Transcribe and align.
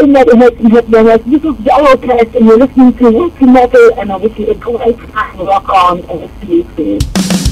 in 0.00 0.12
that 0.14 0.28
in 0.28 0.38
that, 0.38 0.52
in 0.54 0.68
that, 0.70 0.84
in 0.84 0.90
that 0.90 1.24
this 1.24 1.44
is 1.44 1.56
the 1.64 1.70
Eurocast 1.70 2.34
and 2.34 2.46
you're 2.46 2.58
listening 2.58 2.92
to 2.96 3.10
Wiki 3.10 3.44
Metal 3.46 4.00
and 4.00 4.10
obviously 4.10 4.48
a 4.48 4.54
great 4.54 4.98
rock 5.14 5.68
on 5.68 6.00
and 6.08 6.22
it's 6.22 6.40
Fala 6.40 7.49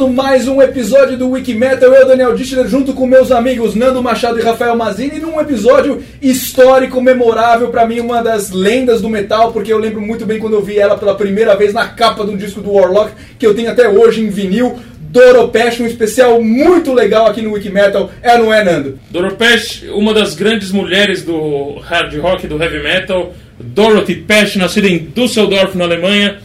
começando 0.00 0.08
mais 0.08 0.48
um 0.48 0.62
episódio 0.62 1.18
do 1.18 1.30
Wiki 1.30 1.54
Metal, 1.54 1.92
eu, 1.92 2.06
Daniel 2.06 2.34
Dichler, 2.34 2.66
junto 2.66 2.94
com 2.94 3.06
meus 3.06 3.30
amigos 3.30 3.74
Nando 3.74 4.02
Machado 4.02 4.38
e 4.38 4.42
Rafael 4.42 4.74
Mazini, 4.74 5.18
num 5.18 5.38
episódio 5.38 6.02
histórico, 6.22 7.02
memorável, 7.02 7.68
para 7.68 7.86
mim, 7.86 8.00
uma 8.00 8.22
das 8.22 8.50
lendas 8.50 9.02
do 9.02 9.10
metal, 9.10 9.52
porque 9.52 9.70
eu 9.70 9.78
lembro 9.78 10.00
muito 10.00 10.24
bem 10.24 10.38
quando 10.38 10.54
eu 10.54 10.62
vi 10.62 10.78
ela 10.78 10.96
pela 10.96 11.14
primeira 11.14 11.54
vez 11.54 11.74
na 11.74 11.88
capa 11.88 12.24
de 12.24 12.30
um 12.30 12.36
disco 12.36 12.62
do 12.62 12.72
Warlock, 12.72 13.12
que 13.38 13.46
eu 13.46 13.54
tenho 13.54 13.70
até 13.70 13.88
hoje 13.88 14.22
em 14.22 14.30
vinil. 14.30 14.78
Doropesh, 14.98 15.80
um 15.80 15.86
especial 15.86 16.40
muito 16.40 16.94
legal 16.94 17.26
aqui 17.26 17.42
no 17.42 17.52
Wiki 17.52 17.68
Metal, 17.68 18.10
é 18.22 18.34
ou 18.34 18.44
não 18.44 18.54
é, 18.54 18.64
Nando? 18.64 18.98
Doropesh, 19.10 19.84
uma 19.92 20.14
das 20.14 20.34
grandes 20.34 20.70
mulheres 20.72 21.22
do 21.22 21.78
hard 21.80 22.16
rock, 22.18 22.46
do 22.46 22.62
heavy 22.62 22.82
metal, 22.82 23.34
Dorothy 23.58 24.14
Pesch, 24.14 24.56
nascida 24.56 24.88
em 24.88 24.98
Düsseldorf, 24.98 25.76
na 25.76 25.84
Alemanha, 25.84 26.38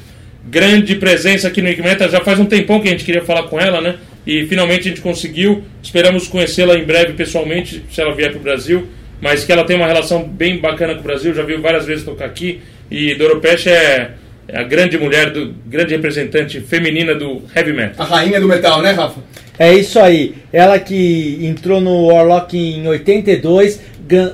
grande 0.49 0.95
presença 0.95 1.47
aqui 1.47 1.61
no 1.61 1.69
Igmeta. 1.69 2.09
Já 2.09 2.21
faz 2.21 2.39
um 2.39 2.45
tempão 2.45 2.79
que 2.79 2.87
a 2.87 2.91
gente 2.91 3.03
queria 3.03 3.23
falar 3.23 3.43
com 3.43 3.59
ela, 3.59 3.81
né? 3.81 3.95
E 4.25 4.45
finalmente 4.47 4.81
a 4.81 4.89
gente 4.89 5.01
conseguiu. 5.01 5.63
Esperamos 5.81 6.27
conhecê-la 6.27 6.77
em 6.77 6.83
breve 6.83 7.13
pessoalmente, 7.13 7.83
se 7.91 8.01
ela 8.01 8.13
vier 8.13 8.31
para 8.31 8.39
o 8.39 8.43
Brasil. 8.43 8.87
Mas 9.21 9.43
que 9.43 9.51
ela 9.51 9.63
tem 9.63 9.75
uma 9.75 9.87
relação 9.87 10.23
bem 10.23 10.59
bacana 10.59 10.93
com 10.93 10.99
o 10.99 11.03
Brasil. 11.03 11.33
Já 11.33 11.43
viu 11.43 11.61
várias 11.61 11.85
vezes 11.85 12.03
tocar 12.03 12.25
aqui. 12.25 12.61
E 12.91 13.15
Doropesh 13.15 13.67
é, 13.67 14.11
é 14.47 14.59
a 14.59 14.63
grande 14.63 14.97
mulher, 14.97 15.31
do 15.31 15.53
grande 15.65 15.95
representante 15.95 16.59
feminina 16.59 17.15
do 17.15 17.41
heavy 17.55 17.73
metal. 17.73 18.05
A 18.05 18.09
rainha 18.09 18.39
do 18.39 18.47
metal, 18.47 18.81
né, 18.81 18.91
Rafa? 18.91 19.21
É 19.57 19.73
isso 19.73 19.99
aí. 19.99 20.35
Ela 20.51 20.77
que 20.79 21.39
entrou 21.41 21.79
no 21.79 22.07
Warlock 22.07 22.57
em 22.57 22.85
82, 22.87 23.79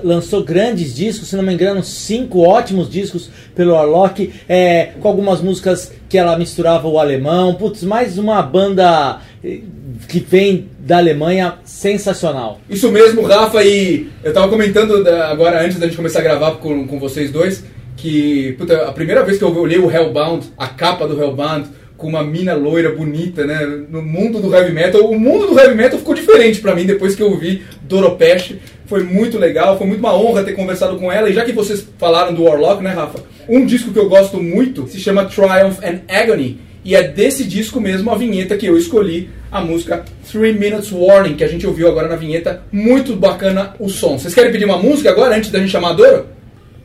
lançou 0.03 0.43
grandes 0.43 0.93
discos, 0.93 1.29
se 1.29 1.35
não 1.35 1.43
me 1.43 1.53
engano, 1.53 1.83
cinco 1.83 2.39
ótimos 2.39 2.89
discos 2.89 3.29
pelo 3.55 3.71
Warlock, 3.71 4.31
é, 4.47 4.91
com 4.99 5.07
algumas 5.07 5.41
músicas 5.41 5.91
que 6.09 6.17
ela 6.17 6.37
misturava 6.37 6.87
o 6.87 6.99
alemão. 6.99 7.55
Putz, 7.55 7.83
mais 7.83 8.17
uma 8.17 8.41
banda 8.41 9.19
eh, 9.43 9.59
que 10.07 10.19
vem 10.19 10.67
da 10.79 10.97
Alemanha 10.97 11.55
sensacional. 11.63 12.59
Isso 12.69 12.91
mesmo, 12.91 13.21
Rafa, 13.21 13.63
e 13.63 14.09
eu 14.23 14.33
tava 14.33 14.49
comentando 14.49 15.07
agora, 15.07 15.63
antes 15.63 15.79
da 15.79 15.85
gente 15.85 15.95
começar 15.95 16.19
a 16.19 16.23
gravar 16.23 16.51
com, 16.55 16.85
com 16.87 16.99
vocês 16.99 17.31
dois, 17.31 17.63
que 17.95 18.53
puta, 18.57 18.87
a 18.87 18.91
primeira 18.91 19.23
vez 19.23 19.37
que 19.37 19.43
eu 19.43 19.55
olhei 19.57 19.77
o 19.77 19.89
Hellbound, 19.89 20.51
a 20.57 20.67
capa 20.67 21.07
do 21.07 21.21
Hellbound, 21.21 21.69
com 22.01 22.07
uma 22.07 22.23
mina 22.23 22.55
loira 22.55 22.89
bonita, 22.89 23.45
né? 23.45 23.59
No 23.87 24.01
mundo 24.01 24.41
do 24.41 24.53
heavy 24.53 24.73
metal. 24.73 25.05
O 25.05 25.17
mundo 25.17 25.45
do 25.45 25.57
heavy 25.57 25.75
metal 25.75 25.99
ficou 25.99 26.15
diferente 26.15 26.59
para 26.59 26.75
mim 26.75 26.83
depois 26.83 27.15
que 27.15 27.21
eu 27.21 27.37
vi 27.37 27.61
Doropesh. 27.83 28.55
Foi 28.87 29.03
muito 29.03 29.37
legal, 29.37 29.77
foi 29.77 29.85
muito 29.85 29.99
uma 29.99 30.13
honra 30.13 30.43
ter 30.43 30.53
conversado 30.53 30.97
com 30.97 31.11
ela. 31.11 31.29
E 31.29 31.33
já 31.33 31.45
que 31.45 31.53
vocês 31.53 31.87
falaram 31.99 32.33
do 32.33 32.43
Warlock, 32.43 32.83
né, 32.83 32.89
Rafa? 32.89 33.23
Um 33.47 33.65
disco 33.65 33.93
que 33.93 33.99
eu 33.99 34.09
gosto 34.09 34.41
muito 34.41 34.87
se 34.87 34.99
chama 34.99 35.25
Triumph 35.25 35.79
and 35.83 36.01
Agony. 36.09 36.59
E 36.83 36.95
é 36.95 37.07
desse 37.07 37.43
disco 37.43 37.79
mesmo 37.79 38.09
a 38.09 38.15
vinheta 38.15 38.57
que 38.57 38.65
eu 38.65 38.75
escolhi, 38.75 39.29
a 39.51 39.61
música 39.61 40.03
Three 40.29 40.53
Minutes 40.53 40.91
Warning, 40.91 41.35
que 41.35 41.43
a 41.43 41.47
gente 41.47 41.67
ouviu 41.67 41.87
agora 41.87 42.07
na 42.07 42.15
vinheta. 42.15 42.63
Muito 42.71 43.15
bacana 43.15 43.75
o 43.79 43.87
som. 43.87 44.17
Vocês 44.17 44.33
querem 44.33 44.51
pedir 44.51 44.65
uma 44.65 44.77
música 44.77 45.11
agora, 45.11 45.37
antes 45.37 45.51
da 45.51 45.59
gente 45.59 45.69
chamar 45.69 45.91
a 45.91 45.93
Doro? 45.93 46.40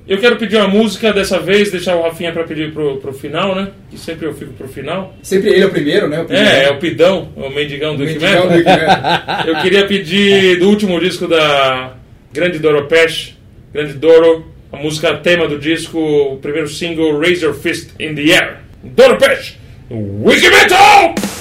Eu 0.08 0.18
quero 0.18 0.36
pedir 0.36 0.56
uma 0.56 0.68
música 0.68 1.12
dessa 1.12 1.40
vez, 1.40 1.72
deixar 1.72 1.96
o 1.96 2.02
Rafinha 2.02 2.32
para 2.32 2.44
pedir 2.44 2.72
pro, 2.72 2.98
pro 2.98 3.12
final, 3.12 3.56
né? 3.56 3.68
Que 3.90 3.98
sempre 3.98 4.26
eu 4.26 4.34
fico 4.34 4.52
pro 4.52 4.68
final. 4.68 5.12
Sempre 5.20 5.50
ele 5.50 5.62
é 5.62 5.66
o 5.66 5.70
primeiro, 5.70 6.08
né? 6.08 6.22
O 6.22 6.32
é, 6.32 6.64
é 6.66 6.70
o 6.70 6.78
Pidão, 6.78 7.28
o 7.34 7.50
mendigão 7.50 7.96
do 7.96 8.04
do 8.04 8.10
Eu 9.50 9.60
queria 9.62 9.84
pedir 9.86 10.60
do 10.60 10.68
último 10.68 11.00
disco 11.00 11.26
da 11.26 11.94
grande 12.32 12.60
Doro 12.60 12.86
Pesh, 12.86 13.36
grande 13.72 13.94
Doro, 13.94 14.46
a 14.72 14.76
música 14.76 15.16
tema 15.16 15.48
do 15.48 15.58
disco, 15.58 15.98
o 15.98 16.36
primeiro 16.36 16.68
single 16.68 17.18
Raise 17.18 17.44
Your 17.44 17.54
Fist 17.54 17.90
in 17.98 18.14
the 18.14 18.32
Air. 18.32 18.58
Doro 18.84 19.16
Pesh, 19.16 19.56
Wiki 19.90 20.48
Metal! 20.48 21.35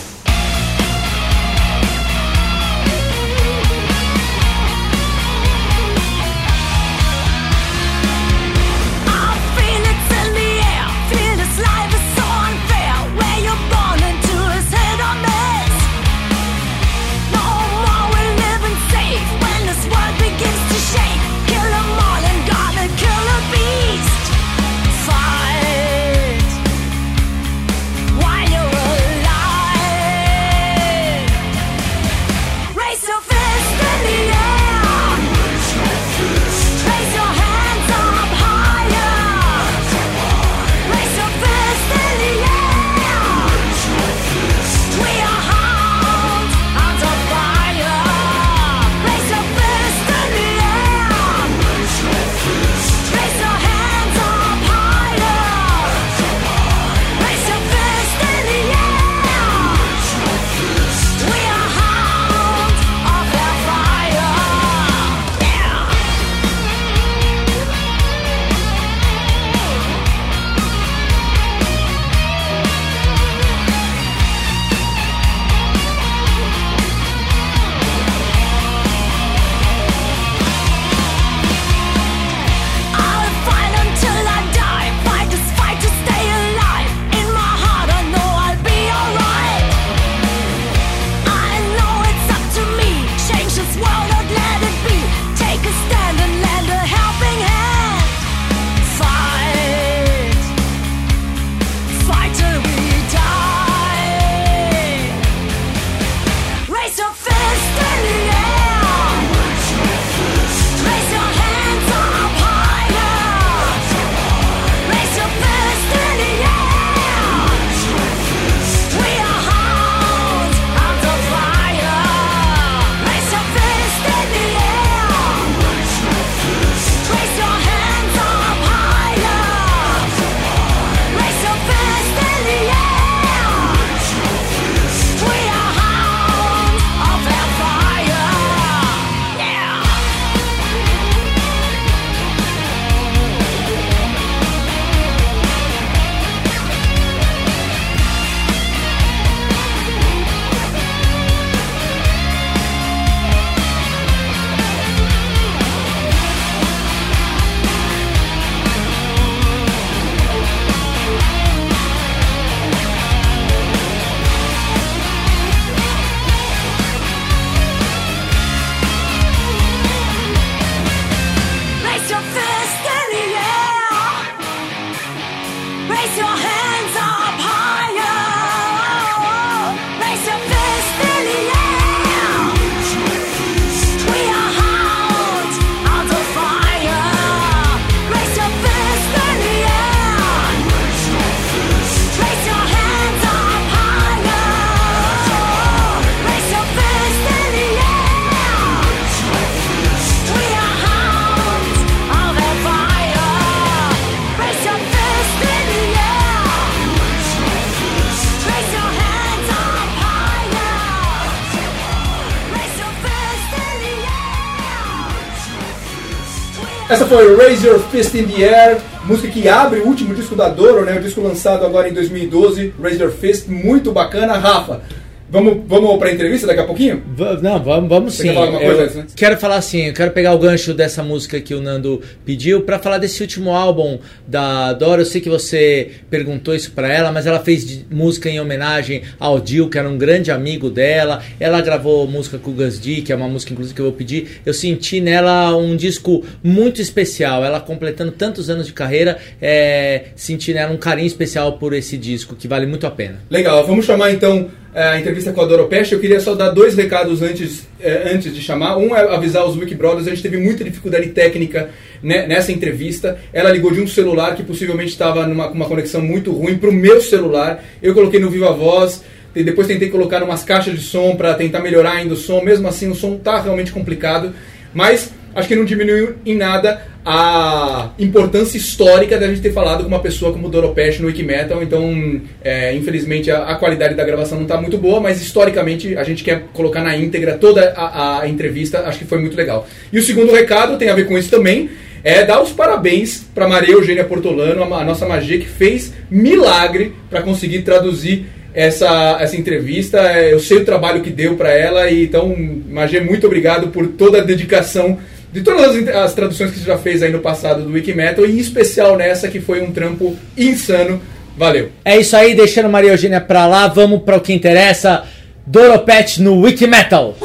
Essa 216.87 217.03
foi 217.07 217.35
Raise 217.35 217.65
Your 217.65 217.79
Fist 217.79 218.13
in 218.13 218.27
the 218.27 218.43
Air, 218.43 218.77
música 219.05 219.27
que 219.27 219.49
abre 219.49 219.79
o 219.79 219.87
último 219.87 220.13
disco 220.13 220.35
da 220.35 220.49
Doro, 220.49 220.85
né? 220.85 220.95
O 220.95 221.01
disco 221.01 221.19
lançado 221.19 221.65
agora 221.65 221.89
em 221.89 221.93
2012, 221.93 222.75
Raise 222.79 223.01
Your 223.01 223.11
Fist, 223.11 223.47
muito 223.47 223.91
bacana. 223.91 224.37
Rafa, 224.37 224.81
Vamos, 225.29 225.57
vamos 225.67 225.97
para 225.97 226.09
a 226.09 226.13
entrevista 226.13 226.45
daqui 226.45 226.59
a 226.59 226.65
pouquinho? 226.65 227.01
V 227.15 227.39
não, 227.41 227.61
vamos, 227.61 227.89
vamos 227.89 228.13
sim. 228.13 228.23
Quer 228.23 228.33
falar 228.33 228.45
alguma 228.45 228.61
coisa 228.61 228.79
eu 228.79 228.83
antes, 228.83 228.95
né? 228.95 229.05
Quero 229.15 229.37
falar 229.37 229.55
assim, 229.55 229.87
eu 229.87 229.93
quero 229.93 230.11
pegar 230.11 230.33
o 230.33 230.37
gancho 230.37 230.73
dessa 230.73 231.01
música 231.01 231.41
que 231.41 231.53
o 231.55 231.61
Nando 231.61 232.01
pediu 232.23 232.61
para 232.61 232.77
falar 232.77 232.99
desse 232.99 233.21
último 233.21 233.51
álbum 233.51 233.97
da 234.27 234.73
Dora. 234.73 235.01
Eu 235.01 235.05
sei 235.05 235.19
que 235.21 235.29
você 235.29 235.91
perguntou 236.09 236.53
isso 236.53 236.71
para 236.71 236.93
ela, 236.93 237.11
mas 237.11 237.25
ela 237.25 237.39
fez 237.39 237.85
música 237.89 238.29
em 238.29 238.39
homenagem 238.39 239.01
ao 239.19 239.39
Dio, 239.39 239.67
que 239.67 239.79
era 239.79 239.89
um 239.89 239.97
grande 239.97 240.31
amigo 240.31 240.69
dela. 240.69 241.23
Ela 241.39 241.59
gravou 241.59 242.07
música 242.07 242.37
com 242.37 242.51
o 242.51 242.53
Gus 242.53 242.77
D, 242.77 243.01
que 243.01 243.11
é 243.11 243.15
uma 243.15 243.27
música 243.27 243.51
inclusive 243.51 243.75
que 243.75 243.81
eu 243.81 243.85
vou 243.85 243.93
pedir. 243.93 244.41
Eu 244.45 244.53
senti 244.53 245.01
nela 245.01 245.55
um 245.57 245.75
disco 245.75 246.23
muito 246.43 246.81
especial. 246.81 247.43
Ela 247.43 247.59
completando 247.59 248.11
tantos 248.11 248.49
anos 248.49 248.67
de 248.67 248.73
carreira, 248.73 249.17
é, 249.41 250.05
senti 250.15 250.53
nela 250.53 250.71
um 250.71 250.77
carinho 250.77 251.07
especial 251.07 251.53
por 251.53 251.73
esse 251.73 251.97
disco 251.97 252.35
que 252.35 252.47
vale 252.47 252.67
muito 252.67 252.85
a 252.85 252.91
pena. 252.91 253.19
Legal, 253.29 253.65
vamos 253.65 253.85
chamar 253.85 254.11
então 254.11 254.49
a 254.75 254.99
entrevista 254.99 255.31
com 255.31 255.39
a 255.39 255.45
Doro 255.45 255.67
Peste, 255.67 255.93
eu 255.93 256.01
queria 256.01 256.19
só 256.19 256.35
dar 256.35 256.49
dois 256.49 256.75
recados 256.75 257.21
antes, 257.21 257.65
é, 257.79 258.11
antes 258.13 258.35
de 258.35 258.41
chamar. 258.41 258.77
Um 258.77 258.93
é 258.93 259.15
avisar 259.15 259.45
os 259.45 259.55
Wiki 259.55 259.73
Brothers, 259.73 260.05
a 260.05 260.09
gente 260.09 260.21
teve 260.21 260.35
muita 260.35 260.65
dificuldade 260.65 261.07
técnica 261.11 261.69
né, 262.03 262.27
nessa 262.27 262.51
entrevista. 262.51 263.17
Ela 263.31 263.51
ligou 263.51 263.71
de 263.71 263.79
um 263.79 263.87
celular 263.87 264.35
que 264.35 264.43
possivelmente 264.43 264.91
estava 264.91 265.25
com 265.25 265.53
uma 265.53 265.65
conexão 265.65 266.01
muito 266.01 266.33
ruim 266.33 266.57
para 266.57 266.69
o 266.69 266.73
meu 266.73 266.99
celular. 266.99 267.63
Eu 267.81 267.93
coloquei 267.93 268.19
no 268.19 268.29
Viva 268.29 268.51
Voz, 268.51 269.01
depois 269.33 269.65
tentei 269.65 269.89
colocar 269.89 270.21
umas 270.21 270.43
caixas 270.43 270.75
de 270.75 270.81
som 270.81 271.15
para 271.15 271.33
tentar 271.35 271.61
melhorar 271.61 271.93
ainda 271.93 272.13
o 272.13 272.17
som. 272.17 272.41
Mesmo 272.41 272.67
assim, 272.67 272.89
o 272.91 272.95
som 272.95 273.15
está 273.15 273.39
realmente 273.39 273.71
complicado. 273.71 274.33
Mas 274.73 275.09
acho 275.35 275.47
que 275.49 275.55
não 275.55 275.65
diminuiu 275.65 276.15
em 276.25 276.35
nada 276.35 276.81
a 277.05 277.91
importância 277.99 278.57
histórica 278.57 279.19
da 279.19 279.27
gente 279.27 279.41
ter 279.41 279.51
falado 279.51 279.83
com 279.83 279.87
uma 279.89 279.99
pessoa 279.99 280.31
como 280.33 280.49
Doro 280.49 280.69
Pesh 280.69 280.99
no 280.99 281.07
Wikimetal. 281.07 281.61
Então, 281.61 282.19
é, 282.43 282.73
infelizmente, 282.73 283.29
a, 283.29 283.43
a, 283.43 283.55
qualidade 283.55 283.93
da 283.93 284.03
gravação 284.03 284.37
não 284.37 284.45
está 284.45 284.59
muito 284.59 284.77
boa, 284.77 284.99
mas 284.99 285.21
historicamente 285.21 285.95
a 285.95 286.03
gente 286.03 286.23
quer 286.23 286.45
colocar 286.53 286.81
na 286.81 286.97
íntegra 286.97 287.37
toda 287.37 287.73
a, 287.75 288.21
a, 288.21 288.27
entrevista. 288.27 288.79
Acho 288.87 288.99
que 288.99 289.05
foi 289.05 289.19
muito 289.19 289.37
legal. 289.37 289.67
E 289.93 289.99
o 289.99 290.01
segundo 290.01 290.31
recado 290.31 290.77
tem 290.77 290.89
a 290.89 290.95
ver 290.95 291.05
com 291.05 291.17
isso 291.17 291.29
também. 291.29 291.69
É 292.03 292.23
dar 292.23 292.41
os 292.41 292.51
parabéns 292.51 293.25
para 293.33 293.47
Maria 293.47 293.73
Eugênia 293.73 294.03
Portolano, 294.03 294.63
a, 294.73 294.81
a 294.81 294.83
nossa 294.83 295.05
magia 295.05 295.37
que 295.37 295.47
fez 295.47 295.93
milagre 296.09 296.93
para 297.09 297.21
conseguir 297.21 297.63
traduzir 297.63 298.25
essa, 298.55 299.17
essa 299.19 299.35
entrevista. 299.35 299.99
É, 299.99 300.33
eu 300.33 300.39
sei 300.39 300.57
o 300.57 300.65
trabalho 300.65 301.01
que 301.01 301.09
deu 301.09 301.35
para 301.35 301.51
ela, 301.51 301.89
e 301.89 302.05
então, 302.05 302.33
Magia, 302.69 303.03
muito 303.03 303.27
obrigado 303.27 303.67
por 303.67 303.87
toda 303.87 304.19
a 304.19 304.23
dedicação 304.23 304.97
de 305.35 305.41
todas 305.41 305.75
as, 305.75 305.87
as, 305.89 306.13
traduções 306.13 306.51
que 306.51 306.59
você 306.59 306.65
já 306.65 306.77
fez 306.77 307.03
aí 307.03 307.11
no 307.11 307.19
passado 307.19 307.61
do 307.61 307.73
Wikimetal, 307.73 308.25
e 308.25 308.31
em 308.31 308.37
especial 308.37 308.95
nessa 308.95 309.27
que 309.27 309.41
foi 309.41 309.61
um 309.61 309.69
trampo 309.69 310.15
insano. 310.37 311.01
Valeu. 311.37 311.71
É 311.83 311.97
isso 311.97 312.15
aí, 312.15 312.33
deixando 312.33 312.69
Maria 312.69 312.91
Eugênia 312.91 313.19
pra 313.19 313.45
lá, 313.45 313.67
vamos 313.67 314.01
para 314.03 314.15
o 314.15 314.21
que 314.21 314.31
interessa. 314.31 315.03
Doropet 315.45 316.21
no 316.21 316.39
Wikimetal. 316.39 317.17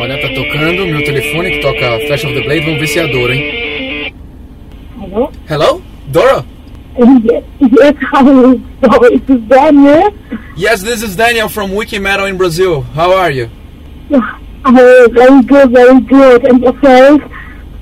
Olha, 0.00 0.20
tá 0.20 0.28
tocando 0.34 0.86
meu 0.86 1.04
telefone 1.04 1.50
que 1.52 1.60
toca 1.60 2.06
Flash 2.08 2.24
of 2.24 2.34
the 2.34 2.40
Blade, 2.40 2.60
vamos 2.62 2.80
ver 2.80 2.86
se 2.88 2.98
é 2.98 3.04
a 3.04 3.06
Dora, 3.06 3.36
hein? 3.36 4.12
Hello? 5.00 5.32
Hello? 5.48 5.82
Dora? 6.08 6.44
Yes, 6.98 7.44
yes, 7.60 7.94
hello. 8.12 8.60
So, 8.82 8.98
this 9.08 9.36
is 9.36 9.40
Daniel. 9.48 10.12
Yes, 10.56 10.82
this 10.82 11.02
is 11.04 11.14
Daniel 11.14 11.48
from 11.48 11.70
Wikimetal 11.70 12.28
in 12.28 12.36
Brazil. 12.36 12.82
How 12.82 13.12
are 13.12 13.30
you? 13.30 13.48
Oh, 14.64 15.08
very 15.12 15.42
good, 15.42 15.70
very 15.70 16.00
good. 16.00 16.44
And 16.44 16.62
yourself? 16.62 17.22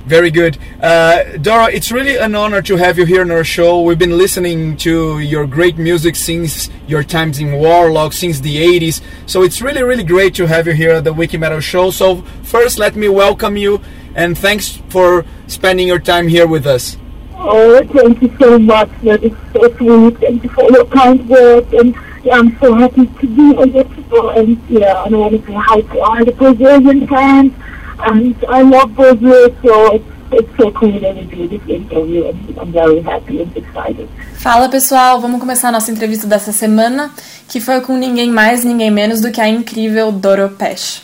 Very 0.07 0.31
good. 0.31 0.57
Uh, 0.81 1.37
Dora, 1.39 1.69
it's 1.73 1.91
really 1.91 2.17
an 2.17 2.37
honor 2.37 2.63
to 2.63 2.77
have 2.77 2.97
you 2.97 3.05
here 3.05 3.23
on 3.23 3.31
our 3.33 3.43
show. 3.43 3.83
We've 3.83 3.99
been 3.99 4.17
listening 4.17 4.77
to 4.79 5.19
your 5.19 5.47
great 5.49 5.79
music 5.79 6.15
since 6.15 6.71
your 6.87 7.03
times 7.03 7.41
in 7.41 7.53
Warlock, 7.55 8.13
since 8.13 8.39
the 8.39 8.57
80s. 8.57 9.03
So 9.27 9.43
it's 9.43 9.61
really, 9.61 9.83
really 9.83 10.05
great 10.05 10.33
to 10.37 10.47
have 10.47 10.69
you 10.69 10.75
here 10.75 10.93
at 10.93 11.05
the 11.05 11.13
Wiki 11.13 11.39
Metal 11.39 11.59
Show. 11.59 11.91
So, 11.91 12.23
first, 12.45 12.79
let 12.79 12.95
me 12.95 13.09
welcome 13.09 13.57
you 13.57 13.81
and 14.15 14.39
thanks 14.39 14.81
for 14.89 15.25
spending 15.49 15.89
your 15.89 15.99
time 15.99 16.29
here 16.29 16.47
with 16.47 16.67
us. 16.67 16.97
Oh, 17.35 17.85
thank 17.93 18.23
you 18.23 18.35
so 18.39 18.59
much. 18.59 18.91
That 19.03 19.23
is 19.25 19.33
so 19.53 19.77
sweet. 19.77 20.19
Thank 20.19 20.45
you 20.45 20.51
for 20.51 20.71
your 20.71 20.87
kind 20.87 21.29
words. 21.29 21.73
And 21.75 21.95
I'm 22.31 22.59
so 22.59 22.75
happy 22.75 23.07
to 23.07 23.27
be 23.27 23.43
your 23.73 23.87
show. 24.11 24.31
And 24.31 24.59
yeah, 24.69 25.05
and 25.05 25.15
I 25.15 25.19
want 25.19 25.47
to 25.47 25.83
to 25.83 26.01
all 26.01 26.25
the 26.25 26.33
Brazilian 26.33 27.07
fans. 27.07 27.53
And 27.99 28.37
I 28.49 28.63
love 28.63 28.95
Brazil, 28.95 29.55
so 29.63 29.95
it's, 29.95 30.05
it's 30.33 30.57
so 30.57 30.71
cool 30.73 30.99
that 31.01 31.17
we 31.17 31.25
do 31.25 31.49
this 31.49 31.63
interview. 31.69 32.27
And 32.27 32.59
I'm 32.59 32.73
very 32.73 33.01
happy 33.01 33.43
and 33.43 33.57
excited. 33.57 34.09
Fala 34.35 34.69
pessoal, 34.69 35.21
vamos 35.21 35.41
começar 35.41 35.69
a 35.69 35.73
nossa 35.73 35.91
entrevista 35.91 36.27
dessa 36.27 36.53
semana, 36.53 37.11
que 37.49 37.61
foi 37.61 37.81
com 37.81 37.97
ninguém 37.97 38.31
mais, 38.31 38.65
ninguém 38.65 38.91
menos 38.91 39.21
do 39.21 39.31
que 39.31 39.41
a 39.41 39.49
incrível 39.49 40.13
Doro 40.13 40.51
Pesh. 40.51 41.03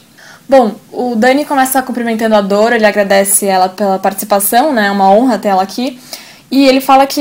Bom, 0.49 0.73
o 0.93 1.15
Dani 1.17 1.45
começa 1.45 1.81
cumprimentando 1.83 2.35
a 2.35 2.41
Doro, 2.41 2.75
ele 2.75 2.85
agradece 2.85 3.47
ela 3.47 3.69
pela 3.69 3.99
participação, 3.99 4.73
né? 4.73 4.89
É 4.89 4.91
uma 4.91 5.11
honra 5.11 5.39
ter 5.39 5.49
ela 5.49 5.63
aqui. 5.63 5.99
E 6.53 6.67
ele 6.67 6.83
fala 6.83 7.07
que, 7.07 7.21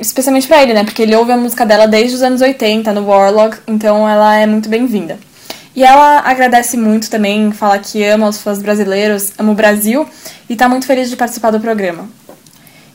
especialmente 0.00 0.48
para 0.48 0.60
ele, 0.60 0.74
né? 0.74 0.82
Porque 0.82 1.02
ele 1.02 1.14
ouve 1.14 1.30
a 1.30 1.36
música 1.36 1.64
dela 1.64 1.86
desde 1.86 2.16
os 2.16 2.22
anos 2.22 2.40
80 2.40 2.92
no 2.92 3.06
Warlock, 3.06 3.58
então 3.68 4.08
ela 4.08 4.34
é 4.34 4.44
muito 4.44 4.68
bem-vinda. 4.68 5.20
E 5.76 5.84
ela 5.84 6.18
agradece 6.18 6.76
muito 6.76 7.08
também, 7.08 7.52
fala 7.52 7.78
que 7.78 8.02
ama 8.04 8.28
os 8.28 8.42
fãs 8.42 8.60
brasileiros, 8.60 9.34
ama 9.38 9.52
o 9.52 9.54
Brasil 9.54 10.04
e 10.50 10.56
tá 10.56 10.68
muito 10.68 10.84
feliz 10.84 11.08
de 11.08 11.14
participar 11.14 11.52
do 11.52 11.60
programa. 11.60 12.08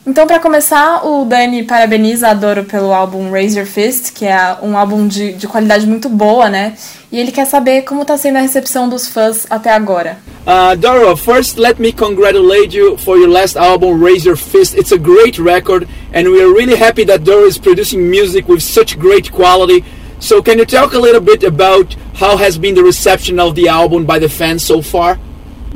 Então, 0.08 0.26
para 0.26 0.40
começar, 0.40 1.06
o 1.06 1.26
Dani 1.26 1.64
parabeniza 1.64 2.28
a 2.28 2.34
Doro 2.34 2.64
pelo 2.64 2.94
álbum 2.94 3.30
Raise 3.30 3.58
Your 3.58 3.66
Fist, 3.68 4.14
que 4.14 4.24
é 4.24 4.56
um 4.62 4.74
álbum 4.74 5.06
de, 5.06 5.34
de 5.34 5.46
qualidade 5.46 5.86
muito 5.86 6.08
boa, 6.08 6.48
né? 6.48 6.72
E 7.12 7.20
ele 7.20 7.30
quer 7.30 7.44
saber 7.44 7.82
como 7.82 8.00
está 8.00 8.16
sendo 8.16 8.38
a 8.38 8.40
recepção 8.40 8.88
dos 8.88 9.06
fãs 9.06 9.46
até 9.50 9.70
agora. 9.70 10.16
Uh, 10.46 10.74
Doro, 10.78 11.14
first 11.14 11.58
let 11.58 11.78
me 11.78 11.92
congratulate 11.92 12.74
you 12.74 12.96
for 12.96 13.18
your 13.18 13.28
last 13.28 13.58
album, 13.58 14.02
Raise 14.02 14.26
Your 14.26 14.38
Fist. 14.38 14.78
It's 14.78 14.92
a 14.92 14.98
great 14.98 15.38
record, 15.38 15.86
and 16.14 16.26
we 16.30 16.40
are 16.40 16.54
really 16.54 16.74
happy 16.74 17.04
that 17.04 17.18
Doro 17.18 17.46
is 17.46 17.58
producing 17.58 18.08
music 18.08 18.48
with 18.48 18.62
such 18.62 18.98
great 18.98 19.30
quality. 19.30 19.84
So, 20.20 20.40
can 20.40 20.58
you 20.58 20.64
talk 20.64 20.94
a 20.94 20.98
little 20.98 21.20
bit 21.20 21.44
about 21.44 21.94
how 22.14 22.38
has 22.38 22.56
been 22.56 22.74
the 22.74 22.82
reception 22.82 23.38
of 23.38 23.54
the 23.54 23.68
album 23.68 24.06
by 24.06 24.18
the 24.18 24.30
fans 24.30 24.64
so 24.64 24.80
far? 24.80 25.18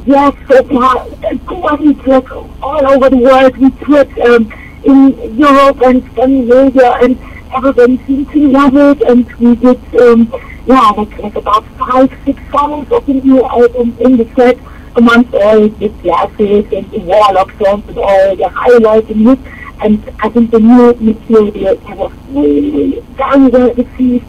Yes, 0.04 0.34
so 0.48 0.64
far, 0.64 1.08
great 1.46 2.06
like 2.08 2.32
all 2.60 2.86
over 2.88 3.08
the 3.08 3.18
world. 3.18 3.56
We 3.56 3.70
toured 3.70 4.18
um, 4.18 4.52
in 4.82 5.38
Europe 5.38 5.80
and 5.82 6.02
Scandinavia, 6.10 6.92
and 7.02 7.16
everybody 7.54 7.98
seemed 8.04 8.28
to 8.32 8.48
love 8.48 8.76
it. 8.76 9.00
And 9.02 9.32
we 9.34 9.54
did, 9.54 10.00
um, 10.00 10.28
yeah, 10.66 10.90
like, 10.96 11.16
like 11.18 11.36
about 11.36 11.64
five, 11.78 12.12
six 12.24 12.42
songs 12.50 12.90
of 12.90 13.06
the 13.06 13.14
new 13.14 13.44
album 13.44 13.96
in 14.00 14.16
the 14.16 14.28
set, 14.34 14.58
amongst 14.96 15.34
all 15.34 15.68
the 15.68 15.88
classics 16.00 16.72
and 16.72 16.90
the 16.90 16.98
warlock 16.98 17.52
songs 17.62 17.86
and 17.86 17.98
all 17.98 18.36
the 18.36 18.48
highlights 18.48 19.08
and 19.08 19.28
hits. 19.28 19.42
And 19.82 20.02
I 20.18 20.28
think 20.30 20.50
the 20.50 20.58
new 20.58 20.94
material 20.94 21.76
was 21.94 22.12
really, 22.30 22.70
really 22.72 23.00
very 23.14 23.46
well 23.46 23.72
received. 23.74 24.26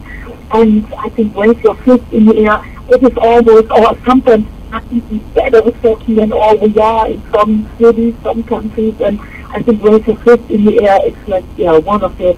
And 0.52 0.86
I 0.94 1.08
think 1.08 1.34
raise 1.34 1.58
your 1.64 1.74
fist 1.74 2.04
in 2.12 2.26
the 2.26 2.36
air, 2.46 2.64
it 2.90 3.02
is 3.02 3.16
almost, 3.18 3.72
or 3.72 3.98
sometimes 4.04 4.46
even 4.90 5.18
better 5.32 5.70
talking 5.82 6.16
than 6.16 6.32
all 6.32 6.56
we 6.56 6.76
are 6.78 7.08
in 7.08 7.22
some 7.30 7.68
cities, 7.78 8.14
some 8.22 8.42
countries, 8.44 9.00
and 9.00 9.20
I 9.50 9.62
think 9.62 9.82
Your 9.82 10.00
Fist 10.00 10.50
in 10.50 10.64
the 10.64 10.82
Air 10.82 10.98
is 11.06 11.28
like, 11.28 11.44
yeah, 11.56 11.78
one 11.78 12.02
of 12.02 12.18
the, 12.18 12.36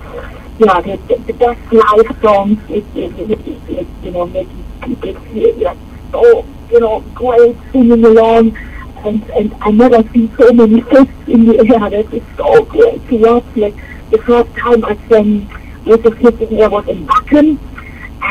yeah, 0.59 0.81
the, 0.83 0.97
the, 1.09 1.17
the 1.27 1.33
best 1.33 1.73
live 1.73 2.21
songs. 2.21 2.59
It, 2.69 2.85
it, 2.95 3.31
it, 3.31 3.71
it, 3.71 3.87
you 4.03 4.11
know, 4.11 4.27
making 4.27 4.65
people 4.83 5.15
feel 5.15 5.57
like 5.57 5.79
so, 6.13 6.45
you 6.71 6.81
know, 6.81 7.01
great 7.15 7.57
singing 7.73 8.05
along. 8.05 8.57
And, 8.99 9.23
and 9.31 9.55
I 9.61 9.71
never 9.71 10.03
seen 10.11 10.31
so 10.37 10.53
many 10.53 10.81
fists 10.83 11.29
in 11.29 11.47
the 11.47 11.59
air. 11.59 11.91
That 11.91 12.13
is 12.13 12.23
so 12.37 12.65
great 12.65 13.09
to 13.09 13.17
watch. 13.17 13.45
Like 13.57 13.77
the 14.11 14.19
first 14.19 14.55
time 14.57 14.85
I 14.85 14.97
sang 15.09 15.49
Raise 15.87 16.05
Your 16.05 16.17
Fist 16.17 16.41
in 16.43 16.51
the 16.51 16.63
Air 16.63 16.71
was 16.71 16.87
in 16.89 17.07
Wacken 17.07 17.59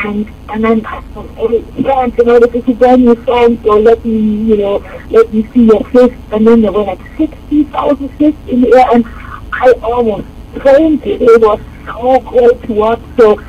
and 0.04 0.26
and 0.48 0.64
then 0.64 0.80
fans, 0.82 2.18
you 2.18 2.24
know, 2.24 2.36
is 2.36 2.68
a 2.68 2.74
brand 2.74 3.04
new 3.04 3.24
song, 3.24 3.58
so 3.62 3.78
let 3.78 4.04
me, 4.04 4.18
you 4.18 4.56
know, 4.56 4.76
let 5.10 5.32
me 5.32 5.46
see 5.52 5.64
your 5.64 5.84
fist. 5.84 6.14
And 6.32 6.46
then 6.46 6.62
there 6.62 6.72
were 6.72 6.84
like 6.84 7.00
60,000 7.16 8.08
fists 8.18 8.40
in 8.48 8.62
the 8.62 8.74
air, 8.76 8.86
and 8.92 9.04
I 9.52 9.72
almost 9.82 10.26
fainted. 10.62 11.22
It 11.22 11.40
was 11.40 11.60
so 11.84 12.20
great 12.20 12.62
to 12.62 12.72
watch. 12.72 13.00
So, 13.16 13.40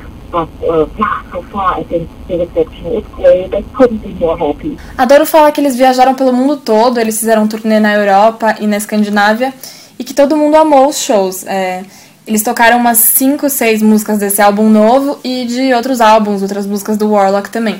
far 1.51 1.79
I 1.79 1.83
think 1.83 2.09
the 2.27 2.37
reception 2.39 2.85
is 2.97 3.05
great. 3.15 3.53
I 3.53 3.63
couldn't 3.73 3.99
be. 3.99 4.77
Adoro 4.97 5.25
falar 5.25 5.51
que 5.51 5.61
eles 5.61 5.75
viajaram 5.75 6.15
pelo 6.15 6.33
mundo 6.33 6.57
todo, 6.57 6.99
eles 6.99 7.19
fizeram 7.19 7.43
um 7.43 7.47
turnê 7.47 7.79
na 7.79 7.93
Europa 7.95 8.55
e 8.59 8.67
na 8.67 8.77
Escandinávia, 8.77 9.53
e 9.97 10.03
que 10.03 10.13
todo 10.13 10.35
mundo 10.35 10.55
amou 10.55 10.87
os 10.89 10.99
shows. 10.99 11.45
É, 11.45 11.83
Eles 12.27 12.43
tocaram 12.43 12.77
umas 12.77 12.97
5, 12.97 13.49
6 13.49 13.81
músicas 13.81 14.19
desse 14.19 14.41
álbum 14.41 14.69
novo 14.69 15.17
e 15.23 15.45
de 15.45 15.73
outros 15.73 16.01
álbuns, 16.01 16.41
outras 16.41 16.65
músicas 16.65 16.97
do 16.97 17.09
Warlock 17.09 17.49
também. 17.49 17.79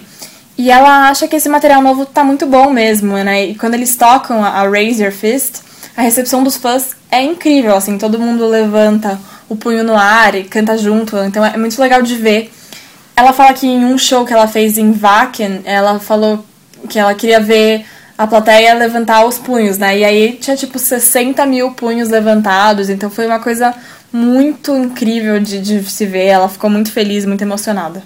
E 0.58 0.72
ela 0.72 1.10
acha 1.10 1.27
que 1.27 1.36
esse 1.36 1.50
material 1.50 1.82
novo 1.82 2.06
tá 2.06 2.24
muito 2.24 2.46
bom 2.46 2.72
mesmo, 2.72 3.13
né? 3.18 3.46
E 3.46 3.56
quando 3.56 3.74
eles 3.74 3.96
tocam 3.96 4.44
a 4.44 4.68
Raise 4.68 5.04
Your 5.04 5.12
Fist, 5.12 5.62
a 5.96 6.01
recepção 6.01 6.44
dos 6.44 6.56
fãs 6.56 6.96
é 7.12 7.22
incrível, 7.22 7.75
assim, 7.75 7.98
todo 7.98 8.18
mundo 8.18 8.48
levanta 8.48 9.20
o 9.50 9.56
punho 9.56 9.84
no 9.84 9.96
ar 9.96 10.34
e 10.34 10.46
canta 10.46 10.77
junto, 10.77 11.18
então 11.18 11.44
é 11.46 11.58
muito 11.58 11.80
legal 11.82 12.01
de 12.01 12.16
ver. 12.16 12.51
Ela 13.16 13.34
fala 13.34 13.54
que 13.54 13.68
em 13.68 13.84
um 13.84 13.98
show 13.98 14.25
que 14.25 14.32
ela 14.32 14.48
fez 14.48 14.77
em 14.77 14.92
Wacken, 14.92 15.62
ela 15.66 16.00
falou 16.00 16.46
que 16.88 16.98
ela 16.98 17.13
queria 17.13 17.39
ver 17.39 17.86
a 18.18 18.25
plateia 18.25 18.74
levantar 18.74 19.25
os 19.25 19.38
punhos, 19.38 19.77
né? 19.77 20.00
E 20.00 20.06
aí 20.06 20.34
tinha 20.34 20.56
tipo 20.56 20.80
60 20.80 21.46
mil 21.46 21.72
punhos 21.72 22.10
levantados, 22.10 22.89
então 22.89 23.10
foi 23.10 23.27
uma 23.27 23.39
coisa 23.39 23.75
muito 24.12 24.76
incrível 24.76 25.40
de, 25.40 25.60
de 25.60 25.84
se 25.84 26.06
ver. 26.06 26.26
Ela 26.26 26.50
ficou 26.50 26.70
muito 26.70 26.92
feliz, 26.92 27.26
muito 27.26 27.42
emocionada. 27.42 28.04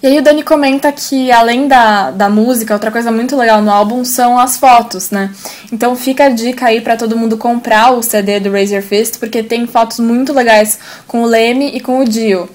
E 0.00 0.06
aí 0.06 0.16
o 0.16 0.22
Dani 0.22 0.44
comenta 0.44 0.92
que 0.92 1.32
além 1.32 1.66
da, 1.66 2.12
da 2.12 2.28
música, 2.28 2.72
outra 2.72 2.90
coisa 2.90 3.10
muito 3.10 3.36
legal 3.36 3.60
no 3.60 3.70
álbum 3.70 4.04
são 4.04 4.38
as 4.38 4.56
fotos, 4.56 5.10
né? 5.10 5.32
Então 5.72 5.96
fica 5.96 6.26
a 6.26 6.28
dica 6.28 6.66
aí 6.66 6.80
para 6.80 6.96
todo 6.96 7.16
mundo 7.16 7.36
comprar 7.36 7.90
o 7.90 8.00
CD 8.00 8.38
do 8.38 8.56
Your 8.56 8.80
Fist, 8.80 9.18
porque 9.18 9.42
tem 9.42 9.66
fotos 9.66 9.98
muito 9.98 10.32
legais 10.32 10.78
com 11.08 11.22
o 11.22 11.26
Leme 11.26 11.70
e 11.74 11.80
com 11.80 11.98
o 11.98 12.04
Dio. 12.04 12.48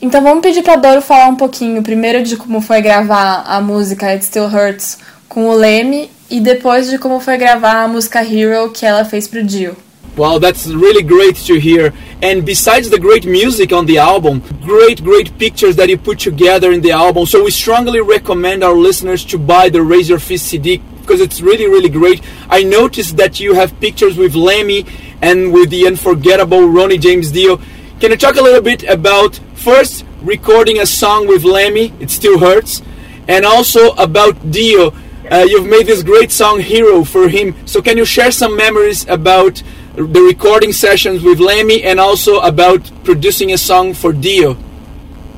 Então 0.00 0.22
vamos 0.22 0.40
pedir 0.40 0.62
pra 0.62 0.76
Doro 0.76 1.02
falar 1.02 1.28
um 1.28 1.36
pouquinho, 1.36 1.82
primeiro 1.82 2.22
de 2.22 2.34
como 2.34 2.62
foi 2.62 2.80
gravar 2.80 3.44
a 3.46 3.60
música 3.60 4.06
It 4.06 4.24
Still 4.24 4.46
Hurts 4.46 4.98
com 5.28 5.48
o 5.48 5.54
Leme 5.54 6.10
e 6.30 6.40
depois 6.40 6.88
de 6.88 6.96
como 6.96 7.20
foi 7.20 7.36
gravar 7.36 7.82
a 7.82 7.88
música 7.88 8.24
Hero 8.24 8.70
que 8.70 8.86
ela 8.86 9.04
fez 9.04 9.28
pro 9.28 9.44
Dio. 9.44 9.76
Wow, 10.16 10.38
that's 10.38 10.66
really 10.66 11.02
great 11.02 11.36
to 11.44 11.60
hear. 11.60 11.92
And 12.22 12.46
besides 12.46 12.88
the 12.88 12.98
great 12.98 13.26
music 13.26 13.70
on 13.70 13.84
the 13.84 13.98
album, 13.98 14.40
great, 14.62 15.04
great 15.04 15.38
pictures 15.38 15.76
that 15.76 15.90
you 15.90 15.98
put 15.98 16.18
together 16.20 16.72
in 16.72 16.80
the 16.80 16.92
album. 16.92 17.26
So 17.26 17.44
we 17.44 17.50
strongly 17.50 18.00
recommend 18.00 18.64
our 18.64 18.72
listeners 18.72 19.26
to 19.26 19.38
buy 19.38 19.68
the 19.68 19.84
Your 19.84 20.18
Fist 20.18 20.46
CD 20.46 20.78
because 21.02 21.20
it's 21.20 21.42
really, 21.42 21.66
really 21.66 21.90
great. 21.90 22.22
I 22.48 22.62
noticed 22.62 23.18
that 23.18 23.40
you 23.40 23.52
have 23.52 23.78
pictures 23.78 24.16
with 24.16 24.34
Lemmy 24.34 24.86
and 25.20 25.52
with 25.52 25.68
the 25.68 25.86
unforgettable 25.86 26.66
Ronnie 26.66 26.96
James 26.96 27.30
Dio. 27.30 27.58
Can 28.00 28.10
you 28.10 28.16
talk 28.16 28.36
a 28.36 28.42
little 28.42 28.62
bit 28.62 28.84
about 28.84 29.38
first 29.54 30.06
recording 30.22 30.78
a 30.78 30.86
song 30.86 31.26
with 31.26 31.44
Lemmy, 31.44 31.92
It 32.00 32.10
Still 32.10 32.38
Hurts, 32.38 32.80
and 33.28 33.44
also 33.44 33.90
about 33.92 34.50
Dio? 34.50 34.94
Uh, 35.30 35.44
you've 35.46 35.66
made 35.66 35.86
this 35.86 36.02
great 36.02 36.30
song 36.30 36.60
Hero 36.60 37.04
for 37.04 37.28
him. 37.28 37.54
So 37.66 37.82
can 37.82 37.96
you 37.96 38.04
share 38.04 38.30
some 38.30 38.56
memories 38.56 39.06
about 39.08 39.62
the 39.96 40.20
recording 40.20 40.72
sessions 40.72 41.22
with 41.22 41.40
Lemmy 41.40 41.82
and 41.82 41.98
also 41.98 42.40
about 42.40 42.90
producing 43.02 43.52
a 43.52 43.58
song 43.58 43.94
for 43.94 44.12
Dio. 44.12 44.56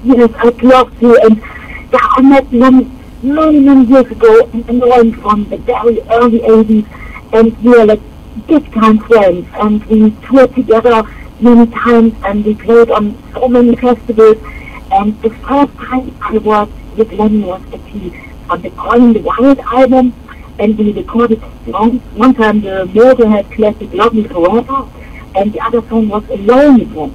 Yes, 0.03 0.33
I'd 0.38 0.62
love 0.62 0.99
to. 0.99 1.15
And 1.23 1.41
I 1.95 2.21
met 2.23 2.50
them 2.50 2.99
many, 3.23 3.61
many 3.61 3.85
years 3.87 4.07
ago, 4.07 4.50
and 4.53 4.83
I 4.83 4.99
I'm 4.99 5.12
from 5.12 5.49
the 5.49 5.59
very 5.59 6.00
early 6.11 6.41
80s, 6.41 6.87
and 7.33 7.65
we 7.65 7.75
are 7.77 7.87
like 7.87 8.00
big 8.49 8.73
time 8.75 8.99
friends, 8.99 9.47
and 9.55 9.85
we 9.87 10.11
toured 10.27 10.53
together 10.57 11.03
many 11.41 11.71
times, 11.71 12.15
and 12.25 12.45
we 12.45 12.55
played 12.55 12.91
on 12.91 13.17
so 13.33 13.47
many 13.47 13.77
festivals. 13.77 14.38
And 14.91 15.21
the 15.23 15.31
first 15.31 15.73
time 15.77 16.17
I 16.21 16.38
worked 16.38 16.73
with 16.97 17.12
Lemmy 17.12 17.45
was 17.45 17.62
actually 17.73 18.29
on 18.50 18.62
the 18.62 18.71
Calling 18.71 19.12
the 19.12 19.21
Wild 19.21 19.61
album, 19.61 20.12
and 20.59 20.79
we 20.79 20.93
recorded 20.93 21.41
songs. 21.71 22.03
One 22.15 22.35
time 22.35 22.61
the 22.61 22.87
Motorhead 22.87 23.53
classic 23.55 23.93
Love 23.93 24.15
Me 24.15 24.25
and 25.37 25.53
the 25.53 25.61
other 25.61 25.87
song 25.88 26.09
was 26.09 26.29
Alone 26.31 26.81
Again. 26.81 27.15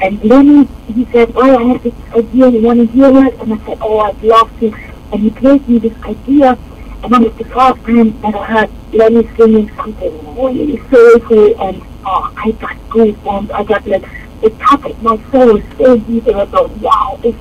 And 0.00 0.20
then 0.20 0.66
he 0.92 1.04
said, 1.06 1.32
oh, 1.34 1.56
I 1.56 1.62
have 1.72 1.82
this 1.82 1.94
idea, 2.12 2.48
you 2.48 2.62
want 2.62 2.80
to 2.80 2.86
hear 2.86 3.26
it? 3.26 3.40
And 3.40 3.54
I 3.54 3.66
said, 3.66 3.78
oh, 3.80 3.98
I'd 4.00 4.22
love 4.22 4.50
to. 4.60 4.66
And 5.12 5.22
he 5.22 5.30
played 5.30 5.68
me 5.68 5.78
this 5.78 5.96
idea, 6.02 6.58
and 7.02 7.12
then 7.12 7.24
it's 7.24 7.38
the 7.38 7.44
first 7.44 7.80
time 7.84 8.20
that 8.20 8.34
I 8.34 8.44
heard 8.44 8.70
Lenny 8.92 9.28
singing 9.36 9.74
something 9.76 10.12
oh, 10.36 10.52
really 10.52 10.78
soulful, 10.90 11.60
and 11.62 11.82
oh, 12.04 12.32
I 12.36 12.50
got 12.52 12.76
goosebumps. 12.90 13.50
I 13.52 13.64
got 13.64 13.86
like, 13.86 14.04
it 14.42 14.58
touched 14.58 15.00
my 15.02 15.16
soul 15.30 15.62
so 15.78 15.96
deep, 15.98 16.26
and 16.26 16.36
I 16.36 16.46
thought, 16.46 16.70
wow, 16.78 17.20
is 17.22 17.34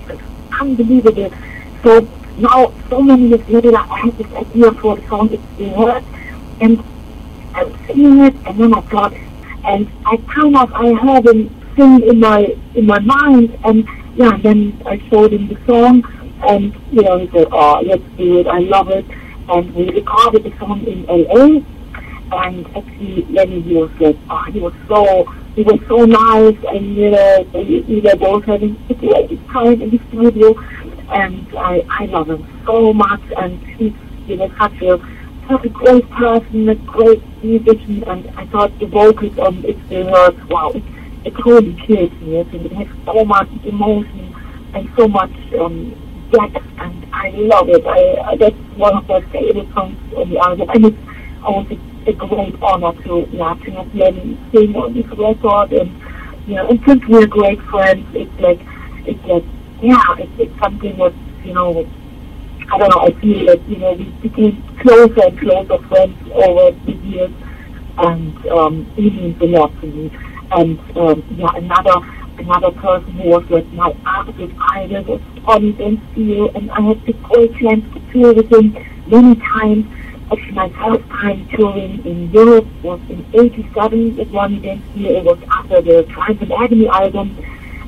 unbelievable. 0.60 1.34
So 1.82 2.08
now, 2.38 2.74
so 2.90 3.02
many 3.02 3.28
years 3.28 3.48
later, 3.48 3.75
I 3.75 4.00
had 4.00 4.18
this 4.18 4.32
idea 4.34 4.72
for 4.74 4.96
the 4.96 5.08
song 5.08 5.32
It's 5.32 5.44
the 5.58 5.70
Word, 5.70 6.04
and 6.62 6.84
I 7.54 7.63
was 7.63 7.80
singing 7.86 8.20
it, 8.22 8.36
and 8.48 8.60
then 8.60 8.74
I 8.74 8.82
thought, 8.82 9.13
and 9.66 9.88
I 10.06 10.18
kind 10.18 10.58
of, 10.58 10.74
I 10.74 10.94
heard 10.94 11.28
him 11.28 11.50
sing 11.75 12.02
in 12.08 12.20
my, 12.20 12.56
in 12.74 12.88
my 12.88 13.00
mind, 13.00 13.58
and 13.63 13.88
yeah, 14.16 14.36
then 14.38 14.82
I 14.86 14.98
showed 15.10 15.32
him 15.32 15.48
the 15.48 15.58
song, 15.68 16.04
and, 16.48 16.75
you 16.92 17.04
know, 17.04 17.20
he 17.20 17.30
said, 17.30 17.48
oh, 17.52 17.82
let's 17.86 18.04
do 18.18 18.40
it, 18.40 18.48
I 18.48 18.60
love 18.60 18.90
it, 18.90 19.06
and 19.50 19.74
we 19.75 19.92
recorded 19.92 20.44
the 20.44 20.58
song 20.58 20.84
in 20.88 21.08
L.A., 21.08 21.63
and 22.32 22.66
actually 22.75 23.25
Lenny, 23.30 23.62
he 23.62 23.75
was 23.75 23.92
like, 24.00 24.18
oh, 24.32 24.44
he 24.52 24.60
was 24.60 24.74
so, 24.88 25.25
he 25.54 25.62
was 25.62 25.80
so 25.88 26.04
nice, 26.06 26.58
and, 26.74 26.96
you 26.96 27.12
know, 27.12 27.48
we, 27.54 27.82
we 27.82 28.00
were 28.02 28.16
both 28.16 28.46
having 28.46 28.75
a 28.90 28.94
great 28.96 29.48
time 29.50 29.80
in 29.84 29.92
the 29.92 30.00
studio, 30.10 30.56
and 31.12 31.48
I, 31.58 31.86
I 31.90 32.06
love 32.06 32.30
him 32.30 32.64
so 32.66 32.94
much, 32.94 33.22
and 33.38 33.62
he's 33.78 33.94
you 34.28 34.38
know 34.38 34.52
such 34.58 34.82
a 34.82 35.00
such 35.48 35.66
a 35.66 35.70
great 35.70 36.10
person, 36.12 36.70
a 36.70 36.76
great 36.76 37.44
musician, 37.44 38.04
and 38.04 38.30
I 38.38 38.46
thought 38.48 38.78
the 38.80 38.86
vocals 38.86 39.38
on 39.40 39.64
It 39.66 39.78
Hurts, 39.90 40.42
wow, 40.50 40.72
it, 40.72 40.84
it 41.26 41.36
totally 41.36 41.76
kills 41.86 42.12
me. 42.22 42.40
I 42.40 42.44
think 42.46 42.66
it 42.66 42.72
has 42.74 42.88
so 43.06 43.26
much 43.26 43.50
emotion 43.64 44.34
and 44.74 44.90
so 44.96 45.08
much 45.08 45.32
um, 45.60 45.92
depth, 46.32 46.66
and 46.80 47.08
I 47.14 47.30
love 47.32 47.70
it. 47.70 47.86
I, 47.86 48.32
I 48.32 48.36
that's 48.38 48.56
one 48.78 48.98
of 48.98 49.08
my 49.08 49.22
favorite 49.32 49.72
songs 49.74 49.98
on 50.16 50.30
the 50.30 50.40
album, 50.40 50.70
and 50.70 50.86
it's 50.86 50.98
always 51.44 51.80
a, 52.08 52.14
great 52.14 52.56
honor 52.62 52.94
to 53.04 53.28
yeah 53.32 53.54
to 53.66 53.72
have 53.72 53.96
Lenny 53.96 54.38
sing 54.52 54.76
on 54.76 54.94
this 54.94 55.08
record, 55.18 55.74
and 55.74 55.92
you 56.48 56.56
know, 56.56 56.70
and 56.70 56.80
since 56.86 57.06
we're 57.08 57.28
great 57.28 57.62
friends, 57.64 58.06
it's 58.14 58.40
like 58.40 58.60
it's 59.06 59.24
like 59.26 59.44
yeah, 59.84 60.16
it's, 60.18 60.32
it's 60.40 60.60
something 60.60 60.98
that, 60.98 61.13
you 61.44 61.54
know, 61.54 61.86
I 62.72 62.78
don't 62.78 62.90
know, 62.90 63.02
I 63.02 63.12
feel 63.20 63.46
that, 63.48 63.62
you 63.68 63.78
know, 63.78 63.94
we 63.94 64.06
became 64.28 64.63
closer 64.80 65.28
and 65.28 65.38
closer 65.38 65.78
friends 65.90 66.18
over 66.32 66.72
the 66.86 66.94
years, 66.94 67.32
and 67.98 68.48
um, 68.48 68.92
it 68.96 69.13
means 69.13 69.42
a 69.42 69.46
lot 69.46 69.72
to 69.82 69.88
me. 69.88 70.10
And 70.52 70.80
um, 70.98 71.24
yeah, 71.36 71.50
another 71.56 72.00
another 72.38 72.72
person 72.72 73.12
who 73.13 73.30
was 73.30 73.50
like 73.50 73.68
my 73.74 73.96
absolute 74.06 74.56
idol 74.72 75.04
was 75.04 75.22
Tommy 75.46 75.72
Ben 75.74 76.02
and 76.56 76.72
I 76.72 76.82
had 76.82 77.06
the 77.06 77.13
great 77.13 77.56
chance 77.58 77.84
to 77.94 78.00
tour 78.12 78.34
with 78.34 78.52
him 78.52 78.78
many 79.08 79.36
times. 79.36 79.86
Actually, 80.32 80.52
my 80.54 80.70
first 80.70 81.10
time 81.10 81.48
touring 81.50 82.06
in 82.06 82.32
Europe 82.32 82.68
was 82.82 83.00
in 83.10 83.25
'87 83.34 84.16
with 84.16 84.32
Ronnie 84.32 84.60
Ben 84.60 84.82
Steele. 84.91 85.17
It 85.17 85.24
was 85.26 85.39
after 85.52 85.82
the 85.82 86.04
Triumph 86.04 86.41
and 86.41 86.54
Agony 86.54 86.88
album 86.88 87.38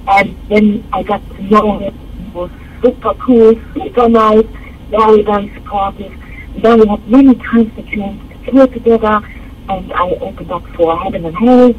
and 0.07 0.37
then 0.49 0.87
I 0.93 1.03
got 1.03 1.21
to 1.35 1.43
know 1.43 1.79
him. 1.79 1.93
He 1.93 2.29
was 2.31 2.51
super 2.81 3.13
cool, 3.15 3.55
super 3.73 4.09
nice, 4.09 4.45
very, 4.89 5.23
very 5.23 5.51
supportive. 5.55 6.13
then 6.57 6.79
we 6.79 6.87
had 6.87 7.07
many 7.07 7.35
times 7.35 7.75
the 7.75 7.83
chance 7.83 8.21
to 8.31 8.51
tour 8.51 8.67
together, 8.67 9.21
and 9.69 9.93
I 9.93 10.09
opened 10.21 10.51
up 10.51 10.65
for 10.75 10.97
Heaven 10.97 11.25
and 11.25 11.35
Hell, 11.35 11.73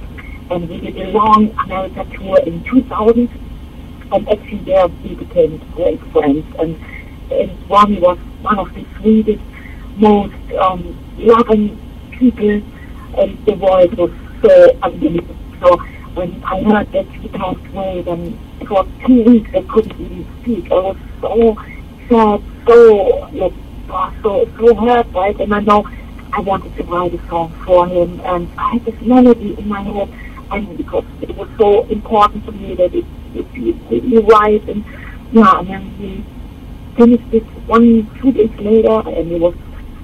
and 0.50 0.68
we 0.68 0.80
did 0.80 0.96
a 0.96 1.10
long 1.10 1.50
America 1.64 2.06
tour 2.16 2.38
in 2.40 2.62
2000. 2.64 3.28
And 4.12 4.28
actually 4.28 4.58
there 4.58 4.86
we 4.86 5.14
became 5.14 5.58
great 5.74 6.00
friends, 6.12 6.44
and, 6.58 6.76
and 7.30 7.70
Ronnie 7.70 8.00
was 8.00 8.18
one 8.42 8.58
of 8.58 8.72
the 8.74 8.84
sweetest, 9.00 9.42
most 9.96 10.34
um, 10.58 10.96
loving 11.16 11.78
people, 12.12 12.62
and 13.18 13.46
the 13.46 13.54
voice 13.54 13.90
was 13.92 14.10
so 14.42 14.78
unbelievable. 14.82 15.36
So 15.60 15.82
when 16.16 16.42
I 16.44 16.62
heard 16.62 16.90
that 16.92 17.07
he 17.07 17.29
passed 17.29 17.61
away, 17.66 18.00
then 18.00 18.38
for 18.66 18.87
two 19.05 19.22
weeks 19.22 19.50
I 19.55 19.61
couldn't 19.62 20.00
even 20.00 20.26
speak. 20.40 20.72
I 20.72 20.74
was 20.74 20.96
so 21.20 21.55
sad, 22.09 22.42
so 22.66 23.29
like 23.33 23.52
so 24.22 24.48
so 24.57 24.74
hurt, 24.74 25.07
right? 25.12 25.38
And 25.38 25.55
I 25.55 25.61
know 25.61 25.87
I 26.33 26.40
wanted 26.40 26.74
to 26.76 26.83
write 26.85 27.12
a 27.12 27.29
song 27.29 27.52
for 27.66 27.87
him, 27.87 28.18
and 28.20 28.48
I 28.57 28.72
had 28.72 28.85
this 28.87 29.00
melody 29.02 29.59
in 29.59 29.68
my 29.68 29.83
head, 29.83 30.09
and 30.52 30.76
because 30.79 31.05
it 31.20 31.37
was 31.37 31.48
so 31.59 31.85
important 31.85 32.46
to 32.46 32.52
me 32.52 32.74
that 32.76 32.94
it 32.94 33.05
it 33.35 33.52
be 33.52 34.18
right, 34.18 34.66
and 34.68 34.85
yeah, 35.33 35.59
and 35.59 35.68
then 35.68 36.24
finished 36.96 37.35
it 37.35 37.44
one 37.68 38.11
two 38.22 38.33
days 38.33 38.59
later, 38.59 39.00
and 39.07 39.33
it 39.33 39.38
was 39.38 39.55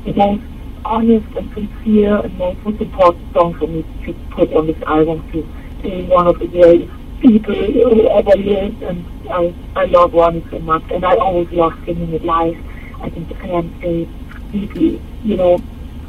the 0.04 0.12
most 0.12 0.42
honest 0.84 1.26
and 1.38 1.48
sincere 1.54 2.16
and 2.16 2.36
most 2.36 2.80
important 2.82 3.32
song 3.32 3.54
for 3.54 3.66
me 3.66 3.82
to 4.04 4.12
put 4.32 4.52
on 4.52 4.66
this 4.66 4.82
album 4.82 5.26
too 5.32 5.46
being 5.82 6.08
one 6.08 6.26
of 6.26 6.38
the 6.38 6.46
greatest 6.46 6.90
people 7.20 7.54
who 7.54 8.08
ever 8.08 8.36
lived, 8.36 8.82
and 8.82 9.04
I, 9.30 9.54
I 9.76 9.84
love 9.86 10.12
Ronnie 10.14 10.44
so 10.50 10.58
much, 10.60 10.82
and 10.90 11.04
I 11.04 11.16
always 11.16 11.50
love 11.52 11.74
singing 11.84 12.12
it 12.12 12.24
live. 12.24 12.56
I 13.00 13.10
think 13.10 13.28
the 13.28 13.34
fans 13.34 13.70
say 13.80 14.08
deeply, 14.50 15.00
you 15.24 15.36
know, 15.36 15.60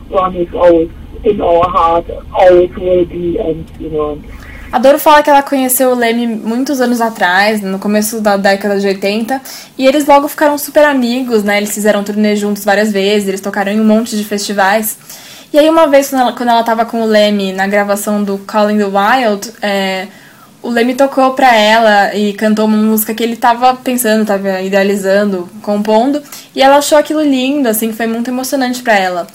Ronnie 0.10 0.42
is 0.42 0.54
always 0.54 0.92
in 1.24 1.42
our 1.42 1.70
heart, 1.70 2.10
always 2.34 2.76
will 2.76 3.06
be, 3.06 3.38
and, 3.40 3.70
you 3.80 3.90
know, 3.90 4.22
A 4.74 4.80
Doro 4.80 4.98
fala 4.98 5.22
que 5.22 5.30
ela 5.30 5.44
conheceu 5.44 5.92
o 5.92 5.94
Leme 5.94 6.26
muitos 6.26 6.82
anos 6.82 7.00
atrás, 7.00 7.62
no 7.62 7.78
começo 7.78 8.20
da 8.20 8.38
década 8.38 8.80
de 8.80 8.88
80, 8.88 9.40
e 9.78 9.86
eles 9.86 10.08
logo 10.08 10.28
ficaram 10.28 10.58
super 10.58 10.84
amigos, 10.84 11.44
né? 11.44 11.58
Eles 11.58 11.72
fizeram 11.72 12.04
turnê 12.04 12.36
juntos 12.36 12.66
várias 12.66 12.92
vezes, 12.92 13.28
eles 13.28 13.40
tocaram 13.40 13.72
em 13.72 13.80
um 13.80 13.86
monte 13.86 14.18
de 14.18 14.24
festivais. 14.24 14.98
E 15.54 15.60
aí 15.60 15.70
uma 15.70 15.86
vez, 15.86 16.10
quando 16.10 16.22
ela, 16.22 16.34
quando 16.34 16.50
ela 16.50 16.64
tava 16.64 16.84
com 16.84 17.04
o 17.04 17.06
Leme 17.06 17.54
na 17.54 17.68
gravação 17.68 18.24
do 18.24 18.40
Calling 18.40 18.80
the 18.80 18.86
Wild, 18.86 19.54
é, 19.62 20.08
o 20.64 20.70
Leme 20.70 20.96
tocou 20.96 21.36
pra 21.36 21.56
ela 21.56 22.16
e 22.16 22.34
cantou 22.34 22.66
uma 22.66 22.76
música 22.76 23.14
que 23.14 23.22
ele 23.22 23.36
tava 23.36 23.76
pensando, 23.76 24.26
tava 24.26 24.62
idealizando, 24.62 25.48
compondo, 25.62 26.24
e 26.56 26.62
ela 26.64 26.78
achou 26.78 26.98
aquilo 26.98 27.22
lindo, 27.22 27.70
assim, 27.70 27.94
foi 27.94 28.08
muito 28.08 28.32
emocionante 28.32 28.82
pra 28.82 28.98
ela. 28.98 29.28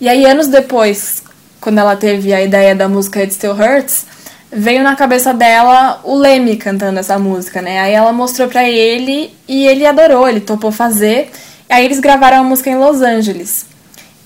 E 0.00 0.08
aí, 0.08 0.24
anos 0.24 0.48
depois, 0.48 1.22
quando 1.60 1.76
ela 1.76 1.94
teve 1.94 2.32
a 2.32 2.40
ideia 2.40 2.74
da 2.74 2.88
música 2.88 3.20
It 3.20 3.34
Still 3.34 3.52
Hurts, 3.52 4.06
veio 4.50 4.82
na 4.82 4.96
cabeça 4.96 5.34
dela 5.34 6.00
o 6.04 6.16
Leme 6.16 6.56
cantando 6.56 7.00
essa 7.00 7.18
música, 7.18 7.60
né? 7.60 7.80
Aí 7.80 7.92
ela 7.92 8.14
mostrou 8.14 8.48
pra 8.48 8.66
ele 8.66 9.30
e 9.46 9.66
ele 9.66 9.84
adorou, 9.84 10.26
ele 10.26 10.40
topou 10.40 10.72
fazer. 10.72 11.30
Aí 11.68 11.84
eles 11.84 12.00
gravaram 12.00 12.38
a 12.38 12.42
música 12.42 12.70
em 12.70 12.76
Los 12.76 13.02
Angeles. 13.02 13.75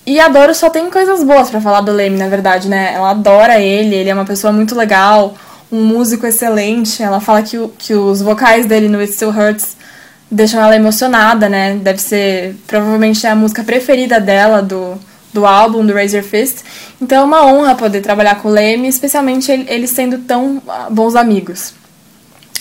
E 0.06 0.18
a 0.18 0.28
Doro 0.28 0.54
só 0.54 0.70
tem 0.70 0.90
coisas 0.90 1.22
boas 1.22 1.50
para 1.50 1.60
falar 1.60 1.82
do 1.82 1.92
Leme, 1.92 2.16
na 2.16 2.28
verdade, 2.28 2.68
né? 2.68 2.94
Ela 2.94 3.10
adora 3.10 3.60
ele, 3.60 3.94
ele 3.94 4.08
é 4.08 4.14
uma 4.14 4.24
pessoa 4.24 4.52
muito 4.52 4.74
legal, 4.74 5.34
um 5.70 5.84
músico 5.84 6.26
excelente. 6.26 7.02
Ela 7.02 7.20
fala 7.20 7.42
que, 7.42 7.56
que 7.78 7.94
os 7.94 8.22
vocais 8.22 8.66
dele 8.66 8.88
no 8.88 8.98
It 8.98 9.12
Still 9.12 9.30
Hurts 9.30 9.76
deixam 10.30 10.60
ela 10.62 10.74
emocionada, 10.74 11.48
né? 11.48 11.74
Deve 11.74 12.00
ser 12.00 12.56
provavelmente 12.66 13.26
a 13.26 13.34
música 13.34 13.62
preferida 13.62 14.18
dela 14.18 14.62
do, 14.62 14.98
do 15.32 15.46
álbum, 15.46 15.84
do 15.84 15.92
Razor 15.92 16.22
Fist. 16.22 16.64
Então 17.00 17.22
é 17.22 17.24
uma 17.24 17.46
honra 17.46 17.74
poder 17.74 18.00
trabalhar 18.00 18.36
com 18.36 18.48
o 18.48 18.52
Leme, 18.52 18.88
especialmente 18.88 19.50
eles 19.50 19.90
sendo 19.90 20.18
tão 20.18 20.62
ah, 20.68 20.88
bons 20.90 21.14
amigos. 21.14 21.74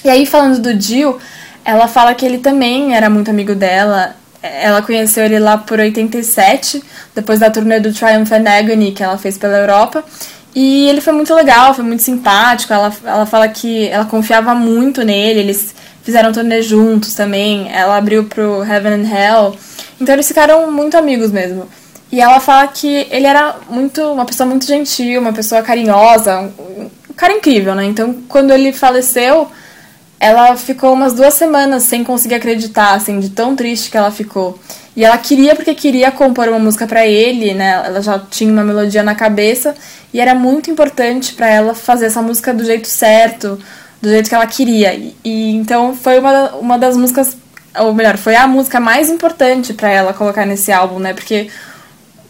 E 0.03 0.09
aí, 0.09 0.25
falando 0.25 0.59
do 0.59 0.79
Jill, 0.79 1.17
ela 1.65 1.87
fala 1.87 2.13
que 2.13 2.25
ele 2.25 2.37
também 2.37 2.95
era 2.95 3.09
muito 3.09 3.29
amigo 3.29 3.53
dela. 3.53 4.15
Ela 4.41 4.81
conheceu 4.81 5.25
ele 5.25 5.39
lá 5.39 5.57
por 5.57 5.79
87, 5.79 6.81
depois 7.13 7.39
da 7.39 7.49
turnê 7.49 7.79
do 7.79 7.93
Triumph 7.93 8.31
and 8.31 8.49
Agony 8.49 8.91
que 8.91 9.03
ela 9.03 9.17
fez 9.17 9.37
pela 9.37 9.57
Europa. 9.57 10.03
E 10.55 10.87
ele 10.87 11.01
foi 11.01 11.13
muito 11.13 11.33
legal, 11.33 11.73
foi 11.73 11.83
muito 11.83 12.01
simpático. 12.01 12.73
Ela, 12.73 12.93
ela 13.03 13.25
fala 13.25 13.47
que 13.47 13.87
ela 13.87 14.05
confiava 14.05 14.55
muito 14.55 15.03
nele, 15.03 15.39
eles 15.39 15.75
fizeram 16.03 16.31
turnê 16.31 16.61
juntos 16.61 17.13
também. 17.13 17.69
Ela 17.71 17.97
abriu 17.97 18.23
pro 18.23 18.63
Heaven 18.63 19.03
and 19.03 19.07
Hell. 19.07 19.55
Então 19.99 20.15
eles 20.15 20.27
ficaram 20.27 20.71
muito 20.71 20.97
amigos 20.97 21.31
mesmo. 21.31 21.67
E 22.11 22.19
ela 22.19 22.39
fala 22.39 22.67
que 22.67 23.07
ele 23.11 23.27
era 23.27 23.55
muito 23.69 24.01
uma 24.01 24.25
pessoa 24.25 24.47
muito 24.47 24.65
gentil, 24.65 25.21
uma 25.21 25.33
pessoa 25.33 25.61
carinhosa, 25.61 26.51
um 26.57 26.89
cara 27.15 27.33
incrível, 27.33 27.75
né? 27.75 27.85
Então, 27.85 28.15
quando 28.27 28.51
ele 28.51 28.73
faleceu, 28.73 29.47
ela 30.19 30.55
ficou 30.57 30.93
umas 30.93 31.13
duas 31.13 31.33
semanas 31.33 31.83
sem 31.83 32.03
conseguir 32.03 32.35
acreditar, 32.35 32.93
assim, 32.93 33.19
de 33.19 33.29
tão 33.29 33.55
triste 33.55 33.89
que 33.89 33.97
ela 33.97 34.11
ficou. 34.11 34.59
E 34.95 35.05
ela 35.05 35.17
queria 35.17 35.55
porque 35.55 35.73
queria 35.73 36.11
compor 36.11 36.49
uma 36.49 36.59
música 36.59 36.85
para 36.85 37.07
ele, 37.07 37.53
né? 37.53 37.81
Ela 37.85 38.01
já 38.01 38.19
tinha 38.19 38.51
uma 38.51 38.63
melodia 38.63 39.01
na 39.01 39.15
cabeça 39.15 39.73
e 40.13 40.19
era 40.19 40.35
muito 40.35 40.69
importante 40.69 41.33
para 41.33 41.47
ela 41.47 41.73
fazer 41.73 42.07
essa 42.07 42.21
música 42.21 42.53
do 42.53 42.65
jeito 42.65 42.87
certo, 42.87 43.57
do 44.01 44.09
jeito 44.09 44.27
que 44.27 44.35
ela 44.35 44.45
queria. 44.45 44.93
E, 44.93 45.15
e 45.23 45.55
então 45.55 45.95
foi 45.95 46.19
uma, 46.19 46.55
uma 46.55 46.77
das 46.77 46.97
músicas, 46.97 47.37
ou 47.77 47.93
melhor, 47.93 48.17
foi 48.17 48.35
a 48.35 48.45
música 48.45 48.77
mais 48.79 49.09
importante 49.09 49.73
para 49.73 49.89
ela 49.89 50.13
colocar 50.13 50.45
nesse 50.45 50.69
álbum, 50.69 50.99
né? 50.99 51.13
Porque 51.13 51.49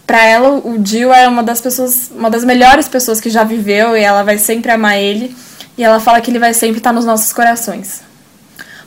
para 0.05 0.23
ela 0.23 0.49
o 0.49 0.79
Jill 0.83 1.11
é 1.11 1.27
uma 1.27 1.41
das 1.41 1.61
pessoas, 1.61 2.11
uma 2.15 2.29
das 2.29 2.43
melhores 2.43 2.87
pessoas 2.87 3.19
que 3.19 3.31
já 3.31 3.43
viveu 3.43 3.97
e 3.97 4.01
ela 4.01 4.21
vai 4.21 4.37
sempre 4.37 4.71
amar 4.71 4.97
ele. 4.97 5.35
E 5.79 5.83
ela 5.83 6.01
fala 6.01 6.19
que 6.19 6.29
ele 6.29 6.39
vai 6.39 6.53
sempre 6.53 6.79
estar 6.79 6.91
nos 6.91 7.05
nossos 7.05 7.31
corações. 7.31 8.01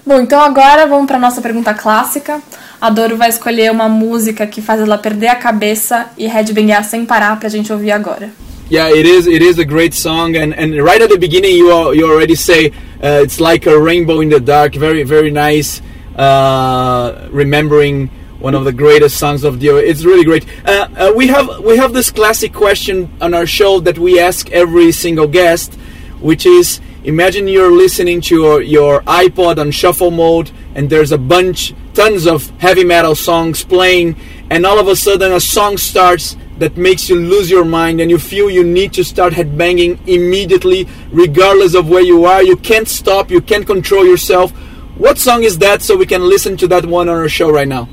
Bom, 0.05 0.21
então 0.21 0.39
agora 0.39 0.87
vamos 0.87 1.07
para 1.07 1.19
nossa 1.19 1.41
pergunta 1.41 1.73
clássica. 1.73 2.43
A 2.79 2.91
Doro 2.91 3.17
vai 3.17 3.31
escolher 3.31 3.73
uma 3.73 3.89
música 3.89 4.47
que 4.47 4.61
faz 4.61 4.79
ela 4.79 4.99
perder 4.99 5.29
a 5.29 5.37
cabeça 5.37 6.11
e 6.19 6.27
headbangar 6.27 6.85
sem 6.85 7.07
parar 7.07 7.41
pra 7.41 7.49
gente 7.49 7.73
ouvir 7.73 7.93
agora. 7.93 8.29
Yeah, 8.71 8.95
it 8.95 9.09
is. 9.09 9.27
It 9.27 9.43
is 9.43 9.59
a 9.59 9.65
great 9.65 9.97
song, 9.97 10.37
and, 10.37 10.53
and 10.55 10.85
right 10.85 11.03
at 11.03 11.09
the 11.09 11.17
beginning, 11.17 11.57
you 11.57 11.95
you 11.95 12.07
already 12.07 12.37
say 12.37 12.73
uh, 13.03 13.23
it's 13.23 13.39
like 13.41 13.67
a 13.67 13.79
rainbow 13.79 14.21
in 14.21 14.29
the 14.29 14.41
dark. 14.41 14.75
Very 14.75 15.03
very 15.03 15.31
nice. 15.31 15.81
Uh, 16.15 17.27
remembering 17.31 18.11
one 18.39 18.55
of 18.55 18.65
the 18.65 18.73
greatest 18.73 19.17
songs 19.17 19.45
of 19.45 19.61
the 19.61 19.69
it's 19.79 20.05
really 20.05 20.25
great 20.25 20.45
uh, 20.67 20.89
uh, 20.97 21.13
we 21.17 21.27
have 21.29 21.49
we 21.65 21.79
have 21.79 21.95
this 21.95 22.11
classic 22.11 22.53
question 22.53 23.09
on 23.19 23.33
our 23.33 23.47
show 23.47 23.81
that 23.81 23.97
we 23.99 24.21
ask 24.21 24.51
every 24.51 24.93
single 24.93 25.27
guest 25.27 25.79
which 26.23 26.47
is 26.47 26.81
imagine 27.05 27.49
you're 27.49 27.73
listening 27.73 28.21
to 28.21 28.37
your, 28.37 28.63
your 28.63 29.03
ipod 29.03 29.59
on 29.59 29.71
shuffle 29.71 30.11
mode 30.11 30.51
and 30.75 30.89
there's 30.89 31.13
a 31.13 31.19
bunch 31.19 31.75
tons 31.95 32.27
of 32.27 32.49
heavy 32.61 32.85
metal 32.85 33.15
songs 33.15 33.65
playing 33.65 34.17
and 34.51 34.65
all 34.65 34.79
of 34.79 34.87
a 34.89 34.95
sudden 34.97 35.33
a 35.33 35.41
song 35.41 35.77
starts 35.77 36.37
that 36.59 36.77
makes 36.77 37.09
you 37.09 37.17
lose 37.17 37.51
your 37.51 37.65
mind 37.65 38.01
and 38.01 38.11
you 38.11 38.19
feel 38.19 38.49
you 38.49 38.63
need 38.63 38.93
to 38.93 39.03
start 39.03 39.33
headbanging 39.33 39.99
immediately 40.07 40.87
regardless 41.11 41.75
of 41.75 41.89
where 41.89 42.03
you 42.03 42.25
are. 42.25 42.43
You 42.43 42.57
can't 42.57 42.89
stop 42.89 43.31
you 43.31 43.41
can't 43.41 43.67
control 43.67 44.07
yourself. 44.07 44.53
What 44.97 45.19
song 45.19 45.43
is 45.43 45.59
that 45.59 45.83
so 45.83 45.97
we 45.97 46.07
can 46.07 46.23
listen 46.23 46.57
to 46.59 46.69
that 46.69 46.87
one 46.87 47.09
on 47.09 47.17
our 47.17 47.29
show 47.29 47.51
right 47.51 47.67
now? 47.67 47.89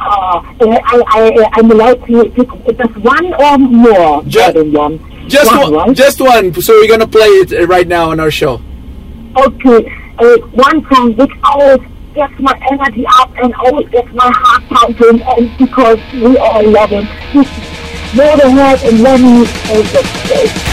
Uh, 0.00 0.42
I, 0.60 1.02
I, 1.06 1.48
I'm 1.52 1.70
allowed 1.70 2.06
to 2.06 2.24
pick 2.30 2.48
just 2.76 2.96
one 2.98 3.34
or 3.34 3.58
more? 3.58 4.22
Just, 4.24 4.54
than 4.54 4.72
one. 4.72 5.11
Just 5.28 5.50
one, 5.56 5.72
one 5.72 5.94
just 5.94 6.20
one. 6.20 6.52
So 6.60 6.74
we're 6.74 6.88
gonna 6.88 7.06
play 7.06 7.26
it 7.26 7.68
right 7.68 7.86
now 7.86 8.10
on 8.10 8.20
our 8.20 8.30
show. 8.30 8.60
Okay, 9.36 9.92
uh, 10.18 10.36
one 10.52 10.86
song 10.92 11.16
which 11.16 11.30
always 11.44 11.80
gets 12.14 12.38
my 12.38 12.58
energy 12.70 13.06
up 13.18 13.30
and 13.38 13.54
always 13.54 13.88
gets 13.88 14.12
my 14.12 14.30
heart 14.34 14.62
pumping, 14.68 15.22
and 15.22 15.58
because 15.58 15.98
we 16.12 16.36
all 16.36 16.68
love 16.68 16.90
him. 16.90 17.04
Motorhead 18.12 18.86
and 18.86 19.00
Lemmy 19.00 19.40
is 19.42 19.92
the 19.92 20.71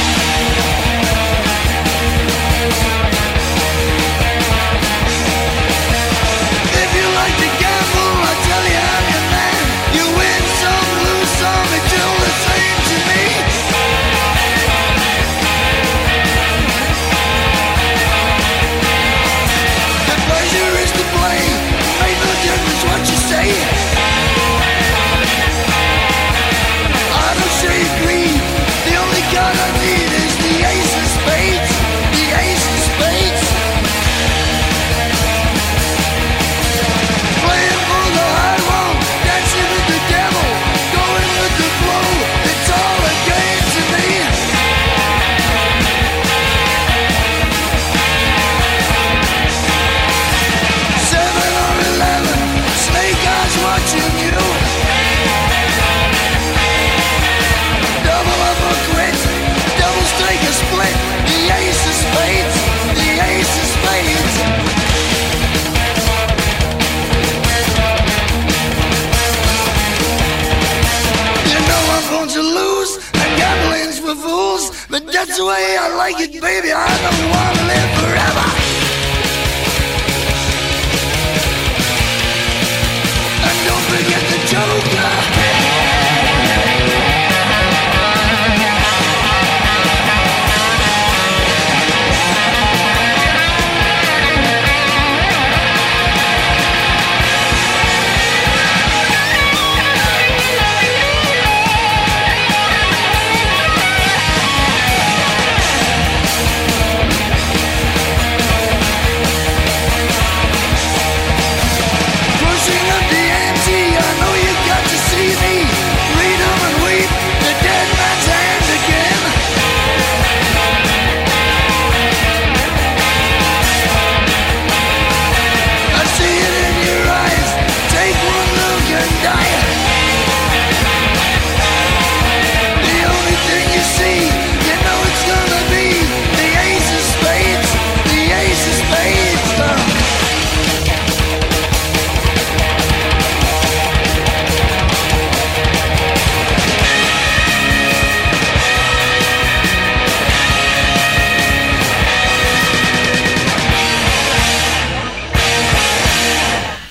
way 75.45 75.77
I 75.79 75.95
like 75.95 76.19
it, 76.19 76.41
baby. 76.41 76.71
I 76.71 76.87
don't 77.03 77.29
wanna 77.31 77.67
live 77.67 77.91
forever. 77.99 78.18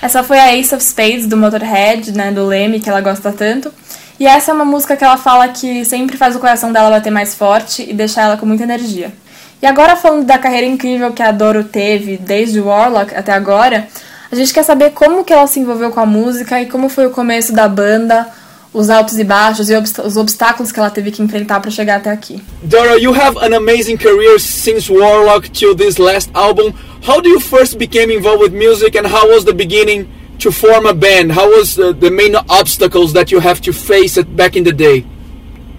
Essa 0.09 0.23
foi 0.23 0.39
a 0.39 0.57
Ace 0.57 0.73
of 0.73 0.83
Spades 0.83 1.27
do 1.27 1.37
Motorhead, 1.37 2.11
né, 2.13 2.31
do 2.31 2.43
Leme, 2.43 2.79
que 2.79 2.89
ela 2.89 2.99
gosta 2.99 3.31
tanto. 3.31 3.71
E 4.19 4.25
essa 4.25 4.49
é 4.49 4.53
uma 4.55 4.65
música 4.65 4.97
que 4.97 5.03
ela 5.03 5.17
fala 5.17 5.49
que 5.49 5.85
sempre 5.85 6.17
faz 6.17 6.35
o 6.35 6.39
coração 6.39 6.71
dela 6.71 6.89
bater 6.89 7.11
mais 7.11 7.35
forte 7.35 7.87
e 7.87 7.93
deixar 7.93 8.23
ela 8.23 8.35
com 8.35 8.43
muita 8.43 8.63
energia. 8.63 9.13
E 9.61 9.67
agora 9.67 9.95
falando 9.95 10.25
da 10.25 10.39
carreira 10.39 10.65
incrível 10.65 11.11
que 11.11 11.21
a 11.21 11.31
Doro 11.31 11.63
teve 11.63 12.17
desde 12.17 12.59
Warlock 12.59 13.13
até 13.13 13.31
agora, 13.31 13.87
a 14.31 14.35
gente 14.35 14.51
quer 14.51 14.63
saber 14.63 14.93
como 14.93 15.23
que 15.23 15.31
ela 15.31 15.45
se 15.45 15.59
envolveu 15.59 15.91
com 15.91 15.99
a 15.99 16.07
música 16.07 16.59
e 16.59 16.65
como 16.65 16.89
foi 16.89 17.05
o 17.05 17.11
começo 17.11 17.53
da 17.53 17.67
banda, 17.67 18.27
os 18.73 18.89
altos 18.89 19.19
e 19.19 19.23
baixos 19.23 19.69
e 19.69 19.75
os 19.75 20.17
obstáculos 20.17 20.71
que 20.71 20.79
ela 20.79 20.89
teve 20.89 21.11
que 21.11 21.21
enfrentar 21.21 21.59
para 21.59 21.69
chegar 21.69 21.97
até 21.97 22.09
aqui. 22.09 22.41
Dora, 22.63 22.99
you 22.99 23.13
have 23.13 23.37
an 23.37 23.55
amazing 23.55 23.97
career 23.97 24.39
since 24.39 24.91
Warlock 24.91 25.51
till 25.51 25.75
this 25.75 25.97
last 25.99 26.31
album. 26.33 26.73
How 27.03 27.21
do 27.21 27.29
you 27.29 27.39
first 27.39 27.79
became 27.79 28.11
involved 28.11 28.41
with 28.41 28.53
music 28.53 28.95
and 28.95 29.07
how 29.07 29.29
was 29.29 29.45
the 29.45 29.53
beginning 29.53 30.11
to 30.39 30.51
form 30.51 30.85
a 30.85 30.93
band? 30.93 31.31
How 31.31 31.49
was 31.49 31.75
the, 31.75 31.93
the 31.93 32.11
main 32.11 32.35
obstacles 32.35 33.13
that 33.13 33.31
you 33.31 33.39
have 33.39 33.61
to 33.61 33.73
face 33.73 34.21
back 34.21 34.55
in 34.55 34.63
the 34.63 34.73
day? 34.73 35.05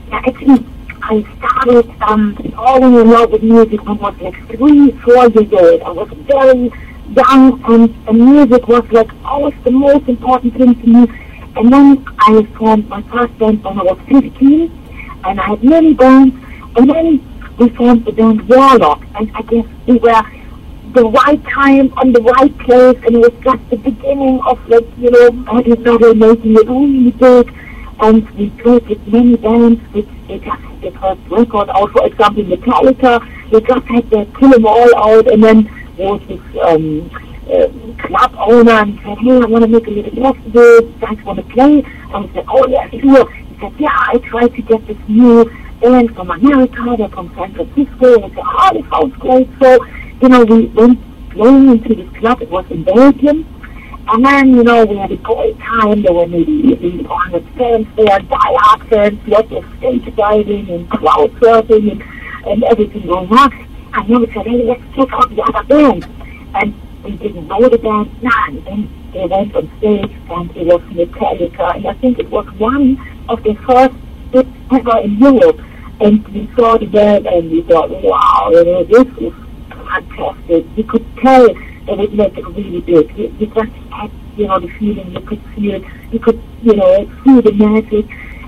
Yeah, 0.09 0.23
Actually, 0.27 0.67
I 1.03 1.25
started 1.39 2.03
um, 2.03 2.37
falling 2.55 2.95
in 2.95 3.11
love 3.11 3.31
with 3.31 3.43
music 3.43 3.85
when 3.85 3.99
I 3.99 4.11
was 4.11 4.21
like 4.21 4.47
three, 4.49 4.93
four 5.03 5.29
years 5.29 5.53
old. 5.53 5.83
I 5.83 5.91
was 5.91 6.09
very 6.27 6.73
young 7.15 7.63
and, 7.65 8.09
and 8.09 8.19
music 8.19 8.67
was 8.67 8.91
like 8.91 9.11
always 9.25 9.55
the 9.65 9.71
most 9.73 10.09
important 10.09 10.57
thing 10.57 10.75
to 10.75 10.87
me. 10.87 11.07
And 11.57 11.73
then 11.73 12.05
I 12.21 12.43
formed 12.57 12.89
my 12.89 13.03
first 13.03 13.37
band 13.39 13.63
when 13.63 13.79
I 13.79 13.83
was 13.83 13.99
15 14.09 15.21
and 15.25 15.41
I 15.41 15.47
had 15.49 15.63
many 15.63 15.95
bands 15.95 16.35
and 16.77 16.89
then 16.89 17.57
we 17.59 17.69
formed 17.71 18.05
the 18.05 18.13
band 18.13 18.49
Warlock 18.49 19.05
and 19.17 19.31
I 19.35 19.43
guess 19.43 19.67
we 19.87 19.99
were 19.99 20.23
the 20.93 21.05
right 21.05 21.43
time 21.49 21.93
on 21.99 22.13
the 22.13 22.21
right 22.21 22.57
place 22.59 22.97
and 23.07 23.17
it 23.17 23.19
was 23.19 23.33
just 23.43 23.71
the 23.71 23.77
beginning 23.77 24.41
of 24.47 24.59
like, 24.69 24.87
you 24.99 25.11
know, 25.11 25.31
Heavy 25.45 25.77
Metal 25.77 26.15
making 26.15 26.55
it 26.57 26.69
really 26.69 27.11
big 27.13 27.55
and 28.01 28.29
we 28.31 28.51
played 28.63 28.87
with 28.89 29.07
many 29.07 29.37
bands 29.37 29.81
which 29.93 30.09
they 30.29 30.39
just 30.39 30.61
had 30.61 30.81
their 30.81 30.93
first 30.93 31.21
record 31.31 31.69
out, 31.71 31.91
for 31.93 32.07
example 32.07 32.45
Metallica, 32.45 33.51
they 33.51 33.61
just 33.61 33.87
had 33.87 34.11
their 34.11 34.25
Kill 34.27 34.55
'Em 34.55 34.67
All 34.67 34.97
out 34.97 35.27
and 35.33 35.43
then 35.43 35.65
there 35.97 36.09
was 36.13 36.23
this 36.29 36.41
um, 36.65 37.11
uh, 37.51 37.69
club 38.07 38.35
owner 38.39 38.73
and 38.73 38.99
said, 39.03 39.19
hey, 39.19 39.41
I 39.41 39.47
want 39.47 39.65
to 39.65 39.69
make 39.69 39.87
a 39.87 39.91
little 39.91 40.33
festival, 40.33 40.83
you 40.83 40.95
guys 41.01 41.25
want 41.25 41.39
to 41.39 41.55
play? 41.55 41.83
And 42.15 42.25
we 42.25 42.35
said, 42.35 42.45
oh 42.49 42.67
yeah, 42.69 42.89
sure. 42.91 43.31
He 43.31 43.61
said, 43.61 43.75
yeah, 43.79 43.89
I 43.93 44.19
tried 44.19 44.55
to 44.55 44.63
get 44.63 44.87
this 44.87 44.99
new 45.09 45.45
band 45.81 46.15
from 46.15 46.31
America, 46.31 46.95
they're 46.97 47.09
from 47.09 47.35
San 47.35 47.55
Francisco. 47.55 48.15
And 48.15 48.25
we 48.25 48.35
said, 48.35 48.45
oh, 48.47 48.71
this 48.73 48.91
sounds 48.91 49.17
great. 49.17 49.49
So, 49.61 49.85
you 50.21 50.29
know, 50.29 50.45
we 50.45 50.67
went 50.67 50.99
playing 51.31 51.69
into 51.71 51.95
this 51.95 52.19
club. 52.19 52.43
It 52.43 52.51
was 52.51 52.71
in 52.71 52.85
Belgium. 52.85 53.47
And 54.09 54.25
then, 54.25 54.57
you 54.57 54.65
know, 54.65 54.85
we 54.85 54.97
had 54.97 55.13
a 55.13 55.17
great 55.17 55.59
time. 55.61 56.03
There 56.03 56.13
were 56.13 56.27
maybe 56.27 57.05
400 57.05 57.45
fans 57.57 57.87
there, 57.97 58.19
die-hard 58.19 58.89
fans, 58.89 59.21
lots 59.29 59.53
of 59.53 59.65
stage 59.79 60.17
diving 60.17 60.69
and 60.69 60.91
crowd 60.91 61.31
surfing 61.35 61.93
and, 61.93 62.03
and 62.47 62.65
everything 62.65 63.07
going 63.07 63.31
on. 63.31 63.53
And 63.95 64.09
then 64.09 64.21
we 64.21 64.27
said, 64.33 64.47
hey, 64.47 64.65
let's 64.65 64.83
check 64.97 65.09
out 65.13 65.31
the 65.31 65.43
other 65.43 65.63
band. 65.69 66.05
And 66.55 66.75
we 67.05 67.17
didn't 67.17 67.47
know 67.47 67.69
the 67.69 67.79
band, 67.79 68.23
none. 68.23 68.65
And 68.67 69.13
they 69.13 69.27
went 69.27 69.55
on 69.55 69.71
stage 69.79 70.13
and 70.29 70.57
it 70.57 70.67
was 70.67 70.81
Metallica. 70.91 71.77
And 71.77 71.87
I 71.87 71.95
think 71.95 72.19
it 72.19 72.29
was 72.31 72.51
one 72.59 72.99
of 73.29 73.43
the 73.43 73.55
first 73.67 73.95
gigs 74.33 74.49
ever 74.73 74.99
in 74.99 75.19
Europe. 75.19 75.61
And 76.01 76.27
we 76.29 76.51
saw 76.57 76.79
the 76.79 76.87
band 76.87 77.27
and 77.27 77.51
we 77.51 77.63
thought, 77.63 77.91
wow, 77.91 78.51
you 78.53 78.65
know, 78.65 78.85
this 78.85 79.07
is 79.19 79.40
fantastic. 79.91 80.67
You 80.77 80.85
could 80.85 81.07
tell 81.19 81.49
make 82.21 82.37
it 82.39 82.47
really 82.47 82.81
big. 82.81 83.17
You, 83.17 83.35
you 83.39 83.47
just 83.47 83.73
had, 83.91 84.11
you 84.37 84.47
know, 84.47 84.61
the 84.61 84.69
feeling, 84.79 85.13
you 85.13 85.21
could 85.21 85.43
feel 85.55 85.75
it, 85.75 85.85
you 86.13 86.19
could, 86.19 86.41
you 86.63 86.77
know, 86.77 87.07
feel 87.25 87.43
the 87.43 87.53
magic. 87.53 88.07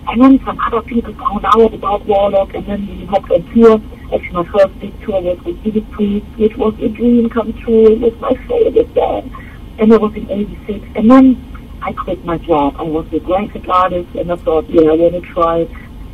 And 0.09 0.20
then 0.20 0.44
some 0.44 0.59
other 0.61 0.83
people 0.83 1.14
found 1.14 1.44
out 1.44 1.74
about 1.74 2.07
Warlock 2.07 2.55
and 2.55 2.66
then 2.66 2.87
we 2.87 3.07
hopped 3.07 3.31
on 3.31 3.42
tour. 3.55 3.81
Actually, 4.12 4.44
my 4.44 4.44
first 4.52 4.81
big 4.81 5.00
tour 5.05 5.20
was 5.20 5.38
with 5.44 5.62
Judas 5.62 5.85
Priest, 5.92 6.26
which 6.37 6.57
was 6.57 6.74
a 6.81 6.88
dream 6.88 7.31
come 7.31 7.52
true. 7.55 7.92
It 7.92 8.00
was 8.00 8.14
my 8.20 8.35
favorite 8.46 8.92
band. 8.94 9.33
And 9.78 9.92
it 9.92 10.00
was 10.00 10.14
in 10.14 10.31
86. 10.31 10.87
And 10.96 11.11
then 11.11 11.78
I 11.83 11.92
quit 11.92 12.24
my 12.24 12.38
job. 12.38 12.76
I 12.78 12.83
was 12.83 13.07
a 13.12 13.20
graphic 13.20 13.68
artist 13.68 14.14
and 14.14 14.31
I 14.31 14.37
thought, 14.37 14.68
yeah, 14.68 14.90
I 14.90 14.94
want 14.94 15.14
to 15.14 15.20
try. 15.33 15.66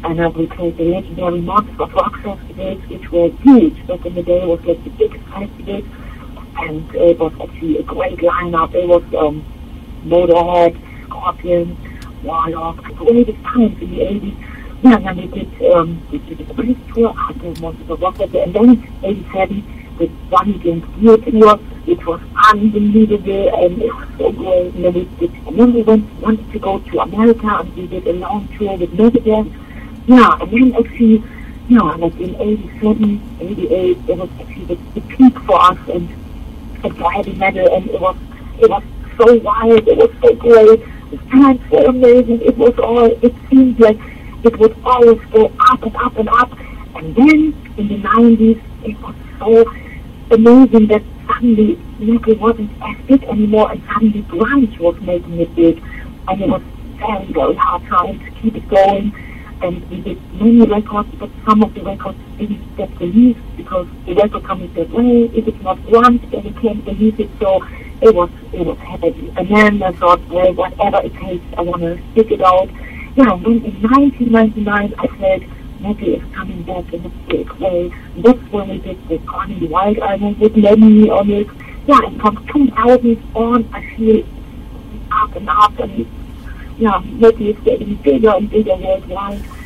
And 0.05 0.21
I 0.21 0.27
would 0.29 0.51
the 0.51 0.85
legendary 0.85 1.41
Monster 1.41 1.83
of 1.83 1.93
Rock 1.93 2.15
festivals, 2.23 2.83
which 2.89 3.11
were 3.11 3.31
huge. 3.43 3.87
Back 3.87 4.07
in 4.07 4.15
the 4.15 4.23
day, 4.23 4.43
it 4.43 4.47
was 4.47 4.65
like 4.65 4.83
the 4.85 4.91
biggest 4.91 5.25
festivals. 5.27 5.85
And 6.59 6.95
it 6.95 7.19
was 7.19 7.33
actually 7.41 7.79
a 7.79 7.83
great 7.83 8.19
lineup. 8.19 8.75
It 8.75 8.87
was 8.87 9.03
um, 9.15 9.45
Motorhead, 10.05 10.77
Scorpions, 11.05 11.77
Warlock, 12.23 12.83
greatest 12.95 13.43
times 13.43 13.81
in 13.83 13.91
the 13.91 13.99
80s. 13.99 14.45
Yeah, 14.83 14.97
and 14.97 15.07
then 15.07 15.17
we 15.17 15.27
did, 15.27 15.73
um, 15.73 16.07
we 16.13 16.19
did 16.19 16.41
a 16.49 16.55
Priest 16.55 16.81
tour 16.95 17.13
after 17.19 17.61
Monster 17.61 17.93
of 17.93 18.01
Rock 18.01 18.17
festival. 18.17 18.43
And 18.43 18.55
then 18.55 19.01
87, 19.03 19.97
the 19.99 20.07
One 20.07 20.55
Against 20.55 20.89
You 20.99 21.17
tour, 21.17 21.57
which 21.87 22.07
was 22.07 22.21
unbelievable 22.53 23.65
and 23.65 23.83
it 23.83 23.93
was 23.93 24.09
so 24.17 24.33
great. 24.33 24.75
And 24.75 24.85
then 24.85 24.95
we 24.95 25.05
did, 25.19 25.35
and 25.47 25.59
then 25.59 25.75
we 25.75 25.83
went, 25.83 26.23
wanted 26.23 26.53
to 26.53 26.59
go 26.59 26.79
to 26.79 27.01
America 27.01 27.47
and 27.47 27.75
we 27.75 27.87
did 27.89 28.07
a 28.07 28.13
long 28.13 28.49
tour 28.57 28.77
with 28.77 28.93
Megadeth. 28.93 29.53
Yeah, 30.09 30.39
and 30.41 30.51
then 30.51 30.75
actually, 30.75 31.23
yeah, 31.69 31.83
like 31.83 32.19
in 32.19 32.35
87, 32.41 33.21
88, 33.41 33.99
it 34.09 34.17
was 34.17 34.31
actually 34.41 34.65
the, 34.65 34.75
the 34.95 35.01
peak 35.03 35.39
for 35.41 35.61
us 35.61 35.79
and, 35.93 36.09
and 36.83 36.97
for 36.97 37.13
heavy 37.13 37.35
metal 37.35 37.77
and 37.77 37.91
it 37.91 38.01
was, 38.01 38.17
it 38.59 38.71
was 38.71 38.83
so 39.19 39.35
wild, 39.41 39.87
it 39.87 39.99
was 39.99 40.11
so 40.23 40.35
great. 40.37 40.81
The 41.11 41.19
fans 41.31 41.71
were 41.71 41.85
amazing. 41.85 42.41
It 42.41 42.57
was 42.57 42.79
all, 42.79 43.05
it 43.05 43.35
seemed 43.51 43.79
like 43.81 43.99
it 44.45 44.59
would 44.59 44.75
always 44.83 45.21
go 45.31 45.53
up 45.69 45.83
and 45.83 45.97
up 45.97 46.17
and 46.17 46.29
up. 46.31 46.59
And 46.95 47.15
then 47.15 47.73
in 47.77 47.89
the 47.89 47.99
90s, 47.99 48.63
it 48.85 48.99
was 49.03 49.15
so 49.39 49.71
amazing 50.35 50.87
that 50.87 51.03
suddenly 51.27 51.79
metal 51.99 52.35
wasn't 52.37 52.71
as 52.81 52.97
big 53.07 53.25
anymore 53.25 53.73
and 53.73 53.83
suddenly 53.93 54.23
grunge 54.23 54.79
was 54.79 54.99
making 55.03 55.39
it 55.39 55.55
big. 55.55 55.83
And 56.29 56.41
it 56.41 56.49
was 56.49 56.63
very, 56.97 57.27
very 57.27 57.57
hard 57.57 57.85
trying 57.85 58.19
to 58.21 58.31
keep 58.41 58.57
it 58.57 58.67
going. 58.71 59.13
And 59.61 59.91
we 59.91 60.01
did 60.01 60.41
many 60.41 60.67
records, 60.67 61.09
but 61.19 61.31
some 61.45 61.63
of 61.63 61.75
the 61.75 61.83
records 61.83 62.19
didn't 62.39 62.77
get 62.77 62.91
released 63.01 63.41
because 63.57 63.89
the 64.07 64.15
record 64.15 64.45
company 64.45 64.71
said, 64.75 64.93
well, 64.93 65.05
if 65.05 65.49
it's 65.49 65.63
not 65.63 65.79
grunge, 65.79 66.31
then 66.31 66.45
we 66.45 66.53
can't 66.61 66.87
release 66.87 67.19
it. 67.19 67.29
So 67.41 67.67
it 68.01 68.15
was, 68.15 68.31
it 68.53 68.65
was 68.65 68.79
heavy. 68.79 69.33
And 69.37 69.49
then 69.49 69.83
I 69.83 69.93
thought, 69.93 70.25
well, 70.29 70.55
whatever 70.55 71.01
it 71.05 71.15
takes, 71.15 71.45
I 71.57 71.63
want 71.63 71.83
to 71.83 72.01
stick 72.13 72.31
it 72.31 72.41
out. 72.41 72.69
Yeah, 73.17 73.37
then 73.43 73.65
in 73.65 73.83
1999, 73.83 74.95
I 74.97 75.19
said, 75.19 75.43
metal 75.81 76.15
is 76.15 76.35
coming 76.35 76.63
back 76.63 76.93
in 76.93 77.05
a 77.05 77.09
big 77.29 77.51
way. 77.55 77.93
That's 78.19 78.39
when 78.53 78.69
we 78.69 78.79
did 78.79 79.09
the 79.09 79.19
Connie 79.19 79.67
Wild 79.67 79.99
album 79.99 80.39
with 80.39 80.57
Lemmy 80.57 81.11
on 81.11 81.31
it. 81.31 81.49
Yeah, 81.87 81.99
and 82.07 82.21
from 82.21 82.47
2000 82.47 83.23
on, 83.35 83.69
I 83.75 83.97
feel 83.97 84.25
up 85.11 85.35
and 85.35 85.49
up, 85.49 85.79
and 85.81 86.07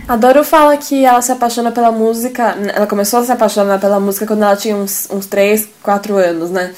A 0.08 0.16
Doro 0.16 0.42
fala 0.44 0.76
que 0.76 1.04
ela 1.04 1.22
se 1.22 1.30
apaixona 1.30 1.70
pela 1.70 1.92
música, 1.92 2.56
ela 2.74 2.86
começou 2.86 3.20
a 3.20 3.24
se 3.24 3.32
apaixonar 3.32 3.78
pela 3.78 4.00
música 4.00 4.26
quando 4.26 4.42
ela 4.42 4.56
tinha 4.56 4.76
uns, 4.76 5.08
uns 5.10 5.26
3, 5.26 5.68
4 5.82 6.16
anos, 6.16 6.50
né? 6.50 6.72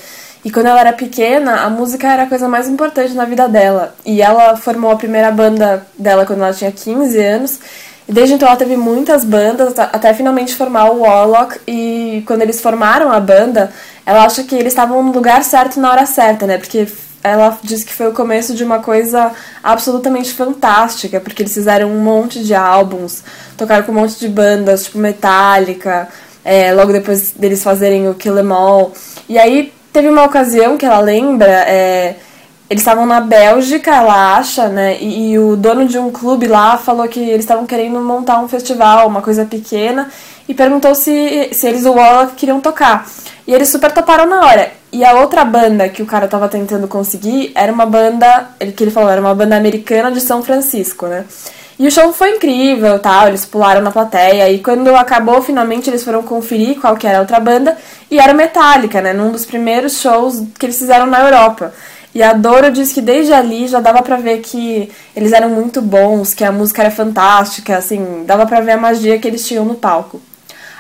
E 0.45 0.51
quando 0.51 0.67
ela 0.67 0.81
era 0.81 0.93
pequena, 0.93 1.63
a 1.63 1.71
música 1.71 2.07
era 2.07 2.25
a 2.25 2.27
coisa 2.27 2.47
mais 2.47 2.69
importante 2.69 3.15
na 3.15 3.25
vida 3.25 3.49
dela. 3.49 3.95
E 4.05 4.21
ela 4.21 4.57
formou 4.57 4.91
a 4.91 4.97
primeira 4.97 5.31
banda 5.31 5.87
dela 5.99 6.27
quando 6.27 6.43
ela 6.43 6.53
tinha 6.53 6.71
15 6.71 7.19
anos. 7.19 7.59
E 8.07 8.13
desde 8.13 8.35
então 8.35 8.47
ela 8.47 8.57
teve 8.57 8.77
muitas 8.77 9.25
bandas, 9.25 9.73
até 9.79 10.13
finalmente 10.13 10.55
formar 10.55 10.91
o 10.91 11.01
Warlock. 11.01 11.59
E 11.67 12.23
quando 12.27 12.43
eles 12.43 12.61
formaram 12.61 13.11
a 13.11 13.19
banda, 13.19 13.73
ela 14.05 14.27
acha 14.27 14.45
que 14.45 14.55
eles 14.55 14.75
estavam 14.75 15.03
no 15.03 15.13
lugar 15.13 15.43
certo 15.43 15.81
na 15.81 15.91
hora 15.91 16.05
certa, 16.05 16.47
né? 16.47 16.59
Porque 16.59 16.87
ela 17.25 17.59
disse 17.63 17.87
que 17.87 17.93
foi 17.95 18.07
o 18.07 18.13
começo 18.13 18.55
de 18.55 18.63
uma 18.63 18.81
coisa 18.81 19.33
absolutamente 19.63 20.35
fantástica, 20.35 21.19
porque 21.19 21.43
eles 21.43 21.55
fizeram 21.55 21.91
um 21.91 22.01
monte 22.01 22.45
de 22.45 22.55
álbuns, 22.55 23.25
tocaram 23.57 23.83
com 23.85 23.93
um 23.93 23.95
monte 23.95 24.21
de 24.21 24.29
bandas, 24.29 24.85
tipo 24.85 24.99
Metallica, 24.99 26.07
é, 26.45 26.73
logo 26.75 26.93
depois 26.93 27.33
deles 27.33 27.65
fazerem 27.65 28.09
o 28.11 28.15
Kill 28.15 28.39
'Em 28.39 28.53
All. 28.53 28.93
E 29.27 29.39
aí 29.39 29.73
teve 29.91 30.09
uma 30.09 30.25
ocasião 30.25 30.77
que 30.77 30.85
ela 30.85 31.01
lembra, 31.01 31.51
é, 31.51 32.17
eles 32.69 32.81
estavam 32.83 33.05
na 33.05 33.21
Bélgica, 33.21 33.95
ela 33.95 34.37
acha, 34.37 34.69
né? 34.69 34.97
E, 34.99 35.33
e, 35.33 35.39
o 35.39 35.55
dono 35.55 35.87
de 35.87 35.99
um 35.99 36.11
clube 36.11 36.47
lá 36.47 36.79
falou 36.79 37.07
que 37.07 37.21
eles 37.21 37.45
estavam 37.45 37.67
querendo 37.67 38.01
montar 38.01 38.41
um 38.41 38.49
festival, 38.49 39.07
uma 39.07 39.21
coisa 39.21 39.45
pequena, 39.45 40.09
e 40.49 40.55
perguntou 40.55 40.95
se, 40.95 41.51
se 41.53 41.67
eles, 41.67 41.85
o 41.85 41.93
Warlock, 41.93 42.35
queriam 42.35 42.61
tocar. 42.61 43.07
E 43.47 43.53
eles 43.53 43.69
super 43.69 43.93
toparam 43.93 44.27
na 44.27 44.47
hora. 44.47 44.73
E 44.91 45.05
a 45.05 45.15
outra 45.21 45.45
banda 45.45 45.89
que 45.89 46.03
o 46.03 46.07
cara 46.07 46.27
tava 46.27 46.49
tentando 46.49 46.89
conseguir 46.89 47.53
era 47.55 47.71
uma 47.71 47.85
banda, 47.85 48.51
que 48.75 48.83
ele 48.83 48.91
falou, 48.91 49.11
era 49.11 49.21
uma 49.21 49.35
banda 49.35 49.57
americana 49.57 50.11
de 50.11 50.21
São 50.21 50.43
Francisco, 50.43 51.07
né? 51.07 51.25
E 51.79 51.89
o 51.89 51.91
show 51.91 52.13
foi 52.13 52.37
incrível, 52.37 52.99
tal, 53.01 53.27
eles 53.27 53.45
pularam 53.45 53.81
na 53.83 53.91
plateia 53.91 54.49
e 54.49 54.61
quando 54.61 54.95
acabou, 54.95 55.43
finalmente 55.43 55.91
eles 55.91 56.05
foram 56.05 56.23
conferir 56.23 56.81
qual 56.81 56.97
que 56.97 57.05
era 57.05 57.19
a 57.19 57.21
outra 57.21 57.41
banda 57.41 57.77
e 58.09 58.21
era 58.21 58.33
Metallica, 58.33 59.01
né, 59.01 59.13
num 59.13 59.33
dos 59.33 59.45
primeiros 59.45 60.01
shows 60.01 60.45
que 60.57 60.67
eles 60.67 60.79
fizeram 60.79 61.07
na 61.07 61.21
Europa. 61.21 61.75
E 62.15 62.23
a 62.23 62.33
Doro 62.33 62.71
diz 62.71 62.93
que 62.93 63.01
desde 63.01 63.33
ali 63.33 63.67
já 63.67 63.81
dava 63.81 64.01
pra 64.01 64.17
ver 64.17 64.39
que 64.39 64.89
eles 65.17 65.33
eram 65.33 65.49
muito 65.51 65.83
bons, 65.83 66.33
que 66.33 66.45
a 66.45 66.53
música 66.53 66.83
era 66.83 66.91
fantástica, 66.91 67.77
assim, 67.77 68.23
dava 68.25 68.47
pra 68.47 68.61
ver 68.61 68.73
a 68.73 68.77
magia 68.77 69.19
que 69.19 69.27
eles 69.27 69.47
tinham 69.47 69.65
no 69.65 69.75
palco. 69.75 70.21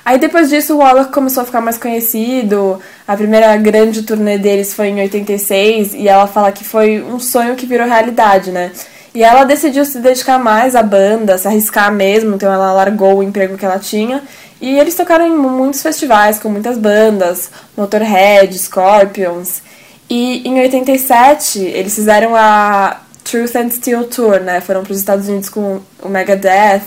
Aí 0.05 0.19
depois 0.19 0.51
disso 0.51 0.75
o 0.75 0.79
Waller 0.79 1.07
começou 1.07 1.43
a 1.43 1.47
ficar 1.47 1.63
mais 1.63 1.79
conhecido. 1.79 2.79
A 3.09 3.17
primeira 3.17 3.57
grande 3.57 4.03
turnê 4.03 4.39
deles 4.39 4.75
foi 4.75 4.89
em 4.89 5.01
86 5.01 5.95
e 5.95 6.07
ela 6.07 6.27
fala 6.27 6.53
que 6.53 6.63
foi 6.63 7.03
um 7.03 7.19
sonho 7.19 7.57
que 7.57 7.67
virou 7.67 7.87
realidade, 7.87 8.53
né? 8.53 8.71
E 9.15 9.25
ela 9.25 9.45
decidiu 9.45 9.85
se 9.85 9.99
dedicar 10.01 10.39
mais 10.39 10.77
à 10.77 10.83
banda, 10.83 11.39
se 11.39 11.49
arriscar 11.49 11.91
mesmo, 11.91 12.35
então 12.35 12.53
ela 12.53 12.73
largou 12.73 13.19
o 13.19 13.23
emprego 13.23 13.57
que 13.57 13.65
ela 13.65 13.79
tinha. 13.79 14.23
E 14.61 14.79
eles 14.79 14.95
tocaram 14.95 15.27
em 15.27 15.37
muitos 15.37 15.83
festivais 15.83 16.39
com 16.39 16.49
muitas 16.49 16.77
bandas, 16.77 17.51
Motorhead, 17.77 18.59
Scorpions. 18.59 19.63
E 20.09 20.47
em 20.47 20.61
87 20.61 21.61
eles 21.61 21.95
fizeram 21.95 22.35
a 22.37 23.01
Truth 23.25 23.57
and 23.57 23.71
Steel 23.71 24.05
Tour, 24.05 24.41
né? 24.41 24.61
Foram 24.61 24.83
para 24.83 24.93
os 24.93 24.99
Estados 24.99 25.29
Unidos 25.29 25.49
com 25.49 25.81
o 26.03 26.09
Megadeth. 26.09 26.83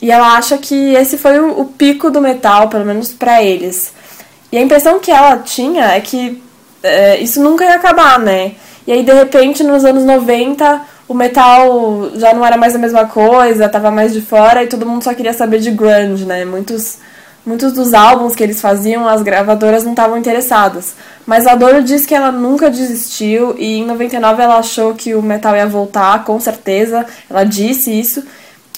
E 0.00 0.10
ela 0.10 0.36
acha 0.36 0.58
que 0.58 0.94
esse 0.94 1.16
foi 1.16 1.38
o, 1.38 1.60
o 1.60 1.64
pico 1.66 2.10
do 2.10 2.20
metal, 2.20 2.68
pelo 2.68 2.84
menos 2.84 3.12
para 3.12 3.42
eles. 3.42 3.92
E 4.50 4.58
a 4.58 4.60
impressão 4.60 4.98
que 5.00 5.10
ela 5.10 5.38
tinha 5.38 5.94
é 5.94 6.00
que 6.00 6.42
é, 6.82 7.18
isso 7.18 7.42
nunca 7.42 7.64
ia 7.64 7.74
acabar, 7.74 8.18
né? 8.18 8.52
E 8.86 8.92
aí, 8.92 9.02
de 9.02 9.12
repente, 9.12 9.62
nos 9.62 9.84
anos 9.84 10.04
90, 10.04 10.82
o 11.08 11.14
metal 11.14 12.10
já 12.16 12.34
não 12.34 12.44
era 12.44 12.56
mais 12.56 12.74
a 12.74 12.78
mesma 12.78 13.06
coisa, 13.06 13.68
tava 13.68 13.90
mais 13.90 14.12
de 14.12 14.20
fora 14.20 14.62
e 14.62 14.66
todo 14.66 14.86
mundo 14.86 15.02
só 15.02 15.14
queria 15.14 15.32
saber 15.32 15.58
de 15.58 15.70
grunge, 15.70 16.24
né? 16.24 16.44
Muitos, 16.44 16.98
muitos 17.44 17.72
dos 17.72 17.94
álbuns 17.94 18.34
que 18.34 18.42
eles 18.42 18.60
faziam, 18.60 19.08
as 19.08 19.22
gravadoras 19.22 19.84
não 19.84 19.92
estavam 19.92 20.16
interessadas. 20.16 20.94
Mas 21.26 21.46
a 21.46 21.54
Doro 21.54 21.82
diz 21.82 22.06
que 22.06 22.14
ela 22.14 22.32
nunca 22.32 22.70
desistiu 22.70 23.54
e 23.58 23.78
em 23.78 23.86
99 23.86 24.42
ela 24.42 24.58
achou 24.58 24.94
que 24.94 25.14
o 25.14 25.22
metal 25.22 25.54
ia 25.56 25.66
voltar, 25.66 26.24
com 26.24 26.38
certeza. 26.40 27.06
Ela 27.28 27.44
disse 27.44 27.90
isso. 27.90 28.24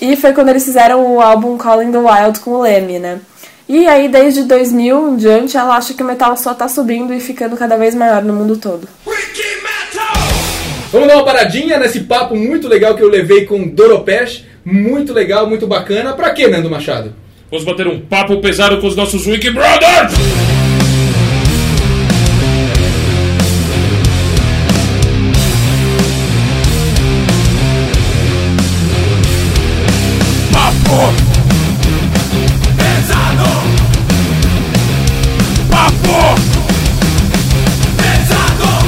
E 0.01 0.17
foi 0.17 0.33
quando 0.33 0.51
eles 0.51 0.65
fizeram 0.65 1.15
o 1.15 1.21
álbum 1.21 1.57
Calling 1.57 1.91
the 1.91 1.99
Wild 1.99 2.41
com 2.41 2.51
o 2.51 2.61
Leme, 2.63 2.99
né? 2.99 3.21
E 3.69 3.89
aí, 3.89 4.09
desde 4.09 4.45
2000 4.45 5.09
em 5.09 5.17
diante, 5.17 5.57
ela 5.57 5.77
acha 5.77 5.93
que 5.93 6.03
o 6.03 6.07
metal 6.07 6.37
só 6.37 6.55
tá 6.55 6.69
subindo 6.69 7.13
e 7.13 7.19
ficando 7.19 7.57
cada 7.57 7.77
vez 7.77 7.95
maior 7.95 8.23
no 8.23 8.33
mundo 8.33 8.57
todo. 8.57 8.87
Vamos 10.93 11.09
dar 11.09 11.17
uma 11.17 11.25
paradinha 11.25 11.79
nesse 11.79 12.01
papo 12.01 12.37
muito 12.37 12.69
legal 12.69 12.95
que 12.95 13.03
eu 13.03 13.09
levei 13.09 13.45
com 13.45 13.67
Doropesh. 13.67 14.45
Muito 14.65 15.13
legal, 15.13 15.47
muito 15.49 15.67
bacana. 15.67 16.13
Pra 16.13 16.31
quê, 16.31 16.47
Nando 16.47 16.71
Machado? 16.71 17.13
Vamos 17.49 17.65
bater 17.65 17.87
um 17.87 18.01
papo 18.01 18.39
pesado 18.39 18.79
com 18.79 18.89
os 18.89 18.97
nossos 18.97 19.25
Wiki 19.25 19.51
Brothers! 19.51 20.13
Papo 30.53 31.13
pesado. 32.77 33.49
Papo 35.71 36.41
pesado. 37.97 38.87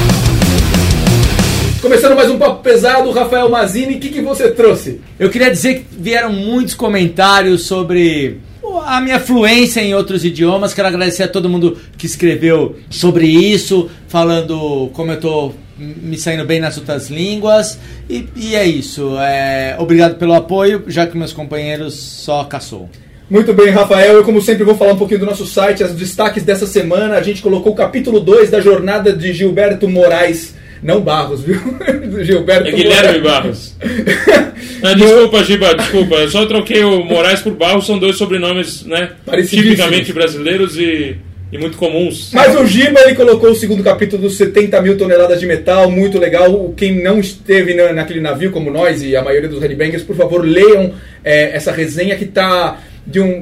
Começando 1.81 2.15
mais 2.15 2.29
um 2.29 2.37
papo 2.37 2.61
pesado, 2.61 3.09
Rafael 3.11 3.47
Mazini, 3.49 3.95
o 3.95 3.99
que, 4.01 4.09
que 4.09 4.21
você 4.21 4.51
trouxe? 4.51 4.99
Eu 5.17 5.29
queria 5.29 5.49
dizer 5.49 5.75
que 5.75 5.85
vieram 5.91 6.33
muitos 6.33 6.73
comentários 6.73 7.65
sobre 7.65 8.48
a 8.81 9.01
minha 9.01 9.19
fluência 9.19 9.81
em 9.81 9.93
outros 9.93 10.23
idiomas. 10.25 10.73
Quero 10.73 10.87
agradecer 10.87 11.23
a 11.23 11.27
todo 11.27 11.49
mundo 11.49 11.77
que 11.97 12.05
escreveu 12.05 12.77
sobre 12.89 13.27
isso, 13.27 13.89
falando 14.07 14.89
como 14.93 15.11
eu 15.11 15.19
tô 15.19 15.53
me 15.77 16.17
saindo 16.17 16.45
bem 16.45 16.59
nas 16.59 16.77
outras 16.77 17.09
línguas. 17.09 17.79
E, 18.09 18.27
e 18.35 18.55
é 18.55 18.65
isso. 18.65 19.17
É, 19.19 19.75
obrigado 19.79 20.15
pelo 20.15 20.33
apoio, 20.33 20.83
já 20.87 21.07
que 21.07 21.17
meus 21.17 21.33
companheiros 21.33 21.93
só 21.95 22.43
caçou. 22.43 22.89
Muito 23.29 23.53
bem, 23.53 23.69
Rafael. 23.69 24.15
Eu, 24.15 24.23
como 24.23 24.41
sempre, 24.41 24.63
vou 24.63 24.75
falar 24.75 24.93
um 24.93 24.97
pouquinho 24.97 25.19
do 25.19 25.25
nosso 25.27 25.45
site, 25.45 25.83
os 25.83 25.93
destaques 25.93 26.43
dessa 26.43 26.65
semana. 26.65 27.15
A 27.15 27.21
gente 27.21 27.41
colocou 27.41 27.73
o 27.73 27.75
capítulo 27.75 28.19
2 28.19 28.49
da 28.49 28.59
jornada 28.59 29.13
de 29.13 29.31
Gilberto 29.33 29.87
Moraes. 29.87 30.55
Não 30.81 31.01
Barros, 31.01 31.41
viu? 31.41 31.59
Gilberto 32.23 32.67
É 32.67 32.71
Guilherme. 32.71 33.19
Barros. 33.19 33.75
Ah, 34.81 34.93
desculpa, 34.93 35.43
Giba, 35.43 35.75
desculpa. 35.75 36.15
Eu 36.15 36.29
só 36.29 36.45
troquei 36.45 36.83
o 36.85 37.03
Moraes 37.03 37.41
por 37.41 37.53
Barros, 37.53 37.85
são 37.85 37.99
dois 37.99 38.15
sobrenomes, 38.15 38.85
né? 38.85 39.11
Tipicamente 39.49 40.13
brasileiros 40.13 40.77
e, 40.77 41.17
e 41.51 41.57
muito 41.57 41.77
comuns. 41.77 42.31
Mas 42.33 42.57
o 42.57 42.65
Giba 42.65 43.01
ele 43.01 43.13
colocou 43.15 43.49
o 43.51 43.55
segundo 43.55 43.83
capítulo 43.83 44.21
dos 44.21 44.37
70 44.37 44.81
mil 44.81 44.97
toneladas 44.97 45.39
de 45.39 45.45
metal, 45.45 45.91
muito 45.91 46.17
legal. 46.17 46.73
Quem 46.77 47.01
não 47.03 47.19
esteve 47.19 47.73
na- 47.73 47.91
naquele 47.91 48.21
navio, 48.21 48.51
como 48.51 48.71
nós 48.71 49.03
e 49.03 49.17
a 49.17 49.21
maioria 49.21 49.49
dos 49.49 49.61
headbangers, 49.61 50.03
por 50.03 50.15
favor, 50.15 50.45
leiam 50.45 50.93
é, 51.25 51.53
essa 51.55 51.73
resenha 51.73 52.15
que 52.15 52.23
está 52.23 52.77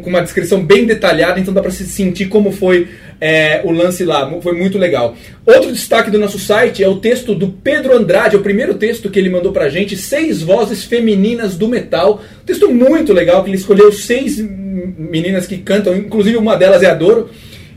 com 0.02 0.10
uma 0.10 0.22
descrição 0.22 0.64
bem 0.64 0.86
detalhada, 0.86 1.40
então 1.40 1.54
dá 1.54 1.62
para 1.62 1.72
se 1.72 1.84
sentir 1.84 2.28
como 2.28 2.52
foi 2.52 2.88
é, 3.20 3.62
o 3.64 3.72
lance 3.72 4.04
lá. 4.04 4.30
Foi 4.42 4.54
muito 4.54 4.78
legal. 4.78 5.16
Outro 5.46 5.72
destaque 5.72 6.12
do 6.12 6.20
nosso 6.20 6.40
site 6.40 6.84
é 6.84 6.88
o 6.88 6.98
texto 6.98 7.34
do 7.34 7.50
Pedro 7.50 7.96
Andrade, 7.96 8.36
é 8.36 8.40
o 8.40 8.44
primeiro 8.44 8.76
texto 8.76 9.10
que 9.10 9.20
ele 9.20 9.30
mandou 9.30 9.52
pra 9.52 9.70
gente, 9.70 9.96
Seis 9.96 10.42
Vozes 10.42 10.84
Femininas 10.84 11.56
do 11.56 11.68
Metal. 11.68 12.22
Texto 12.46 12.70
muito 12.70 13.14
legal, 13.14 13.44
que 13.44 13.50
ele 13.50 13.58
escolheu 13.58 13.92
seis 13.92 14.38
meninas 14.40 15.48
que 15.48 15.58
cantam, 15.58 15.96
inclusive 15.96 16.38
uma 16.38 16.56
delas 16.56 16.84
é 16.84 16.90
a 16.90 16.94
Doro 16.94 17.30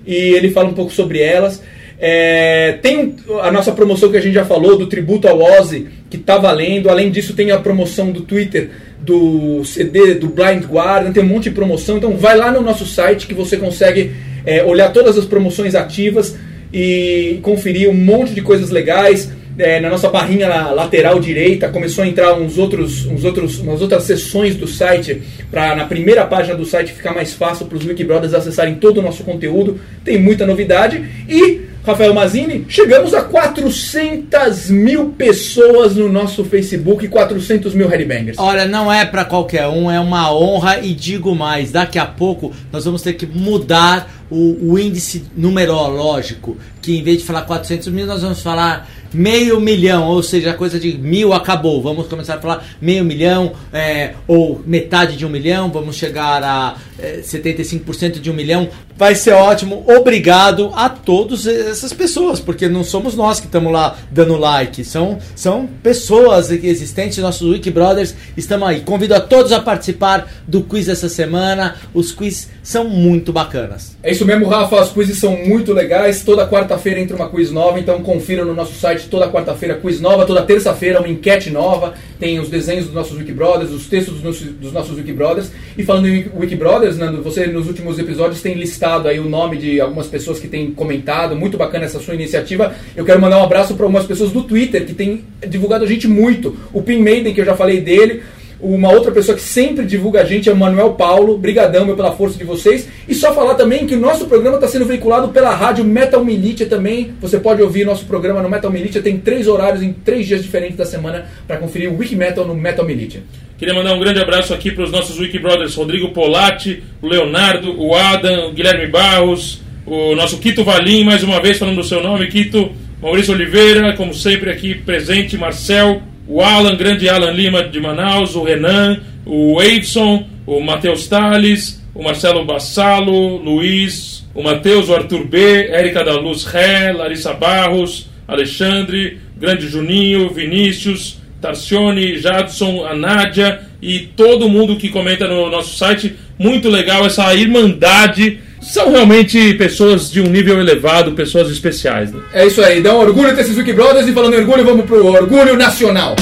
e 0.07 0.15
ele 0.15 0.51
fala 0.51 0.69
um 0.69 0.75
pouco 0.75 0.93
sobre 0.93 1.21
elas. 1.21 1.63
É, 2.03 2.79
tem 2.81 3.15
a 3.43 3.53
nossa 3.53 3.73
promoção 3.73 4.11
que 4.11 4.17
a 4.17 4.21
gente 4.21 4.33
já 4.33 4.45
falou, 4.45 4.79
do 4.79 4.87
tributo 4.87 5.29
ao 5.29 5.39
Ozzy, 5.39 5.87
que 6.09 6.17
tá 6.17 6.39
valendo. 6.39 6.89
Além 6.89 7.11
disso, 7.11 7.35
tem 7.35 7.51
a 7.51 7.59
promoção 7.59 8.11
do 8.11 8.23
Twitter, 8.23 8.71
do 8.99 9.63
CD, 9.65 10.15
do 10.15 10.29
Blind 10.29 10.65
Guardian, 10.65 11.13
tem 11.13 11.23
um 11.23 11.27
monte 11.27 11.45
de 11.45 11.51
promoção. 11.51 11.99
Então 11.99 12.17
vai 12.17 12.37
lá 12.37 12.51
no 12.51 12.63
nosso 12.63 12.87
site 12.87 13.27
que 13.27 13.35
você 13.35 13.59
consegue 13.59 14.13
é, 14.45 14.63
olhar 14.65 14.93
todas 14.93 15.19
as 15.19 15.25
promoções 15.25 15.75
ativas 15.75 16.37
e 16.73 17.39
conferir 17.43 17.89
um 17.89 17.95
monte 17.95 18.35
de 18.35 18.43
coisas 18.43 18.71
legais. 18.71 19.31
É, 19.59 19.79
na 19.79 19.91
nossa 19.91 20.09
barrinha 20.09 20.49
lateral 20.49 21.21
direita 21.21 21.69
começou 21.69 22.03
a 22.05 22.07
entrar 22.07 22.33
uns 22.35 22.57
outros, 22.57 23.05
uns 23.05 23.25
outros, 23.25 23.59
umas 23.59 23.83
outras 23.83 24.05
seções 24.05 24.57
do 24.57 24.67
site 24.67 25.21
para 25.51 25.75
na 25.77 25.85
primeira 25.85 26.25
página 26.25 26.57
do 26.57 26.65
site 26.65 26.93
ficar 26.93 27.13
mais 27.13 27.35
fácil 27.35 27.67
para 27.67 27.77
os 27.77 27.85
Wikibrothers 27.85 28.33
acessarem 28.33 28.77
todo 28.77 28.99
o 28.99 29.03
nosso 29.03 29.23
conteúdo. 29.23 29.79
Tem 30.03 30.19
muita 30.19 30.47
novidade 30.47 31.05
e 31.29 31.69
Rafael 31.85 32.13
Mazini, 32.13 32.67
chegamos 32.69 33.15
a 33.15 33.23
400 33.23 34.69
mil 34.69 35.15
pessoas 35.17 35.97
no 35.97 36.13
nosso 36.13 36.45
Facebook 36.45 37.07
e 37.07 37.09
400 37.09 37.75
mil 37.75 37.89
headbangers. 37.89 38.37
Olha, 38.39 38.67
não 38.67 38.93
é 38.93 39.07
pra 39.07 39.25
qualquer 39.25 39.67
um, 39.67 39.91
é 39.91 39.99
uma 39.99 40.33
honra 40.33 40.81
e 40.81 40.93
digo 40.93 41.35
mais, 41.35 41.73
daqui 41.73 41.99
a 41.99 42.05
pouco 42.05 42.53
nós 42.71 42.85
vamos 42.85 43.01
ter 43.01 43.15
que 43.15 43.27
mudar 43.27 44.20
o, 44.31 44.73
o 44.73 44.79
índice 44.79 45.25
numerológico, 45.37 46.57
que 46.81 46.97
em 46.97 47.03
vez 47.03 47.19
de 47.19 47.25
falar 47.25 47.43
400 47.43 47.89
mil, 47.89 48.07
nós 48.07 48.23
vamos 48.23 48.41
falar 48.41 48.89
meio 49.13 49.61
milhão, 49.61 50.07
ou 50.07 50.23
seja, 50.23 50.51
a 50.51 50.55
coisa 50.55 50.79
de 50.79 50.97
mil 50.97 51.33
acabou. 51.33 51.83
Vamos 51.83 52.07
começar 52.07 52.37
a 52.37 52.41
falar 52.41 52.65
meio 52.81 53.05
milhão, 53.05 53.53
é, 53.73 54.15
ou 54.27 54.63
metade 54.65 55.17
de 55.17 55.27
um 55.27 55.29
milhão, 55.29 55.71
vamos 55.71 55.97
chegar 55.97 56.43
a 56.43 56.77
é, 56.99 57.21
75% 57.21 58.21
de 58.21 58.31
um 58.31 58.35
milhão. 58.35 58.69
Vai 58.97 59.15
ser 59.15 59.33
ótimo. 59.33 59.85
Obrigado 59.89 60.71
a 60.75 60.89
todas 60.89 61.47
essas 61.47 61.93
pessoas, 61.93 62.39
porque 62.39 62.69
não 62.69 62.85
somos 62.85 63.15
nós 63.15 63.41
que 63.41 63.47
estamos 63.47 63.73
lá 63.73 63.97
dando 64.11 64.37
like, 64.37 64.85
são, 64.85 65.19
são 65.35 65.69
pessoas 65.83 66.51
existentes, 66.51 67.19
nossos 67.19 67.51
Wiki 67.51 67.71
Brothers 67.71 68.15
estamos 68.37 68.69
aí. 68.69 68.81
Convido 68.81 69.15
a 69.15 69.21
todos 69.21 69.53
a 69.53 69.61
participar 69.61 70.31
do 70.47 70.63
quiz 70.63 70.87
dessa 70.87 71.09
semana. 71.09 71.77
Os 71.95 72.13
quiz 72.13 72.51
são 72.63 72.89
muito 72.89 73.33
bacanas. 73.33 73.97
É 74.03 74.13
isso 74.13 74.20
mesmo, 74.25 74.47
Rafa. 74.49 74.81
As 74.81 74.93
quizzes 74.93 75.19
são 75.19 75.37
muito 75.37 75.73
legais. 75.73 76.23
Toda 76.23 76.47
quarta-feira 76.47 77.01
entra 77.01 77.17
uma 77.17 77.29
quiz 77.29 77.51
nova, 77.51 77.79
então 77.79 78.01
confira 78.03 78.45
no 78.45 78.55
nosso 78.55 78.75
site 78.75 79.09
toda 79.09 79.29
quarta-feira 79.31 79.75
quiz 79.75 80.01
nova, 80.01 80.25
toda 80.27 80.43
terça-feira 80.43 80.99
uma 81.01 81.09
enquete 81.09 81.51
nova. 81.51 81.95
Tem 82.19 82.39
os 82.39 82.49
desenhos 82.49 82.87
dos 82.87 82.95
nossos 82.95 83.17
Wikibrothers, 83.17 83.71
os 83.71 83.87
textos 83.87 84.15
dos 84.15 84.23
nossos, 84.23 84.47
dos 84.47 84.73
nossos 84.73 84.97
Wikibrothers. 84.97 85.51
E 85.77 85.83
falando 85.83 86.09
em 86.09 86.13
Wiki- 86.19 86.31
Wikibrothers, 86.37 86.97
Nando, 86.99 87.23
você 87.23 87.47
nos 87.47 87.67
últimos 87.67 87.99
episódios 87.99 88.41
tem 88.43 88.55
listado 88.55 89.09
aí 89.09 89.19
o 89.19 89.29
nome 89.29 89.57
de 89.57 89.81
algumas 89.81 90.07
pessoas 90.07 90.39
que 90.39 90.49
têm 90.49 90.71
comentado. 90.71 91.35
Muito 91.37 91.57
bacana 91.57 91.85
essa 91.85 91.99
sua 92.01 92.15
iniciativa. 92.15 92.75
Eu 92.97 93.05
quero 93.05 93.21
mandar 93.21 93.39
um 93.39 93.45
abraço 93.45 93.75
para 93.75 93.85
algumas 93.85 94.07
pessoas 94.07 94.31
do 94.31 94.43
Twitter 94.43 94.85
que 94.85 94.95
têm 94.95 95.25
divulgado 95.49 95.85
a 95.85 95.89
gente 95.89 96.07
muito. 96.07 96.57
O 96.73 96.83
Pin 96.83 97.01
Maiden, 97.01 97.33
que 97.35 97.41
eu 97.41 97.45
já 97.45 97.57
falei 97.57 97.81
dele. 97.81 98.23
Uma 98.63 98.93
outra 98.93 99.11
pessoa 99.11 99.37
que 99.37 99.43
sempre 99.43 99.87
divulga 99.87 100.21
a 100.21 100.25
gente 100.25 100.49
é 100.49 100.53
o 100.53 100.57
Manuel 100.57 100.93
Paulo. 100.93 101.39
Brigadão 101.39 101.87
meu, 101.87 101.97
pela 101.97 102.13
força 102.13 102.37
de 102.37 102.45
vocês. 102.45 102.89
E 103.09 103.15
só 103.15 103.35
falar 103.35 103.55
também 103.55 103.87
que 103.87 103.95
o 103.95 104.01
nosso 104.01 104.27
programa 104.27 104.57
está 104.57 104.69
sendo 104.69 104.85
veiculado 104.85 105.29
pela 105.29 105.55
rádio 105.55 105.85
Metal 105.85 106.25
Militia 106.25 106.67
também. 106.67 107.13
Você 107.21 107.39
pode 107.39 107.63
ouvir 107.63 107.87
nosso 107.87 108.05
programa 108.05 108.43
no 108.43 108.51
Metal 108.51 108.71
Militia. 108.71 109.01
Tem 109.01 109.19
três 109.19 109.49
horários 109.49 109.83
em 109.83 109.93
três 109.93 110.27
dias 110.27 110.43
diferentes 110.43 110.77
da 110.77 110.85
semana 110.85 111.27
para 111.47 111.57
conferir 111.57 111.91
o 111.91 111.97
Wiki 111.97 112.15
Metal 112.15 112.47
no 112.47 112.55
Metal 112.55 112.85
Militia. 112.85 113.23
Queria 113.59 113.75
mandar 113.75 113.95
um 113.95 114.01
grande 114.01 114.21
abraço 114.21 114.55
aqui 114.55 114.71
para 114.71 114.85
os 114.85 114.91
nossos 114.91 115.19
Wiki 115.19 115.39
Brothers, 115.39 115.75
Rodrigo 115.75 116.13
Polatti, 116.13 116.83
o 117.03 117.07
Leonardo, 117.07 117.79
o 117.79 117.95
Adam, 117.95 118.49
o 118.49 118.53
Guilherme 118.53 118.87
Barros, 118.87 119.61
o 119.87 120.15
nosso 120.15 120.39
Quito 120.39 120.65
Valim, 120.65 121.05
mais 121.05 121.23
uma 121.23 121.41
vez 121.41 121.59
falando 121.59 121.77
do 121.77 121.85
seu 121.85 122.03
nome, 122.03 122.27
Quito. 122.29 122.71
Maurício 123.03 123.33
Oliveira, 123.33 123.95
como 123.97 124.13
sempre 124.13 124.51
aqui 124.51 124.75
presente, 124.75 125.37
Marcel, 125.37 126.03
o 126.27 126.41
Alan, 126.41 126.77
grande 126.77 127.09
Alan 127.09 127.33
Lima 127.33 127.63
de 127.63 127.81
Manaus, 127.81 128.35
o 128.37 128.43
Renan, 128.43 129.01
o 129.27 129.61
Edson, 129.63 130.27
o 130.47 130.61
Matheus 130.61 131.09
Tales, 131.09 131.85
o 131.95 132.03
Marcelo 132.03 132.45
Bassalo, 132.45 133.37
Luiz, 133.37 134.27
o 134.35 134.43
Matheus, 134.43 134.89
o 134.89 134.95
Arthur 134.95 135.27
B, 135.27 135.69
Érica 135.69 136.05
da 136.05 136.15
Luz 136.15 136.45
Ré, 136.45 136.93
Larissa 136.93 137.33
Barros, 137.33 138.09
Alexandre, 138.27 139.19
grande 139.37 139.69
Juninho, 139.69 140.31
Vinícius, 140.31 141.19
Tarcione, 141.41 142.19
Jadson, 142.19 142.85
a 142.85 142.95
Nádia 142.95 143.61
e 143.83 144.01
todo 144.01 144.49
mundo 144.49 144.77
que 144.77 144.91
comenta 144.91 145.27
no 145.27 145.51
nosso 145.51 145.77
site. 145.77 146.15
Muito 146.39 146.69
legal 146.69 147.05
essa 147.07 147.35
irmandade. 147.35 148.39
São 148.61 148.91
realmente 148.91 149.55
pessoas 149.55 150.11
de 150.11 150.21
um 150.21 150.27
nível 150.27 150.61
elevado, 150.61 151.13
pessoas 151.13 151.51
especiais. 151.51 152.13
Né? 152.13 152.21
É 152.33 152.47
isso 152.47 152.63
aí, 152.63 152.83
dá 152.83 152.95
um 152.95 153.01
orgulho 153.01 153.35
ter 153.35 153.45
Suzuki 153.45 153.73
Brothers 153.73 154.07
e 154.07 154.13
falando 154.13 154.35
em 154.35 154.39
orgulho, 154.39 154.65
vamos 154.65 154.85
pro 154.85 155.07
orgulho 155.07 155.57
nacional. 155.57 156.15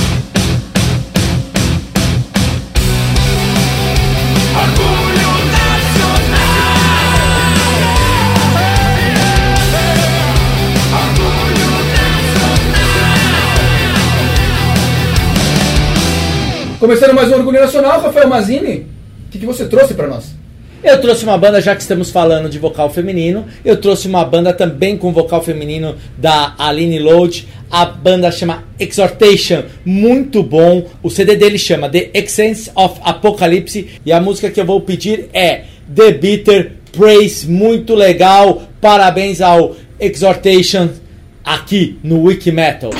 Começando 16.78 17.12
mais 17.12 17.28
um 17.28 17.34
Orgulho 17.34 17.60
Nacional, 17.60 18.00
Rafael 18.00 18.28
Mazini, 18.28 18.86
o 19.26 19.30
que, 19.32 19.40
que 19.40 19.44
você 19.44 19.66
trouxe 19.66 19.94
para 19.94 20.06
nós? 20.06 20.37
Eu 20.82 21.00
trouxe 21.00 21.24
uma 21.24 21.36
banda, 21.36 21.60
já 21.60 21.74
que 21.74 21.82
estamos 21.82 22.10
falando 22.10 22.48
de 22.48 22.58
vocal 22.58 22.88
feminino, 22.88 23.46
eu 23.64 23.76
trouxe 23.76 24.06
uma 24.06 24.24
banda 24.24 24.52
também 24.52 24.96
com 24.96 25.12
vocal 25.12 25.42
feminino 25.42 25.96
da 26.16 26.54
Aline 26.56 27.00
Load. 27.00 27.48
A 27.68 27.84
banda 27.84 28.30
chama 28.30 28.64
Exhortation, 28.78 29.64
muito 29.84 30.42
bom. 30.42 30.86
O 31.02 31.10
CD 31.10 31.34
dele 31.34 31.58
chama 31.58 31.88
The 31.88 32.10
Essence 32.14 32.70
of 32.76 33.00
Apocalypse 33.02 33.88
e 34.06 34.12
a 34.12 34.20
música 34.20 34.50
que 34.50 34.60
eu 34.60 34.64
vou 34.64 34.80
pedir 34.80 35.28
é 35.32 35.62
The 35.94 36.12
Bitter 36.12 36.72
Praise, 36.92 37.46
muito 37.46 37.94
legal. 37.94 38.62
Parabéns 38.80 39.40
ao 39.40 39.74
Exhortation 39.98 40.90
aqui 41.44 41.98
no 42.04 42.22
Wiki 42.22 42.52
Metal. 42.52 42.90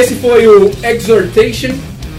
Esse 0.00 0.14
foi 0.14 0.48
o 0.48 0.70
Exhortation, 0.82 1.74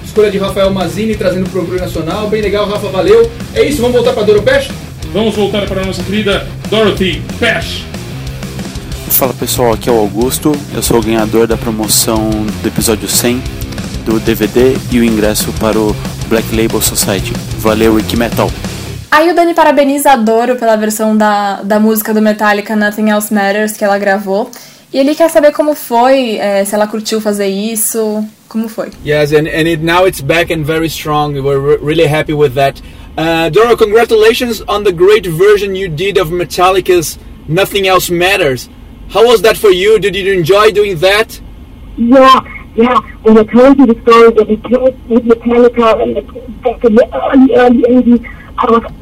escolha 0.06 0.30
de 0.30 0.38
Rafael 0.38 0.70
Mazini 0.70 1.16
trazendo 1.16 1.50
para 1.50 1.58
o 1.58 1.62
Orgulho 1.64 1.82
Nacional. 1.82 2.30
Bem 2.30 2.40
legal, 2.40 2.70
Rafa, 2.70 2.90
valeu. 2.90 3.28
É 3.56 3.64
isso, 3.64 3.82
vamos 3.82 3.96
voltar 3.96 4.14
para 4.14 4.22
Doro 4.22 4.44
Pesh? 4.44 4.70
Vamos 5.12 5.36
voltar 5.36 5.66
para 5.66 5.82
a 5.82 5.86
nossa 5.88 6.04
querida 6.04 6.46
Dorothy 6.70 7.24
Pesh. 7.40 7.84
Fala 9.10 9.34
pessoal, 9.34 9.74
aqui 9.74 9.90
é 9.90 9.92
o 9.92 9.98
Augusto, 9.98 10.52
eu 10.76 10.84
sou 10.84 11.00
o 11.00 11.02
ganhador 11.02 11.48
da 11.48 11.58
promoção 11.58 12.30
do 12.30 12.68
episódio 12.68 13.10
100 13.10 13.42
do 14.06 14.20
DVD 14.20 14.78
e 14.92 15.00
o 15.00 15.04
ingresso 15.04 15.52
para 15.54 15.80
o 15.80 15.96
Black 16.30 16.56
Label 16.56 16.82
Society. 16.82 17.34
Valeu, 17.58 17.96
Wiki 17.96 18.16
Metal! 18.16 18.52
Aí 19.10 19.32
o 19.32 19.34
Dani 19.34 19.56
parabeniza 19.56 20.12
a 20.12 20.16
Doro 20.16 20.56
pela 20.56 20.76
versão 20.76 21.18
da, 21.18 21.64
da 21.64 21.80
música 21.80 22.14
do 22.14 22.22
Metallica 22.22 22.76
Nothing 22.76 23.10
Else 23.10 23.34
Matters 23.34 23.74
que 23.74 23.84
ela 23.84 23.98
gravou. 23.98 24.52
E 24.94 25.00
ele 25.00 25.16
quer 25.16 25.30
saber 25.30 25.54
como 25.54 25.74
foi, 25.74 26.36
é, 26.38 26.66
se 26.66 26.76
ela 26.76 26.86
curtiu 26.86 27.22
fazer 27.22 27.48
isso, 27.48 28.26
como 28.50 28.68
foi. 28.68 28.90
Yes, 29.06 29.32
and, 29.32 29.48
and 29.48 29.66
it, 29.66 29.82
now 29.82 30.06
it's 30.06 30.20
back 30.20 30.52
and 30.52 30.66
very 30.66 30.88
strong. 30.88 31.34
We're 31.34 31.78
really 31.78 32.06
happy 32.06 32.34
with 32.34 32.56
that. 32.56 32.82
Uh, 33.18 33.50
Doro, 33.50 33.78
congratulations 33.78 34.62
on 34.68 34.84
the 34.84 34.92
great 34.92 35.26
version 35.26 35.76
you 35.76 35.88
did 35.88 36.18
of 36.18 36.30
Metallica's 36.30 37.18
Nothing 37.48 37.88
Else 37.88 38.10
Matters. 38.10 38.68
How 39.12 39.26
was 39.26 39.42
that 39.44 39.56
for 39.56 39.70
you? 39.70 39.98
Did 39.98 40.14
you 40.14 40.34
enjoy 40.34 40.72
doing 40.72 40.98
that? 40.98 41.40
Yeah, 41.96 42.42
yeah. 42.76 43.00
When 43.24 43.38
I 43.38 43.44
told 43.44 43.80
you 43.80 43.86
the 43.86 44.02
story 44.02 44.32
that 44.32 44.46
we 44.46 44.58
played 44.58 45.10
with 45.10 45.24
Metallica 45.24 46.04
and 46.04 46.18
the, 46.18 46.22
back 46.64 46.84
in 46.84 46.96
the 46.96 47.08
early, 47.14 47.56
early 47.56 47.84
80s, 47.84 48.54
I 48.58 48.72
was, 48.72 48.94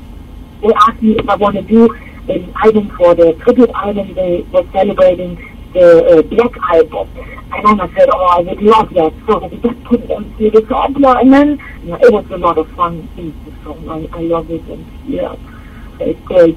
they 0.61 0.73
asked 0.87 1.01
me 1.01 1.17
if 1.17 1.27
I 1.27 1.35
want 1.35 1.55
to 1.55 1.63
do 1.63 1.91
an 2.29 2.53
album 2.63 2.89
for 2.95 3.15
the 3.15 3.33
tribute 3.41 3.71
album 3.71 4.13
they 4.13 4.45
were 4.51 4.63
celebrating 4.71 5.48
I 5.75 6.81
would 8.41 8.61
love 8.61 8.93
that. 8.93 9.13
So 9.27 9.47
we 9.47 9.57
just 9.57 9.83
put 9.83 10.03
it 10.03 10.11
on 10.11 10.33
the 10.37 10.65
sampler 10.67 11.17
and 11.19 11.33
then 11.33 11.59
yeah, 11.83 11.97
it 12.01 12.11
was 12.11 12.25
a 12.31 12.37
lot 12.37 12.57
of 12.57 12.69
fun. 12.71 13.07
The 13.15 13.31
song. 13.63 13.89
I, 13.89 14.07
I 14.17 14.21
love 14.21 14.49
it. 14.49 14.61
And 14.69 14.85
yeah. 15.07 15.35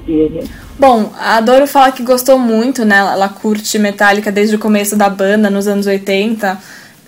doing 0.07 0.39
it. 0.39 0.51
Bom, 0.79 1.13
a 1.19 1.41
Doro 1.41 1.67
fala 1.67 1.93
que 1.93 2.03
gostou 2.03 2.39
muito, 2.39 2.85
né? 2.85 2.99
Ela 2.99 3.29
curte 3.29 3.79
Metallica 3.79 4.31
desde 4.31 4.57
o 4.57 4.59
começo 4.59 4.97
da 4.97 5.09
banda, 5.09 5.51
nos 5.51 5.67
anos 5.67 5.87
80. 5.87 6.59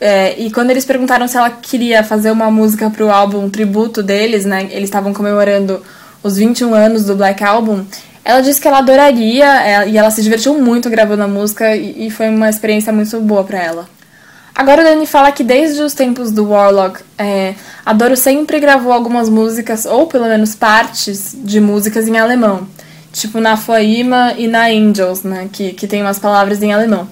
É, 0.01 0.39
e 0.39 0.51
quando 0.51 0.71
eles 0.71 0.85
perguntaram 0.85 1.27
se 1.29 1.37
ela 1.37 1.51
queria 1.51 2.03
fazer 2.03 2.31
uma 2.31 2.51
música 2.51 2.91
pro 2.91 3.11
álbum 3.11 3.49
tributo 3.49 4.03
deles, 4.03 4.45
né? 4.45 4.65
Eles 4.71 4.85
estavam 4.85 5.15
comemorando 5.15 5.83
os 6.23 6.37
21 6.37 6.75
anos 6.75 7.05
do 7.05 7.15
Black 7.15 7.43
Album. 7.43 7.85
Ela 8.25 8.41
disse 8.41 8.61
que 8.61 8.67
ela 8.67 8.79
adoraria 8.79 9.45
é, 9.45 9.89
e 9.89 9.99
ela 9.99 10.11
se 10.11 10.23
divertiu 10.23 10.59
muito 10.59 10.89
gravando 10.89 11.23
a 11.25 11.29
música 11.29 11.77
e, 11.77 12.07
e 12.07 12.11
foi 12.11 12.29
uma 12.29 12.49
experiência 12.49 12.93
muito 12.93 13.21
boa 13.21 13.45
para 13.45 13.63
ela. 13.63 13.89
Agora 14.55 14.83
o 14.83 14.85
Dani 14.85 15.05
fala 15.05 15.33
que 15.33 15.43
desde 15.43 15.83
os 15.83 15.95
tempos 15.95 16.31
do 16.31 16.49
Warlock, 16.49 17.01
é, 17.19 17.55
a 17.85 17.93
Doro 17.93 18.17
sempre 18.17 18.61
gravou 18.61 18.93
algumas 18.93 19.29
músicas, 19.29 19.85
ou 19.85 20.07
pelo 20.07 20.27
menos 20.27 20.55
partes 20.55 21.35
de 21.37 21.61
músicas 21.61 22.07
em 22.07 22.17
alemão. 22.17 22.67
Tipo 23.13 23.41
na 23.41 23.57
Foima 23.57 24.33
e 24.39 24.47
na 24.47 24.67
Angels, 24.67 25.23
né? 25.23 25.49
Que, 25.53 25.73
que 25.73 25.87
tem 25.87 26.03
umas 26.03 26.19
palavras 26.19 26.63
em 26.63 26.73
alemão. 26.73 27.09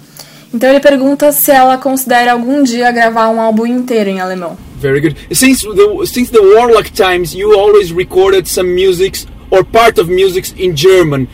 Então 0.55 0.69
ele 0.69 0.81
pergunta 0.81 1.33
se 1.33 1.51
ela 1.51 1.79
considera 1.79 2.33
algum 2.33 2.63
dia 2.63 2.91
gravar 2.93 3.29
um 3.29 3.41
álbum 3.41 3.67
inteiro 3.67 4.11
em 4.11 4.21
alemão. 4.21 4.57
Very 4.79 5.01
good. 5.01 5.17
Since 5.33 5.67
the 5.67 6.07
since 6.07 6.31
the 6.31 6.41
Warlock 6.41 6.93
times, 6.93 7.35
you 7.35 7.59
always 7.59 7.93
recorded 7.93 8.49
some 8.49 8.71
musics 8.71 9.27
or 9.53 9.63
part 9.63 9.99
of 9.99 10.09
musics 10.09 10.53
in 10.53 10.75
German. 10.75 11.29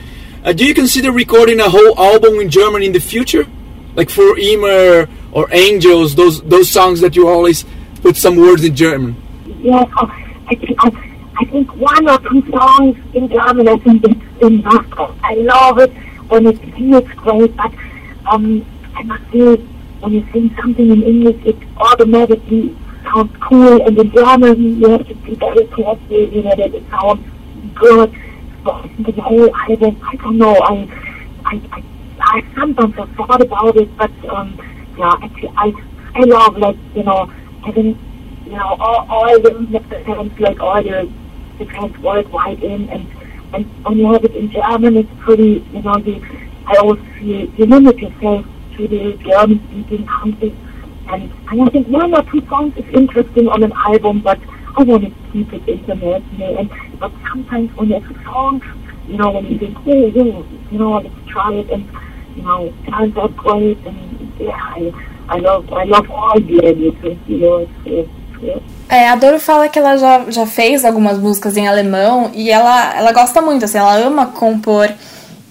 Uh, 0.45 0.53
do 0.53 0.67
you 0.67 0.75
consider 0.75 1.13
recording 1.13 1.61
a 1.61 1.71
whole 1.71 1.95
album 1.99 2.41
in 2.41 2.51
German 2.51 2.83
in 2.83 2.93
the 2.93 2.99
future, 2.99 3.47
like 3.95 4.11
for 4.11 4.37
Emer 4.37 5.09
or 5.33 5.49
Angels, 5.53 6.17
those 6.17 6.43
those 6.43 6.69
songs 6.69 7.01
that 7.01 7.15
you 7.15 7.29
always 7.29 7.65
put 8.03 8.17
some 8.17 8.37
words 8.37 8.65
in 8.65 8.75
German? 8.75 9.15
Yes, 9.61 9.89
oh, 9.99 10.11
I 10.51 10.55
think 10.57 10.79
I 11.41 11.45
think 11.45 11.75
one 11.77 12.09
or 12.09 12.19
two 12.19 12.43
songs 12.51 12.99
in 13.15 13.29
German. 13.29 13.69
I 13.69 13.79
think 13.79 14.05
it's 14.05 14.43
enough. 14.43 14.87
I 15.23 15.35
love 15.35 15.79
it 15.79 15.93
when 16.29 16.47
it 16.47 16.59
feels 16.75 17.09
great, 17.23 17.57
but 17.57 17.73
um, 18.27 18.67
I 18.97 19.03
must 19.05 19.25
say 19.31 19.57
when 20.03 20.13
you 20.13 20.27
sing 20.33 20.55
something 20.61 20.91
in 20.91 21.03
English, 21.03 21.41
it 21.47 21.59
automatically 21.77 22.77
sounds 23.05 23.35
cool, 23.41 23.87
and 23.87 23.97
in 23.97 24.11
German 24.11 24.81
you 24.81 24.91
have 24.91 25.07
to 25.07 25.15
be 25.15 25.35
very 25.37 25.67
careful, 25.67 25.99
you 26.11 26.43
know, 26.43 26.57
that 26.57 26.75
it 26.75 26.85
sounds 26.91 27.23
good. 27.79 28.15
But 28.65 28.83
the 28.99 29.23
whole 29.23 29.55
album, 29.57 30.01
I 30.03 30.17
don't 30.17 30.39
know. 30.39 30.57
I, 30.57 30.75
I, 31.45 31.55
I, 31.73 31.83
I 32.21 32.55
sometimes 32.55 32.95
have 32.97 33.11
thought 33.13 33.41
about 33.41 33.77
it, 33.77 33.97
but 33.97 34.11
um, 34.29 34.59
yeah, 34.99 35.15
actually, 35.23 35.53
I, 35.57 35.73
I 36.15 36.21
love 36.21 36.57
like 36.59 36.77
you 36.95 37.05
know 37.05 37.27
having 37.65 37.99
you 38.45 38.53
know 38.53 38.77
all, 38.81 39.07
all 39.09 39.41
the 39.41 39.51
the 39.51 39.81
fans, 40.05 40.33
like 40.41 40.61
all 40.61 40.83
the 40.83 41.11
the 41.59 41.67
fans 41.67 41.97
worldwide 41.99 42.63
in, 42.63 42.89
and 42.91 43.09
and 43.53 43.85
when 43.85 43.99
you 43.99 44.13
have 44.13 44.25
it 44.25 44.35
in 44.37 44.51
German, 44.51 44.97
it's 44.99 45.11
pretty, 45.21 45.65
you 45.73 45.83
know, 45.83 45.97
you, 45.99 46.23
I 46.67 46.77
always 46.77 47.01
feel 47.15 47.49
you 47.55 47.67
limit 47.67 47.99
yourself 47.99 48.45
to 48.77 48.89
the 48.89 49.17
German 49.25 49.59
speaking 49.69 50.07
countries. 50.07 50.55
And, 51.09 51.33
and 51.51 51.63
I 51.63 51.67
think 51.71 51.89
one 51.89 52.15
or 52.15 52.23
two 52.25 52.47
songs 52.49 52.77
is 52.77 52.85
interesting 52.93 53.49
on 53.49 53.63
an 53.63 53.73
album, 53.73 54.21
but 54.21 54.39
I 54.79 54.83
want 54.85 55.05
to 55.05 55.33
keep 55.33 55.53
it 55.53 55.69
international. 55.69 56.59
And 56.59 56.71
but 57.01 57.13
sometimes 57.29 57.75
when 57.77 57.89
there's 57.89 58.05
a 58.05 58.25
song, 58.25 58.63
you 59.09 59.17
know, 59.17 59.33
when 59.33 59.47
you 59.47 59.59
think, 59.59 59.77
oh, 59.87 60.07
yeah, 60.07 60.43
you 60.71 60.79
know, 60.79 61.01
let's 61.01 61.15
try 61.27 61.53
it, 61.55 61.69
and 61.71 61.85
you 62.37 62.43
know, 62.43 62.73
turns 62.89 63.17
out 63.17 63.37
great, 63.37 63.79
and 63.85 64.33
yeah, 64.39 64.55
I, 64.55 64.93
I 65.29 65.39
love, 65.39 65.73
I 65.73 65.85
love 65.85 66.09
all 66.11 66.41
the 66.41 66.65
edits, 66.65 67.29
you 67.29 67.39
know, 67.39 67.57
it's, 67.59 67.73
it's 67.87 68.11
É, 68.89 69.09
a 69.09 69.17
Doro 69.17 69.41
fala 69.41 69.69
que 69.69 69.81
ela 69.81 69.97
já, 69.97 70.31
já 70.31 70.47
fez 70.47 70.85
algumas 70.85 71.19
músicas 71.19 71.57
em 71.57 71.67
alemão 71.67 72.31
e 72.33 72.51
ela, 72.51 72.95
ela 72.97 73.13
gosta 73.13 73.43
muito, 73.43 73.65
assim, 73.65 73.79
ela 73.79 73.97
ama 73.97 74.27
compor 74.27 74.89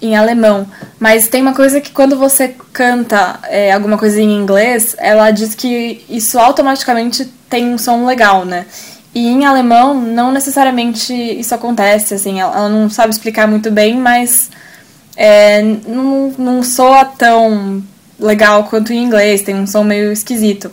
em 0.00 0.16
alemão. 0.16 0.66
Mas 0.98 1.28
tem 1.28 1.42
uma 1.42 1.54
coisa 1.54 1.82
que 1.82 1.90
quando 1.92 2.16
você 2.16 2.54
canta 2.72 3.40
é, 3.44 3.72
alguma 3.72 3.98
coisa 3.98 4.20
em 4.22 4.34
inglês, 4.34 4.96
ela 4.98 5.30
diz 5.30 5.54
que 5.54 6.02
isso 6.08 6.38
automaticamente 6.38 7.26
tem 7.48 7.72
um 7.72 7.78
som 7.78 8.06
legal, 8.06 8.46
né? 8.46 8.66
E 9.18 9.26
em 9.26 9.44
alemão, 9.44 9.94
não 9.94 10.30
necessariamente 10.30 11.12
isso 11.12 11.52
acontece, 11.52 12.14
assim, 12.14 12.38
ela, 12.38 12.56
ela 12.56 12.68
não 12.68 12.88
sabe 12.88 13.12
explicar 13.12 13.48
muito 13.48 13.68
bem, 13.68 13.96
mas 13.96 14.48
é, 15.16 15.60
não, 15.60 16.32
não 16.38 16.62
soa 16.62 17.04
tão 17.04 17.82
legal 18.16 18.62
quanto 18.70 18.92
em 18.92 19.02
inglês, 19.02 19.42
tem 19.42 19.56
um 19.56 19.66
som 19.66 19.82
meio 19.82 20.12
esquisito. 20.12 20.70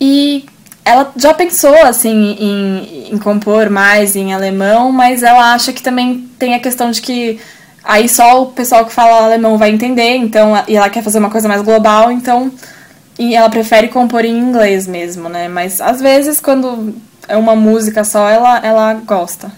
E 0.00 0.46
ela 0.84 1.12
já 1.16 1.34
pensou 1.34 1.74
assim 1.82 2.36
em, 2.38 3.12
em, 3.12 3.18
compor 3.18 3.68
mais 3.68 4.14
em 4.14 4.32
alemão, 4.32 4.92
mas 4.92 5.24
ela 5.24 5.52
acha 5.52 5.72
que 5.72 5.82
também 5.82 6.28
tem 6.38 6.54
a 6.54 6.60
questão 6.60 6.92
de 6.92 7.02
que 7.02 7.40
aí 7.82 8.08
só 8.08 8.42
o 8.42 8.46
pessoal 8.52 8.86
que 8.86 8.92
fala 8.92 9.24
alemão 9.24 9.58
vai 9.58 9.70
entender, 9.70 10.14
então 10.14 10.52
e 10.68 10.76
ela 10.76 10.88
quer 10.88 11.02
fazer 11.02 11.18
uma 11.18 11.30
coisa 11.30 11.48
mais 11.48 11.62
global, 11.62 12.12
então 12.12 12.52
e 13.18 13.34
ela 13.34 13.50
prefere 13.50 13.88
compor 13.88 14.24
em 14.24 14.38
inglês 14.38 14.86
mesmo, 14.86 15.28
né? 15.28 15.48
Mas 15.48 15.80
às 15.80 16.00
vezes 16.00 16.40
quando 16.40 16.94
é 17.28 17.36
uma 17.36 17.56
música 17.56 18.04
só, 18.04 18.28
ela 18.28 18.58
ela 18.64 18.94
gosta. 18.94 19.50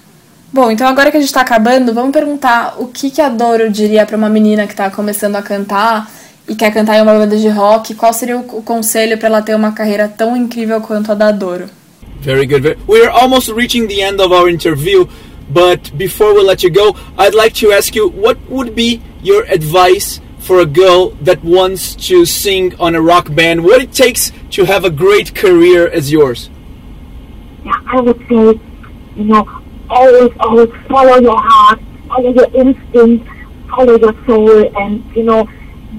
Bom, 0.53 0.71
então 0.71 0.87
agora 0.87 1.11
que 1.11 1.17
a 1.17 1.21
gente 1.21 1.33
tá 1.33 1.41
acabando, 1.41 1.93
vamos 1.93 2.13
perguntar 2.13 2.77
o 2.79 2.87
que 2.87 3.11
que 3.11 3.21
a 3.21 3.29
Doro 3.29 3.71
diria 3.71 4.07
para 4.07 4.17
uma 4.17 4.29
menina 4.29 4.67
que 4.67 4.75
tá 4.75 4.91
começando 4.91 5.37
a 5.37 5.43
cantar 5.43 6.11
e 6.49 6.55
quer 6.55 6.73
cantar 6.73 6.97
em 6.97 7.03
uma 7.03 7.13
banda 7.13 7.37
de 7.37 7.49
rock, 7.49 7.95
qual 7.95 8.13
seria 8.13 8.39
o 8.39 8.63
conselho 8.63 9.19
para 9.19 9.29
ela 9.29 9.43
ter 9.43 9.55
uma 9.55 9.73
carreira 9.73 10.09
tão 10.09 10.37
incrível 10.37 10.81
quanto 10.81 11.11
a 11.11 11.15
da 11.15 11.33
Doro? 11.33 11.67
Very 12.21 12.47
good. 12.47 12.79
We 12.87 13.03
are 13.03 13.11
almost 13.11 13.51
reaching 13.53 13.89
the 13.89 14.01
end 14.01 14.21
of 14.21 14.33
our 14.33 14.49
interview, 14.49 15.07
but 15.49 15.93
before 15.97 16.35
we 16.35 16.43
let 16.43 16.63
you 16.63 16.71
go, 16.71 16.97
I'd 17.19 17.35
like 17.35 17.55
to 17.61 17.73
ask 17.73 17.95
you 17.95 18.09
what 18.09 18.39
would 18.49 18.75
be 18.75 19.01
your 19.23 19.45
advice 19.53 20.21
for 20.39 20.61
a 20.61 20.67
girl 20.67 21.11
that 21.23 21.43
wants 21.45 21.95
to 22.09 22.25
sing 22.25 22.75
on 22.79 22.95
a 22.95 23.03
rock 23.03 23.35
band? 23.35 23.65
What 23.65 23.83
it 23.83 23.93
takes 23.93 24.33
to 24.53 24.65
have 24.65 24.85
a 24.85 24.91
great 24.91 25.35
career 25.35 25.89
as 25.89 26.11
yours? 26.13 26.49
I 27.87 28.01
would 28.01 28.19
say, 28.29 28.61
you 29.17 29.25
know, 29.25 29.63
always, 29.89 30.33
always 30.41 30.71
follow 30.89 31.17
your 31.21 31.39
heart, 31.39 31.81
follow 32.09 32.33
your 32.33 32.49
instinct, 32.55 33.29
follow 33.69 33.99
your 33.99 34.15
soul, 34.27 34.77
and 34.79 35.05
you 35.17 35.23
know, 35.23 35.49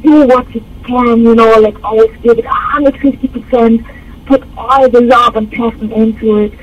do 0.02 0.26
what 0.28 0.54
you 0.54 0.64
can, 0.86 1.22
you 1.22 1.36
know, 1.36 1.60
like 1.60 1.82
always 1.84 2.16
give 2.22 2.38
it 2.40 2.46
150%, 2.46 4.26
put 4.26 4.44
all 4.58 4.90
the 4.90 5.02
love 5.02 5.36
and 5.36 5.52
passion 5.52 5.92
into 5.92 6.38
it, 6.38 6.54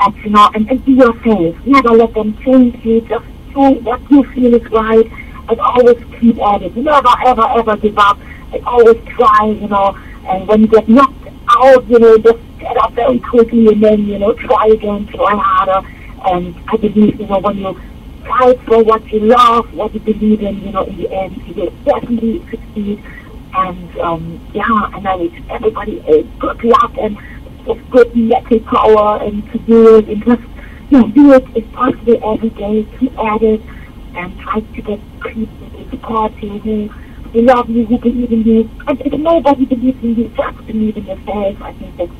and, 0.00 0.16
you 0.18 0.30
know, 0.30 0.50
and, 0.54 0.70
and 0.70 0.84
be 0.84 0.92
yourself. 0.92 1.56
Never 1.66 1.90
let 1.90 2.14
them 2.14 2.36
change 2.42 2.84
you, 2.84 3.00
just 3.02 3.24
do 3.52 3.60
what 3.80 4.00
you 4.10 4.24
feel 4.32 4.54
is 4.54 4.70
right, 4.70 5.06
and 5.48 5.60
always 5.60 5.98
keep 6.18 6.38
at 6.40 6.62
it. 6.62 6.76
Never, 6.76 7.08
ever, 7.26 7.46
ever 7.56 7.76
give 7.76 7.98
up, 7.98 8.18
and 8.52 8.64
always 8.64 8.96
try, 9.16 9.46
you 9.46 9.68
know, 9.68 9.96
and 10.26 10.48
when 10.48 10.62
you 10.62 10.68
get 10.68 10.88
knocked 10.88 11.28
out, 11.48 11.88
you 11.88 11.98
know, 11.98 12.18
just 12.18 12.38
get 12.60 12.76
up 12.76 12.92
very 12.92 13.18
quickly 13.18 13.68
and 13.68 13.82
then, 13.82 14.06
you 14.06 14.18
know, 14.18 14.32
try 14.34 14.66
again, 14.68 15.06
try 15.06 15.34
harder, 15.34 15.86
and 16.26 16.54
I 16.68 16.76
believe, 16.76 17.20
you 17.20 17.26
know, 17.26 17.38
when 17.38 17.58
you 17.58 17.80
fight 18.26 18.60
for 18.62 18.82
what 18.84 19.06
you 19.12 19.20
love, 19.20 19.72
what 19.74 19.94
you 19.94 20.00
believe 20.00 20.42
in, 20.42 20.60
you 20.60 20.72
know, 20.72 20.84
in 20.84 20.96
the 20.96 21.10
end, 21.10 21.36
you 21.46 21.54
will 21.54 21.70
definitely 21.84 22.44
succeed. 22.50 23.02
And 23.52 23.98
um, 23.98 24.48
yeah, 24.52 24.90
and 24.94 25.08
I 25.08 25.16
wish 25.16 25.32
everybody 25.50 26.00
uh, 26.02 26.22
good 26.38 26.62
luck 26.62 26.96
and 26.98 27.18
just 27.66 27.90
good 27.90 28.14
mental 28.14 28.60
power 28.60 29.22
and 29.22 29.50
to 29.52 29.58
do 29.58 29.96
it 29.96 30.08
and 30.08 30.24
just, 30.24 30.42
you 30.90 30.98
know, 31.00 31.08
do 31.08 31.32
it 31.32 31.56
as 31.56 31.64
possible 31.72 32.32
every 32.32 32.50
day, 32.50 32.86
keep 32.98 33.18
at 33.18 33.42
it 33.42 33.60
and 34.14 34.38
try 34.40 34.60
to 34.60 34.82
get 34.82 35.00
people 35.22 35.70
to 35.70 35.90
support 35.90 36.32
you 36.42 36.58
who 37.32 37.42
love 37.42 37.68
you, 37.68 37.86
who 37.86 37.98
believe 37.98 38.32
in 38.32 38.42
you. 38.42 38.70
And 38.86 39.00
if 39.00 39.12
nobody 39.12 39.64
believes 39.64 40.02
in 40.02 40.14
you, 40.16 40.28
just 40.36 40.66
believe 40.66 40.96
in 40.96 41.06
yourself. 41.06 41.62
I 41.62 41.72
think 41.74 41.96
that's 41.96 42.10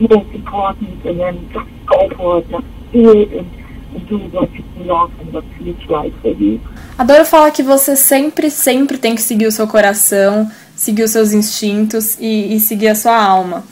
most 0.00 0.34
important 0.34 1.06
and 1.06 1.20
it, 1.20 1.52
just 1.52 1.68
do 2.92 3.10
it 3.12 3.38
and 3.38 3.62
Adoro 6.98 7.24
falar 7.24 7.50
que 7.50 7.62
você 7.62 7.94
sempre, 7.94 8.50
sempre 8.50 8.96
tem 8.96 9.14
que 9.14 9.22
seguir 9.22 9.46
o 9.46 9.52
seu 9.52 9.66
coração, 9.66 10.50
seguir 10.74 11.02
os 11.02 11.10
seus 11.10 11.32
instintos 11.32 12.16
e, 12.18 12.54
e 12.54 12.60
seguir 12.60 12.88
a 12.88 12.94
sua 12.94 13.16
alma. 13.16 13.64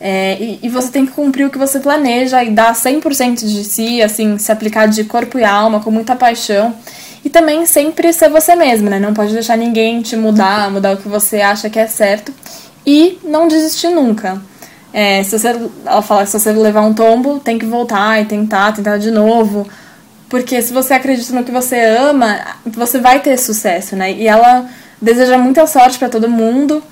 É, 0.00 0.36
e, 0.40 0.58
e, 0.64 0.68
você 0.68 0.90
tem 0.90 1.06
que 1.06 1.12
cumprir 1.12 1.46
o 1.46 1.50
que 1.50 1.58
você 1.58 1.78
planeja 1.78 2.42
e 2.42 2.50
dar 2.50 2.74
100% 2.74 3.46
de 3.46 3.64
si, 3.64 4.02
assim, 4.02 4.36
se 4.36 4.50
aplicar 4.50 4.86
de 4.86 5.04
corpo 5.04 5.38
e 5.38 5.44
alma, 5.44 5.80
com 5.80 5.92
muita 5.92 6.16
paixão. 6.16 6.74
E 7.24 7.30
também 7.30 7.64
sempre 7.66 8.12
ser 8.12 8.28
você 8.28 8.56
mesmo, 8.56 8.90
né? 8.90 8.98
Não 8.98 9.14
pode 9.14 9.32
deixar 9.32 9.56
ninguém 9.56 10.02
te 10.02 10.16
mudar, 10.16 10.70
mudar 10.70 10.94
o 10.94 10.96
que 10.96 11.08
você 11.08 11.40
acha 11.40 11.70
que 11.70 11.78
é 11.78 11.86
certo. 11.86 12.34
E 12.84 13.18
não 13.22 13.46
desistir 13.46 13.90
nunca. 13.90 14.42
É, 14.92 15.22
se 15.22 15.38
você, 15.38 15.48
ela 15.86 16.02
fala 16.02 16.24
que 16.24 16.30
se 16.30 16.38
você 16.38 16.52
levar 16.52 16.82
um 16.82 16.92
tombo, 16.92 17.40
tem 17.40 17.58
que 17.58 17.64
voltar 17.64 18.20
e 18.20 18.26
tentar, 18.26 18.72
tentar 18.72 18.98
de 18.98 19.10
novo. 19.10 19.66
Porque 20.28 20.60
se 20.62 20.72
você 20.72 20.94
acredita 20.94 21.34
no 21.34 21.44
que 21.44 21.50
você 21.50 21.78
ama, 21.80 22.38
você 22.66 22.98
vai 22.98 23.20
ter 23.20 23.38
sucesso, 23.38 23.96
né? 23.96 24.12
E 24.12 24.26
ela 24.26 24.68
deseja 25.00 25.36
muita 25.38 25.66
sorte 25.66 25.98
para 25.98 26.08
todo 26.08 26.28
mundo. 26.28 26.82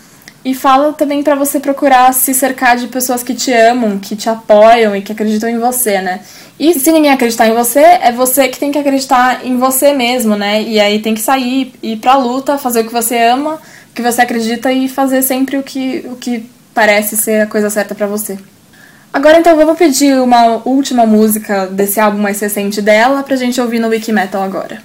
E 0.43 0.55
fala 0.55 0.95
também 0.95 1.23
para 1.23 1.35
você 1.35 1.61
procurar 1.61 2.15
se 2.15 2.33
cercar 2.33 2.75
de 2.75 2.87
pessoas 2.89 3.23
que 3.23 3.35
te 3.35 3.53
amam, 3.53 3.99
que 3.99 4.17
te 4.17 4.29
apoiam 4.29 4.97
e 4.97 5.03
que 5.03 5.13
acreditam 5.13 5.51
em 5.51 5.59
você, 5.59 6.01
né? 6.01 6.21
E 6.59 6.73
se 6.79 6.91
ninguém 6.91 7.11
acreditar 7.11 7.47
em 7.47 7.55
você, 7.55 7.81
é 7.81 8.11
você 8.11 8.49
que 8.49 8.59
tem 8.59 8.73
que 8.73 8.79
acreditar 8.79 9.45
em 9.45 9.59
você 9.59 9.93
mesmo, 9.93 10.37
né? 10.37 10.63
E 10.63 10.81
aí 10.81 10.99
tem 11.01 11.15
que 11.15 11.21
sair, 11.21 11.75
ir 11.83 11.97
pra 11.97 12.17
luta, 12.17 12.57
fazer 12.57 12.81
o 12.81 12.85
que 12.87 12.93
você 12.93 13.19
ama, 13.19 13.55
o 13.91 13.95
que 13.95 14.01
você 14.01 14.23
acredita 14.23 14.73
e 14.73 14.89
fazer 14.89 15.21
sempre 15.21 15.59
o 15.59 15.63
que, 15.63 16.07
o 16.11 16.17
que 16.17 16.49
parece 16.81 17.15
ser 17.15 17.43
a 17.43 17.47
coisa 17.47 17.69
certa 17.69 17.95
para 17.95 18.07
você. 18.07 18.39
Agora 19.13 19.39
então 19.39 19.55
vamos 19.55 19.77
pedir 19.77 20.19
uma 20.19 20.63
última 20.65 21.05
música 21.05 21.67
desse 21.67 22.01
álbum 22.01 22.23
mais 22.23 22.41
recente 22.41 22.81
dela 22.81 23.23
pra 23.23 23.37
gente 23.37 23.61
ouvir 23.61 23.79
no 23.79 23.89
Wiki 23.89 24.11
Metal 24.11 24.43
agora. 24.43 24.79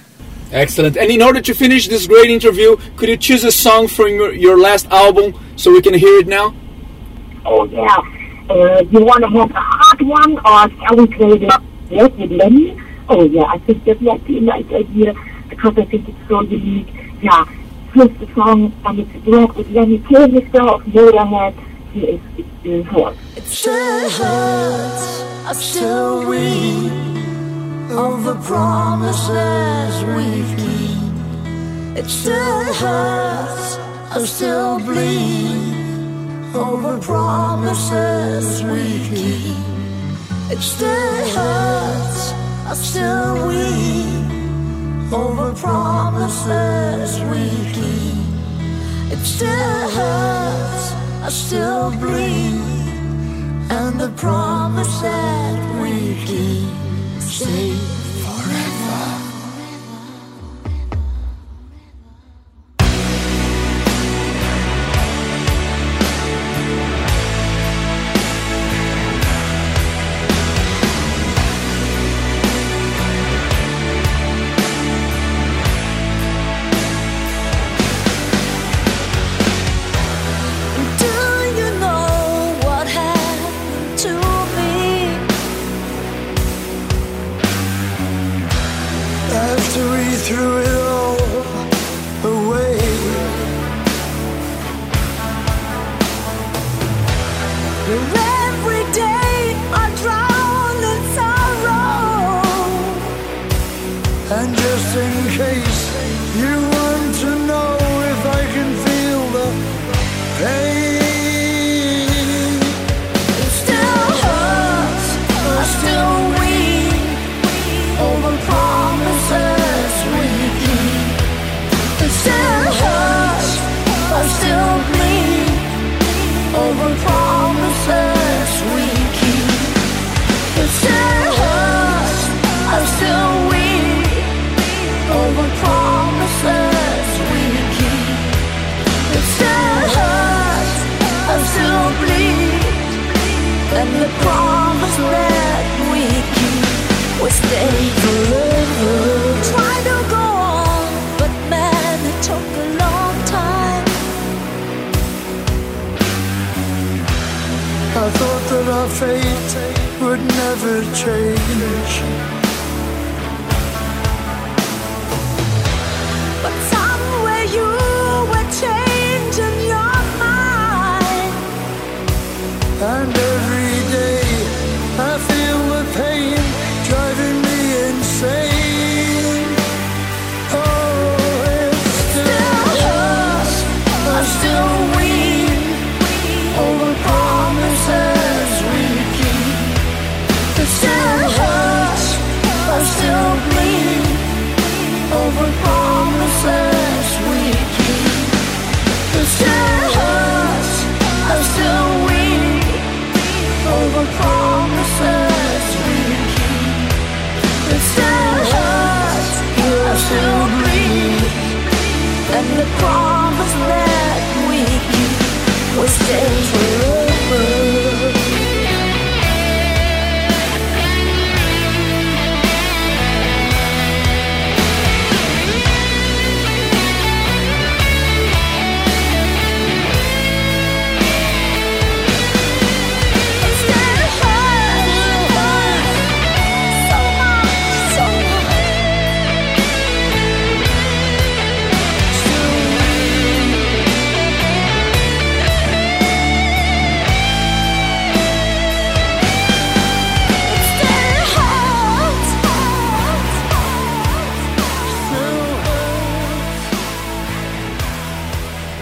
Excellent. 0.52 0.98
And 0.98 1.10
in 1.10 1.22
order 1.22 1.40
to 1.40 1.54
finish 1.54 1.88
this 1.88 2.06
great 2.06 2.30
interview, 2.30 2.76
could 2.96 3.08
you 3.08 3.16
choose 3.16 3.46
a 3.46 3.50
song 3.50 3.88
from 3.88 4.08
your, 4.08 4.34
your 4.34 4.58
last 4.58 4.86
album 4.92 5.32
so 5.56 5.72
we 5.72 5.80
can 5.80 5.94
hear 5.94 6.20
it 6.20 6.28
now? 6.28 6.52
Oh 7.46 7.64
yeah. 7.64 7.96
Uh, 8.50 8.82
you 8.90 9.00
want 9.00 9.24
to 9.24 9.30
have 9.30 9.50
a 9.50 9.62
hot 9.62 10.02
one, 10.02 10.36
or 10.44 10.68
shall 10.76 10.96
we 10.98 11.06
play 11.06 11.38
the 11.38 11.62
yes 11.88 12.12
with 12.18 12.30
Lenny? 12.30 12.78
Oh 13.08 13.24
yeah, 13.24 13.44
I 13.44 13.56
think 13.60 13.82
that 13.84 14.02
might 14.02 14.22
be 14.26 14.36
a 14.36 14.40
nice 14.42 14.70
idea 14.70 15.14
because 15.48 15.72
I 15.78 15.86
think 15.86 16.10
it's 16.10 16.28
so 16.28 16.42
unique. 16.42 16.92
Yeah, 17.22 17.46
here's 17.94 18.12
the 18.18 18.28
song, 18.34 18.74
and 18.84 18.98
it's 18.98 19.24
black 19.24 19.56
with 19.56 19.70
Lenny 19.70 19.98
Kilmister 20.00 20.60
of 20.68 20.82
Motorhead. 20.82 21.65
Here 21.96 22.20
is 22.62 22.86
It 23.36 23.44
Still 23.44 24.10
Hurts. 24.10 25.22
I 25.46 25.52
still 25.54 26.28
weep 26.28 26.92
over 27.90 28.34
promises 28.34 30.04
we've 30.04 30.56
keep. 30.58 31.96
It 31.96 32.10
still 32.10 32.64
hurts, 32.74 33.78
I 34.12 34.22
still 34.26 34.78
bleed 34.80 36.54
over 36.54 36.98
promises 37.00 38.62
we 38.62 39.00
keep. 39.08 39.56
It 40.52 40.60
still 40.60 41.28
hurts, 41.34 42.32
I 42.66 42.74
still 42.74 43.48
weep 43.48 45.12
over 45.14 45.54
promises 45.54 47.20
we 47.30 47.48
keep. 47.72 49.16
It 49.16 49.24
still 49.24 49.88
hurts, 49.96 51.05
I 51.26 51.28
still 51.28 51.90
bleed, 51.90 52.54
and 53.68 53.98
the 53.98 54.12
promise 54.16 55.00
that 55.00 55.82
we 55.82 56.14
keep 56.24 57.20
Safe 57.20 57.82
forever. 58.22 59.25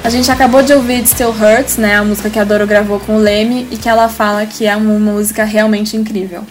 A 0.05 0.11
gente 0.11 0.31
acabou 0.31 0.63
de 0.63 0.71
ouvir 0.71 0.97
It 0.97 1.09
Still 1.09 1.31
Hurts, 1.31 1.79
né, 1.79 1.97
a 1.97 2.05
música 2.05 2.29
que 2.29 2.39
a 2.39 2.45
Doro 2.45 2.67
gravou 2.67 3.01
com 3.01 3.17
o 3.17 3.19
Leme 3.19 3.67
e 3.71 3.79
que 3.79 3.89
ela 3.89 4.07
fala 4.07 4.45
que 4.45 4.67
é 4.67 4.77
uma 4.77 4.99
música 4.99 5.45
realmente 5.45 5.97
incrível. 5.97 6.43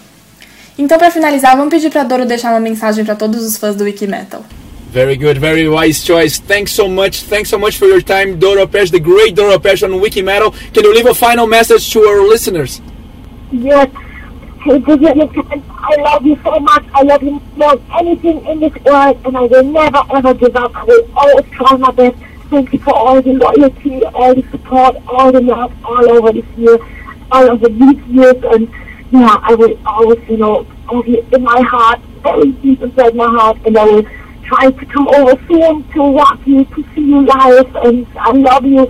Então, 0.75 0.97
para 0.97 1.11
finalizar, 1.11 1.55
vamos 1.55 1.71
pedir 1.71 1.91
pra 1.91 2.03
Doro 2.03 2.25
deixar 2.25 2.49
uma 2.49 2.59
mensagem 2.59 3.05
para 3.05 3.13
todos 3.13 3.45
os 3.45 3.55
fãs 3.55 3.75
do 3.75 3.83
Wiki 3.83 4.07
Metal. 4.07 4.43
Very 4.91 5.15
good, 5.15 5.39
very 5.39 5.69
wise 5.69 6.03
choice. 6.03 6.41
Thanks 6.41 6.71
so 6.71 6.89
much. 6.89 7.25
Thanks 7.25 7.49
so 7.49 7.59
much 7.59 7.77
for 7.77 7.87
your 7.87 8.01
time, 8.01 8.37
Doro 8.37 8.67
Pesh, 8.67 8.89
the 8.89 8.99
great 8.99 9.35
Doro 9.35 9.59
Pesh 9.59 9.83
on 9.83 10.01
Wiki 10.01 10.23
Metal. 10.23 10.51
Can 10.73 10.83
you 10.83 10.91
leave 10.91 11.05
a 11.05 11.13
final 11.13 11.45
message 11.45 11.93
to 11.93 11.99
our 11.99 12.27
listeners? 12.27 12.81
Yes. 13.51 13.87
Hey, 14.65 14.81
I 14.81 15.95
love 16.01 16.25
you 16.25 16.39
so 16.43 16.59
much. 16.59 16.85
I 16.95 17.03
love 17.03 17.21
you 17.21 17.39
more 17.55 17.75
than 17.75 17.91
anything 17.99 18.43
in 18.47 18.59
this 18.61 18.73
world, 18.83 19.19
and 19.25 19.37
I 19.37 19.41
will 19.41 19.63
never 19.63 20.01
ever 20.15 20.33
give 20.33 20.55
up. 20.55 20.75
I 20.75 20.83
will 20.85 21.07
always 21.15 21.45
try 21.51 21.77
my 21.77 21.91
best. 21.91 22.15
Thank 22.53 22.71
you 22.71 22.77
for 22.77 22.93
all 22.93 23.19
the 23.19 23.33
loyalty, 23.33 24.05
all 24.05 24.35
the 24.35 24.43
support, 24.51 24.97
all 25.07 25.31
the 25.31 25.41
love, 25.41 25.73
all 25.83 26.07
over 26.11 26.31
this 26.31 26.45
year, 26.55 26.77
all 27.31 27.49
over 27.49 27.67
these 27.67 27.99
years, 28.05 28.35
and 28.43 28.71
yeah, 29.09 29.39
I 29.41 29.55
will 29.55 29.75
always, 29.87 30.19
you 30.29 30.37
know, 30.37 30.67
in 30.91 31.43
my 31.43 31.61
heart, 31.61 31.99
very 32.21 32.51
deep 32.51 32.83
inside 32.83 33.15
my 33.15 33.25
heart, 33.25 33.57
and 33.65 33.75
I 33.75 33.85
will 33.85 34.03
try 34.43 34.69
to 34.69 34.85
come 34.85 35.07
over 35.07 35.35
soon 35.47 35.89
to 35.93 36.03
watch 36.03 36.41
you, 36.45 36.63
to 36.63 36.85
see 36.93 37.01
you 37.01 37.25
live, 37.25 37.75
and 37.77 38.05
I 38.19 38.31
love 38.33 38.65
you. 38.65 38.85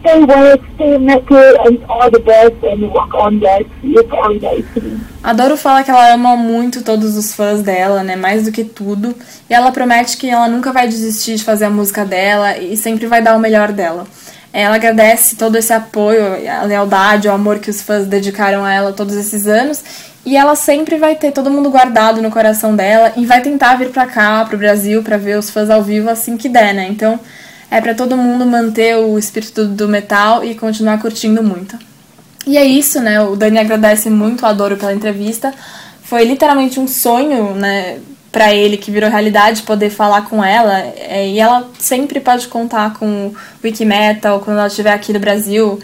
Stay 0.00 0.24
well, 0.24 0.58
stay 0.74 0.98
metal, 0.98 1.66
and 1.66 1.84
all 1.88 2.10
the 2.10 2.20
best, 2.20 2.54
and 2.62 2.88
walk 2.92 3.14
on 3.14 3.40
you 3.82 4.02
very, 4.04 4.38
very 4.38 4.64
soon. 4.74 5.00
Adoro 5.22 5.56
falar 5.56 5.82
que 5.82 5.90
ela 5.90 6.12
ama 6.12 6.36
muito 6.36 6.82
todos 6.82 7.16
os 7.16 7.34
fãs 7.34 7.62
dela, 7.62 8.04
né? 8.04 8.14
Mais 8.14 8.44
do 8.44 8.52
que 8.52 8.62
tudo. 8.62 9.14
E 9.50 9.54
ela 9.54 9.72
promete 9.72 10.16
que 10.16 10.30
ela 10.30 10.48
nunca 10.48 10.72
vai 10.72 10.86
desistir 10.86 11.34
de 11.34 11.44
fazer 11.44 11.64
a 11.64 11.70
música 11.70 12.04
dela 12.04 12.56
e 12.58 12.76
sempre 12.76 13.06
vai 13.06 13.20
dar 13.20 13.34
o 13.34 13.40
melhor 13.40 13.72
dela. 13.72 14.06
Ela 14.52 14.76
agradece 14.76 15.36
todo 15.36 15.56
esse 15.56 15.72
apoio, 15.72 16.22
a 16.48 16.62
lealdade, 16.62 17.28
o 17.28 17.32
amor 17.32 17.58
que 17.58 17.68
os 17.68 17.82
fãs 17.82 18.06
dedicaram 18.06 18.64
a 18.64 18.72
ela 18.72 18.92
todos 18.92 19.14
esses 19.14 19.46
anos. 19.46 19.82
E 20.24 20.36
ela 20.36 20.56
sempre 20.56 20.96
vai 20.96 21.14
ter 21.14 21.30
todo 21.30 21.50
mundo 21.50 21.70
guardado 21.70 22.22
no 22.22 22.30
coração 22.30 22.74
dela 22.74 23.12
e 23.16 23.26
vai 23.26 23.40
tentar 23.40 23.76
vir 23.76 23.90
pra 23.90 24.06
cá, 24.06 24.44
pro 24.44 24.56
Brasil, 24.58 25.02
pra 25.02 25.16
ver 25.16 25.38
os 25.38 25.50
fãs 25.50 25.68
ao 25.70 25.82
vivo 25.82 26.08
assim 26.08 26.36
que 26.36 26.48
der, 26.48 26.72
né? 26.72 26.86
Então 26.88 27.18
é 27.70 27.80
pra 27.80 27.94
todo 27.94 28.16
mundo 28.16 28.46
manter 28.46 28.96
o 28.96 29.18
espírito 29.18 29.66
do 29.66 29.88
metal 29.88 30.44
e 30.44 30.54
continuar 30.54 31.00
curtindo 31.00 31.42
muito. 31.42 31.76
E 32.46 32.56
é 32.56 32.64
isso, 32.64 33.00
né? 33.00 33.20
O 33.20 33.34
Dani 33.34 33.58
agradece 33.58 34.08
muito 34.08 34.46
a 34.46 34.52
Doro 34.52 34.76
pela 34.76 34.94
entrevista. 34.94 35.52
Foi 36.02 36.24
literalmente 36.24 36.78
um 36.78 36.86
sonho, 36.86 37.54
né? 37.54 37.98
Pra 38.30 38.54
ele 38.54 38.76
que 38.76 38.90
virou 38.90 39.10
realidade 39.10 39.62
poder 39.62 39.90
falar 39.90 40.22
com 40.22 40.44
ela. 40.44 40.78
É, 40.78 41.28
e 41.28 41.40
ela 41.40 41.68
sempre 41.78 42.20
pode 42.20 42.46
contar 42.46 42.94
com 42.94 43.28
o 43.28 43.34
Wikimetal 43.64 44.40
quando 44.40 44.58
ela 44.58 44.68
estiver 44.68 44.92
aqui 44.92 45.12
no 45.12 45.18
Brasil 45.18 45.80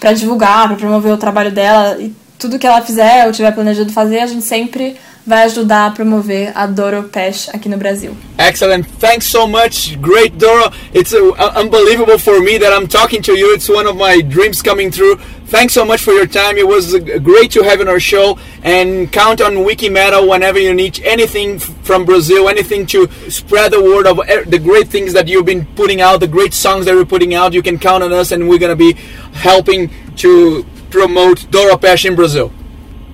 pra 0.00 0.14
divulgar, 0.14 0.68
pra 0.68 0.76
promover 0.76 1.12
o 1.12 1.18
trabalho 1.18 1.52
dela. 1.52 1.98
E 2.00 2.14
tudo 2.46 2.58
que 2.58 2.66
ela 2.66 2.80
fizer 2.80 3.26
ou 3.26 3.32
tiver 3.32 3.52
planejado 3.52 3.92
fazer, 3.92 4.20
a 4.20 4.26
gente 4.26 4.44
sempre 4.44 4.96
vai 5.26 5.42
ajudar 5.42 5.86
a 5.86 5.90
promover 5.90 6.52
a 6.54 6.66
Doro 6.66 7.04
Pesh 7.04 7.48
aqui 7.48 7.68
no 7.68 7.76
Brasil. 7.76 8.16
Excellent. 8.38 8.86
Thanks 9.00 9.26
so 9.26 9.48
much. 9.48 9.96
Great, 9.96 10.38
Doro. 10.38 10.70
It's 10.94 11.12
uh, 11.12 11.32
unbelievable 11.56 12.16
for 12.16 12.40
me 12.40 12.58
that 12.58 12.72
I'm 12.72 12.86
talking 12.86 13.20
to 13.22 13.32
you. 13.32 13.52
It's 13.52 13.68
one 13.68 13.88
of 13.88 13.96
my 13.96 14.20
dreams 14.22 14.62
coming 14.62 14.92
true. 14.92 15.16
Thanks 15.48 15.74
so 15.74 15.84
much 15.84 16.02
for 16.04 16.12
your 16.12 16.26
time. 16.26 16.56
It 16.56 16.68
was 16.68 16.94
uh, 16.94 17.18
great 17.18 17.50
to 17.52 17.62
have 17.62 17.80
on 17.80 17.88
our 17.88 17.98
show. 17.98 18.38
And 18.62 19.10
count 19.10 19.40
on 19.40 19.64
Wiki 19.64 19.88
Metal 19.88 20.28
whenever 20.28 20.60
you 20.60 20.72
need 20.72 21.00
anything 21.02 21.58
from 21.58 22.04
Brazil, 22.04 22.48
anything 22.48 22.86
to 22.86 23.08
spread 23.28 23.72
the 23.72 23.82
word 23.82 24.06
of 24.06 24.18
the 24.48 24.60
great 24.60 24.86
things 24.86 25.12
that 25.14 25.26
you've 25.26 25.46
been 25.46 25.66
putting 25.74 26.00
out, 26.00 26.20
the 26.20 26.28
great 26.28 26.54
songs 26.54 26.86
that 26.86 26.94
you're 26.94 27.04
putting 27.04 27.34
out. 27.34 27.52
You 27.52 27.62
can 27.62 27.80
count 27.80 28.04
on 28.04 28.12
us, 28.12 28.30
and 28.30 28.48
we're 28.48 28.60
going 28.60 28.70
to 28.70 28.76
be 28.76 28.92
helping 29.32 29.90
to 30.18 30.64
promote 31.00 31.50
Doro 31.50 31.76
Pesh 31.76 32.04
in 32.06 32.14
Brazil. 32.14 32.50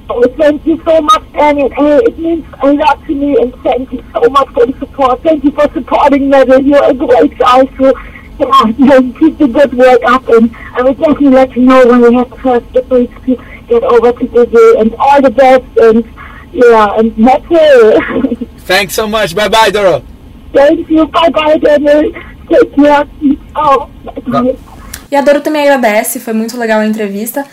Oh, 0.08 0.22
thank 0.38 0.64
you 0.66 0.80
so 0.84 1.00
much, 1.00 1.24
Daniel. 1.32 1.68
Hey, 1.70 1.96
it 2.08 2.16
means 2.18 2.44
a 2.62 2.72
lot 2.72 2.98
to 3.06 3.14
me, 3.14 3.30
and 3.40 3.50
thank 3.64 3.90
you 3.92 4.02
so 4.12 4.20
much 4.36 4.48
for 4.54 4.66
the 4.66 4.74
support. 4.78 5.20
Thank 5.22 5.42
you 5.44 5.50
for 5.52 5.66
supporting 5.72 6.28
Metal. 6.28 6.60
You're 6.62 6.84
a 6.84 6.94
great 6.94 7.36
guy. 7.38 7.60
So, 7.78 7.86
yeah, 8.38 8.66
you 8.86 9.12
keep 9.18 9.38
the 9.38 9.48
good 9.48 9.72
work 9.74 10.00
up, 10.04 10.28
and 10.28 10.54
I 10.76 10.82
will 10.82 10.94
definitely 10.94 11.30
let 11.30 11.56
you 11.56 11.62
know 11.62 11.80
when 11.86 12.00
we 12.02 12.14
have 12.14 12.30
the 12.30 12.36
first 12.36 12.72
degrees 12.72 13.10
to 13.26 13.36
get 13.68 13.82
over 13.82 14.12
to 14.12 14.24
Brazil. 14.26 14.80
And 14.80 14.94
all 14.98 15.20
the 15.22 15.30
best, 15.30 15.64
and 15.86 16.04
yeah, 16.52 16.98
and 16.98 17.16
Metal. 17.18 18.46
Thanks 18.70 18.94
so 18.94 19.08
much. 19.08 19.34
Bye 19.34 19.48
bye, 19.48 19.70
Dora. 19.70 20.02
thank 20.52 20.88
you. 20.90 21.06
Bye 21.06 21.30
bye, 21.30 21.56
Daniel. 21.58 22.12
Take 22.48 22.74
care. 22.76 23.06
Oh, 23.56 23.88
bye. 24.28 24.56
E 25.10 25.16
a 25.16 25.20
Doro 25.20 25.40
também 25.42 25.62
agradece, 25.68 26.18
foi 26.20 26.32
muito 26.32 26.56
legal 26.58 26.80
a 26.80 26.86
entrevista. 26.86 27.44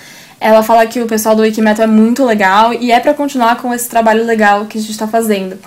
Ela 0.41 0.63
fala 0.63 0.85
que 0.87 1.01
o 1.01 1.07
pessoal 1.07 1.35
do 1.35 1.41
Wikimetal 1.41 1.83
é 1.83 1.87
muito 1.87 2.23
legal 2.25 2.73
e 2.73 2.91
é 2.91 2.99
pra 2.99 3.13
continuar 3.13 3.57
com 3.57 3.73
esse 3.73 3.89
trabalho 3.89 4.25
legal 4.25 4.65
que 4.65 4.77
a 4.77 4.81
gente 4.81 4.97
tá 4.97 5.07
fazendo. 5.07 5.57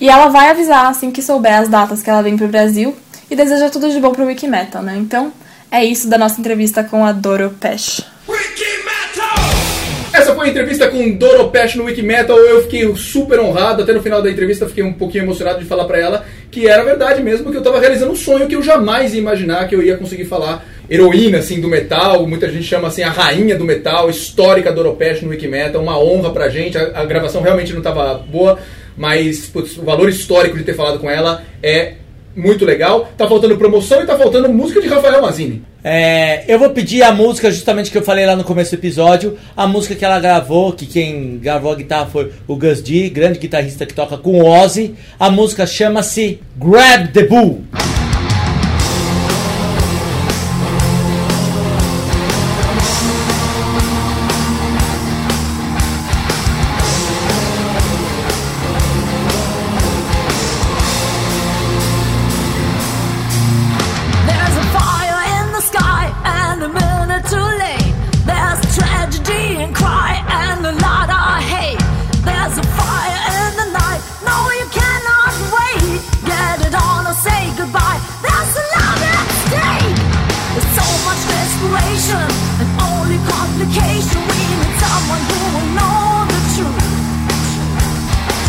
E 0.00 0.08
ela 0.08 0.28
vai 0.28 0.50
avisar 0.50 0.86
assim 0.86 1.10
que 1.10 1.20
souber 1.20 1.54
as 1.54 1.68
datas 1.68 2.02
que 2.02 2.08
ela 2.08 2.22
vem 2.22 2.36
pro 2.36 2.48
Brasil 2.48 2.96
e 3.30 3.36
deseja 3.36 3.68
tudo 3.68 3.90
de 3.90 4.00
bom 4.00 4.12
pro 4.12 4.26
Wikimetal, 4.26 4.82
né? 4.82 4.96
Então, 4.96 5.32
é 5.70 5.84
isso 5.84 6.08
da 6.08 6.16
nossa 6.16 6.40
entrevista 6.40 6.82
com 6.82 7.04
a 7.04 7.12
Doro 7.12 7.50
Pesh. 7.60 8.02
Essa 10.12 10.34
foi 10.34 10.46
a 10.46 10.50
entrevista 10.50 10.88
com 10.88 11.10
Doro 11.12 11.48
Pesh 11.48 11.74
no 11.76 11.84
Wikimetal. 11.84 12.38
Eu 12.38 12.62
fiquei 12.62 12.94
super 12.96 13.40
honrado. 13.40 13.82
Até 13.82 13.94
no 13.94 14.02
final 14.02 14.20
da 14.20 14.30
entrevista 14.30 14.68
fiquei 14.68 14.84
um 14.84 14.92
pouquinho 14.92 15.24
emocionado 15.24 15.58
de 15.58 15.64
falar 15.64 15.84
pra 15.84 15.98
ela 15.98 16.26
que 16.50 16.68
era 16.68 16.84
verdade 16.84 17.22
mesmo, 17.22 17.50
que 17.50 17.56
eu 17.56 17.62
tava 17.62 17.80
realizando 17.80 18.12
um 18.12 18.16
sonho 18.16 18.46
que 18.46 18.54
eu 18.54 18.62
jamais 18.62 19.14
ia 19.14 19.20
imaginar 19.20 19.66
que 19.66 19.74
eu 19.74 19.82
ia 19.82 19.96
conseguir 19.96 20.26
falar. 20.26 20.62
Heroína, 20.92 21.38
assim, 21.38 21.58
do 21.58 21.68
metal. 21.68 22.26
Muita 22.26 22.50
gente 22.50 22.64
chama, 22.64 22.88
assim, 22.88 23.02
a 23.02 23.08
rainha 23.08 23.56
do 23.56 23.64
metal, 23.64 24.10
histórica 24.10 24.70
Doro 24.70 24.92
Pesh 24.92 25.22
no 25.22 25.30
Wikimetal. 25.30 25.80
Uma 25.80 25.98
honra 25.98 26.30
pra 26.30 26.50
gente. 26.50 26.76
A, 26.76 27.00
a 27.00 27.04
gravação 27.06 27.40
realmente 27.40 27.72
não 27.72 27.80
tava 27.80 28.14
boa, 28.14 28.58
mas 28.94 29.46
putz, 29.46 29.78
o 29.78 29.82
valor 29.82 30.10
histórico 30.10 30.58
de 30.58 30.64
ter 30.64 30.74
falado 30.74 30.98
com 30.98 31.08
ela 31.08 31.42
é 31.62 31.94
muito 32.36 32.66
legal. 32.66 33.10
Tá 33.16 33.26
faltando 33.26 33.56
promoção 33.56 34.02
e 34.02 34.06
tá 34.06 34.18
faltando 34.18 34.50
música 34.50 34.82
de 34.82 34.88
Rafael 34.88 35.22
Mazini. 35.22 35.62
É, 35.82 36.44
eu 36.46 36.58
vou 36.58 36.70
pedir 36.70 37.02
a 37.02 37.12
música 37.12 37.50
justamente 37.50 37.90
que 37.90 37.96
eu 37.96 38.02
falei 38.02 38.26
lá 38.26 38.36
no 38.36 38.44
começo 38.44 38.70
do 38.70 38.78
episódio, 38.78 39.38
a 39.56 39.66
música 39.66 39.94
que 39.94 40.04
ela 40.04 40.20
gravou, 40.20 40.72
que 40.72 40.86
quem 40.86 41.38
gravou 41.38 41.72
a 41.72 41.76
guitarra 41.76 42.06
foi 42.06 42.30
o 42.46 42.54
Gus 42.54 42.82
D, 42.82 43.08
grande 43.08 43.38
guitarrista 43.38 43.86
que 43.86 43.94
toca 43.94 44.16
com 44.16 44.44
Ozzy. 44.44 44.94
A 45.18 45.30
música 45.30 45.66
chama-se 45.66 46.40
Grab 46.56 47.08
the 47.12 47.24
Bull. 47.24 47.64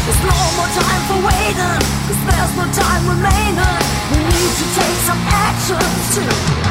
There's 0.06 0.22
no 0.24 0.38
more 0.58 0.72
time 0.72 1.02
for 1.08 1.20
waiting 1.28 1.80
There's 2.08 2.24
best 2.28 2.56
more 2.56 2.72
time 2.72 3.04
remaining. 3.08 3.80
We 4.12 4.18
need 4.24 4.54
to 4.60 4.66
take 4.76 4.98
some 5.08 5.22
action 5.28 5.82
too. 6.14 6.63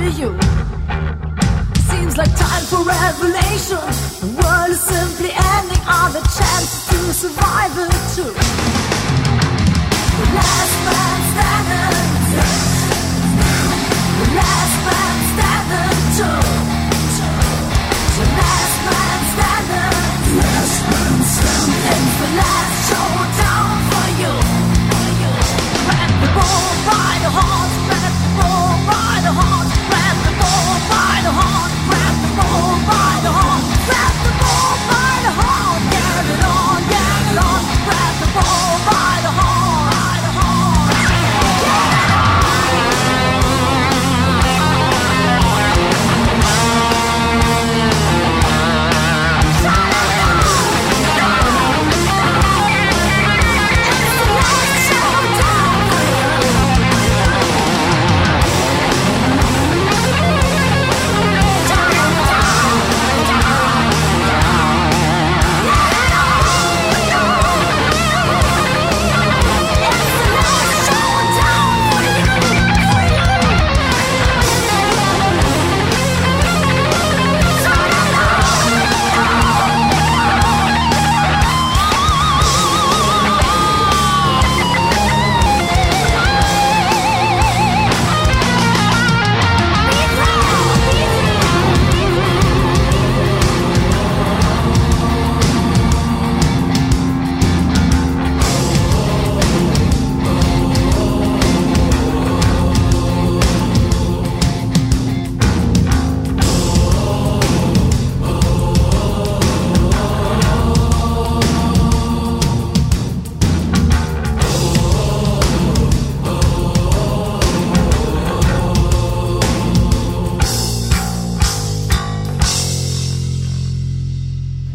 To 0.00 0.10
you. 0.10 0.63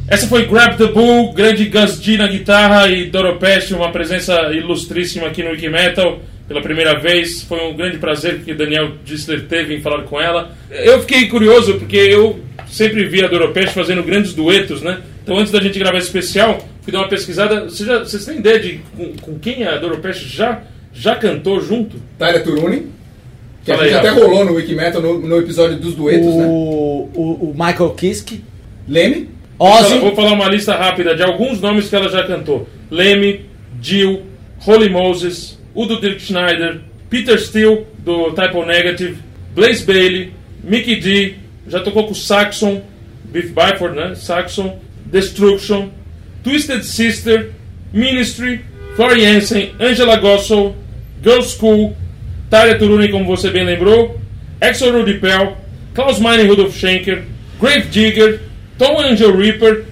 Essa 0.09 0.27
foi 0.27 0.47
Grab 0.47 0.75
the 0.75 0.87
Bull, 0.87 1.33
grande 1.33 1.65
Gus 1.65 2.01
G 2.01 2.17
na 2.17 2.27
guitarra 2.27 2.87
e 2.87 3.05
Doro 3.05 3.37
Pesch, 3.37 3.69
uma 3.71 3.91
presença 3.91 4.33
ilustríssima 4.51 5.27
aqui 5.27 5.43
no 5.43 5.51
Wikimetal 5.51 6.19
pela 6.47 6.61
primeira 6.61 6.97
vez. 6.99 7.43
Foi 7.43 7.59
um 7.61 7.75
grande 7.75 7.99
prazer 7.99 8.39
que 8.39 8.55
Daniel 8.55 8.93
Dissler 9.05 9.45
teve 9.45 9.75
em 9.75 9.81
falar 9.81 10.01
com 10.03 10.19
ela. 10.19 10.51
Eu 10.71 10.99
fiquei 11.01 11.27
curioso 11.27 11.75
porque 11.75 11.95
eu 11.95 12.39
sempre 12.67 13.05
vi 13.05 13.23
a 13.23 13.27
Doro 13.27 13.51
Pesch 13.53 13.71
fazendo 13.71 14.01
grandes 14.01 14.33
duetos, 14.33 14.81
né? 14.81 14.99
Então 15.23 15.37
antes 15.37 15.51
da 15.51 15.61
gente 15.61 15.77
gravar 15.77 15.99
esse 15.99 16.07
especial, 16.07 16.57
fui 16.81 16.91
dar 16.91 16.99
uma 16.99 17.07
pesquisada. 17.07 17.65
Você 17.65 17.85
já, 17.85 17.99
vocês 17.99 18.25
têm 18.25 18.39
ideia 18.39 18.59
de 18.59 18.79
com, 18.97 19.13
com 19.21 19.37
quem 19.37 19.63
a 19.63 19.77
Doro 19.77 19.99
Pesch 19.99 20.23
já, 20.23 20.63
já 20.91 21.15
cantou 21.17 21.61
junto? 21.61 21.97
Tyler 22.17 22.43
Turunen, 22.43 22.87
que 23.63 23.71
a 23.71 23.75
Fala 23.75 23.85
aí, 23.85 23.91
gente 23.91 23.99
até 23.99 24.09
Rafa. 24.09 24.21
rolou 24.25 24.43
no 24.43 24.53
Wikimetal 24.53 25.03
no, 25.03 25.19
no 25.19 25.37
episódio 25.37 25.77
dos 25.77 25.93
duetos, 25.93 26.33
né? 26.33 26.47
o, 26.47 27.09
o, 27.13 27.51
o 27.51 27.53
Michael 27.53 27.91
Kiske, 27.91 28.43
Leme, 28.87 29.29
Ozzy, 29.59 29.99
Vou 29.99 30.15
falar 30.15 30.33
uma 30.33 30.47
lista 30.47 30.73
rápida 30.73 31.13
de 31.13 31.21
alguns 31.21 31.59
nomes 31.59 31.89
que 31.89 31.95
ela 31.95 32.09
já 32.09 32.23
cantou: 32.23 32.67
Lemmy, 32.89 33.45
Jill, 33.81 34.23
Holy 34.65 34.89
Moses, 34.89 35.59
Udo 35.75 35.99
Dirk 35.99 36.21
Schneider, 36.21 36.79
Peter 37.09 37.37
Steele, 37.37 37.85
do 37.99 38.31
Type 38.31 38.55
O 38.55 38.65
Negative, 38.65 39.17
Blaze 39.53 39.85
Bailey, 39.85 40.33
Mickey 40.63 40.95
D, 40.95 41.35
já 41.67 41.81
tocou 41.81 42.07
com 42.07 42.13
Saxon, 42.13 42.81
Biff 43.25 43.53
Byford, 43.53 43.95
né? 43.95 44.15
Saxon, 44.15 44.79
Destruction, 45.05 45.89
Twisted 46.43 46.83
Sister, 46.83 47.51
Ministry, 47.91 48.61
Flori 48.95 49.21
Jensen, 49.21 49.71
Angela 49.79 50.17
Gossel, 50.17 50.75
Girl 51.21 51.41
School, 51.41 51.95
Tyler 52.49 52.77
Turunen, 52.77 53.11
como 53.11 53.25
você 53.25 53.49
bem 53.49 53.65
lembrou, 53.65 54.19
Axel 54.61 54.91
Rudy 54.91 55.15
Pell, 55.15 55.57
Klaus 55.93 56.19
Meine 56.19 56.43
Rudolf 56.43 56.77
Schenker, 56.77 57.23
Grave 57.59 57.87
Digger, 57.89 58.41
Tom 58.79 58.99
Angel 58.99 59.35
Reaper, 59.35 59.83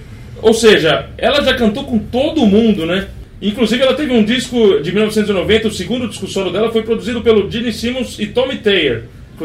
ou 0.42 0.54
seja, 0.54 1.10
ela 1.18 1.42
já 1.42 1.54
cantou 1.54 1.84
com 1.84 1.98
todo 1.98 2.46
mundo, 2.46 2.86
né? 2.86 3.06
Inclusive 3.40 3.82
ela 3.82 3.94
teve 3.94 4.12
um 4.12 4.24
disco 4.24 4.80
de 4.80 4.90
1990, 4.90 5.68
o 5.68 5.70
segundo 5.70 6.08
disco 6.08 6.26
solo 6.26 6.50
dela 6.50 6.72
foi 6.72 6.82
produzido 6.82 7.20
pelo 7.20 7.48
Gene 7.48 7.72
Simmons 7.72 8.18
e 8.18 8.26
Tommy 8.26 8.56
Taylor. 8.56 9.02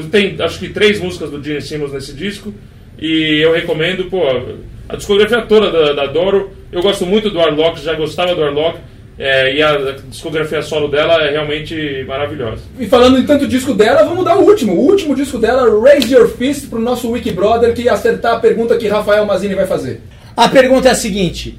Tem 0.10 0.36
acho 0.40 0.58
que 0.58 0.70
três 0.70 1.00
músicas 1.00 1.30
do 1.30 1.44
Gene 1.44 1.62
Simmons 1.62 1.92
nesse 1.92 2.14
disco 2.14 2.52
e 2.98 3.42
eu 3.44 3.54
recomendo, 3.54 4.06
pô, 4.06 4.24
a 4.90 4.96
discografia 4.96 5.42
toda 5.42 5.70
da, 5.70 5.94
da 5.94 6.06
Doro. 6.08 6.52
Eu 6.72 6.82
gosto 6.82 7.06
muito 7.06 7.30
do 7.30 7.40
Arlock, 7.40 7.80
já 7.84 7.94
gostava 7.94 8.34
do 8.34 8.44
Arlock. 8.44 8.80
É, 9.18 9.56
e 9.56 9.62
a 9.62 9.96
discografia 10.10 10.62
solo 10.62 10.88
dela 10.88 11.22
é 11.24 11.32
realmente 11.32 12.04
maravilhosa. 12.08 12.62
E 12.80 12.88
falando 12.88 13.18
em 13.20 13.24
tanto 13.26 13.48
disco 13.48 13.74
dela, 13.74 14.04
vamos 14.04 14.26
dar 14.26 14.38
o 14.38 14.44
último. 14.44 14.74
O 14.74 14.90
último 14.90 15.16
disco 15.16 15.38
dela, 15.38 15.68
Raise 15.82 16.12
Your 16.14 16.28
Fist, 16.30 16.68
pro 16.70 16.80
nosso 16.80 17.10
Wiki 17.12 17.32
Brother 17.32 17.74
que 17.74 17.88
acertar 17.88 18.36
a 18.36 18.40
pergunta 18.40 18.76
que 18.78 18.88
Rafael 18.88 19.26
Mazini 19.26 19.54
vai 19.56 19.68
fazer. 19.68 20.02
A 20.36 20.48
pergunta 20.50 20.88
é 20.88 20.92
a 20.92 20.96
seguinte: 20.96 21.58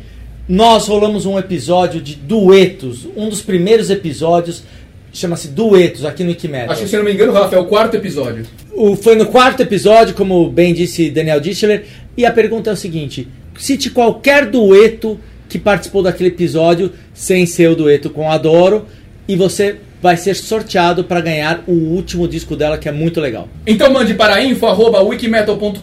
nós 0.49 0.89
rolamos 0.89 1.27
um 1.27 1.39
episódio 1.39 2.01
de 2.01 2.17
duetos, 2.17 3.07
um 3.17 3.29
dos 3.29 3.41
primeiros 3.41 3.89
episódios 3.91 4.65
chama-se 5.13 5.47
Duetos 5.47 6.05
aqui 6.05 6.25
no 6.25 6.31
Wikimetal. 6.31 6.73
Acho 6.73 6.83
que, 6.83 6.89
se 6.89 6.97
não 6.97 7.05
me 7.05 7.13
engano, 7.13 7.33
Rafa, 7.33 7.55
é 7.55 7.59
o 7.61 7.67
quarto 7.67 7.97
episódio. 7.97 8.45
O- 8.73 8.97
foi 8.97 9.15
no 9.15 9.27
quarto 9.27 9.61
episódio, 9.63 10.13
como 10.13 10.51
bem 10.51 10.75
disse 10.75 11.09
Daniel 11.09 11.39
Dischler, 11.39 11.85
e 12.17 12.27
a 12.27 12.33
pergunta 12.33 12.71
é 12.71 12.73
o 12.73 12.77
seguinte: 12.77 13.29
cite 13.57 13.91
qualquer 13.91 14.47
dueto 14.47 15.21
que 15.49 15.59
participou 15.59 16.03
daquele 16.03 16.31
episódio 16.31 16.93
sem 17.13 17.47
ser 17.47 17.69
o 17.69 17.77
dueto 17.77 18.11
com 18.11 18.31
a 18.31 18.39
Doro, 18.39 18.87
e 19.27 19.37
você 19.37 19.79
vai 20.05 20.17
ser 20.19 20.35
sorteado 20.35 21.05
para 21.05 21.23
ganhar 21.23 21.65
o 21.67 21.73
último 21.73 22.29
disco 22.29 22.55
dela, 22.55 22.77
que 22.77 22.87
é 22.87 22.93
muito 22.93 23.23
legal. 23.23 23.49
Então 23.67 23.91
mande 23.91 24.13
para 24.13 24.45
info.wikimetal.com.br 24.45 25.81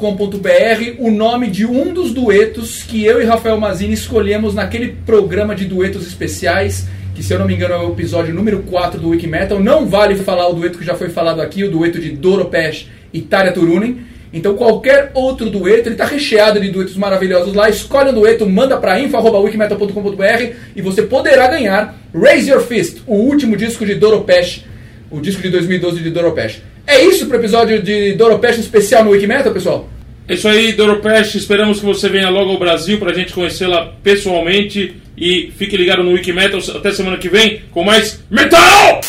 o 1.00 1.10
nome 1.10 1.48
de 1.48 1.66
um 1.66 1.92
dos 1.92 2.14
duetos 2.14 2.84
que 2.84 3.04
eu 3.04 3.20
e 3.20 3.26
Rafael 3.26 3.60
Mazini 3.60 3.94
escolhemos 3.94 4.54
naquele 4.54 4.90
programa 5.08 5.56
de 5.56 5.66
duetos 5.66 6.06
especiais, 6.06 6.88
que 7.16 7.24
se 7.24 7.34
eu 7.34 7.40
não 7.40 7.48
me 7.48 7.56
engano 7.56 7.74
é 7.74 7.80
o 7.80 7.94
episódio 7.94 8.32
número 8.32 8.60
4 8.60 9.00
do 9.00 9.10
Wikimetal. 9.10 9.60
Não 9.60 9.88
vale 9.88 10.16
falar 10.16 10.48
o 10.50 10.54
dueto 10.54 10.78
que 10.78 10.86
já 10.86 10.94
foi 10.94 11.10
falado 11.10 11.42
aqui, 11.42 11.64
o 11.64 11.72
dueto 11.72 12.00
de 12.00 12.12
Doro 12.12 12.46
Pesh 12.46 12.88
e 13.12 13.22
Tarja 13.22 13.54
Turunen. 13.54 14.02
Então 14.34 14.56
qualquer 14.56 15.12
outro 15.14 15.50
dueto, 15.50 15.88
ele 15.88 15.96
está 15.96 16.06
recheado 16.06 16.60
de 16.60 16.70
duetos 16.70 16.96
maravilhosos 16.96 17.54
lá. 17.54 17.70
Escolhe 17.70 18.12
um 18.12 18.14
dueto, 18.14 18.50
manda 18.50 18.78
para 18.78 19.00
info.wikimetal.com.br 19.00 20.54
e 20.76 20.82
você 20.82 21.02
poderá 21.02 21.48
ganhar 21.48 22.00
Raise 22.14 22.50
Your 22.50 22.62
Fist, 22.62 23.00
o 23.06 23.16
último 23.16 23.58
disco 23.58 23.86
de 23.86 23.96
Doro 23.96 24.22
Pesh, 24.22 24.64
o 25.10 25.20
disco 25.20 25.42
de 25.42 25.50
2012 25.50 26.02
de 26.02 26.10
Doro 26.10 26.32
Pesh. 26.32 26.62
É 26.88 27.04
isso 27.04 27.26
pro 27.28 27.38
episódio 27.38 27.82
de 27.82 28.14
Doro 28.14 28.40
Pesh 28.40 28.58
especial 28.58 29.04
no 29.04 29.12
Wikimetal, 29.12 29.54
pessoal? 29.54 29.90
É 30.32 30.34
isso 30.34 30.48
aí, 30.48 30.72
Doropest. 30.72 31.36
Esperamos 31.36 31.80
que 31.80 31.86
você 31.86 32.08
venha 32.08 32.30
logo 32.30 32.52
ao 32.52 32.58
Brasil 32.58 32.98
para 32.98 33.12
a 33.12 33.14
gente 33.14 33.34
conhecê-la 33.34 33.94
pessoalmente. 34.02 34.96
E 35.18 35.52
fique 35.58 35.76
ligado 35.76 36.04
no 36.04 36.14
Wikimetal 36.14 36.62
até 36.74 36.90
semana 36.92 37.18
que 37.18 37.28
vem 37.28 37.64
com 37.72 37.84
mais 37.84 38.24
Metal! 38.30 39.02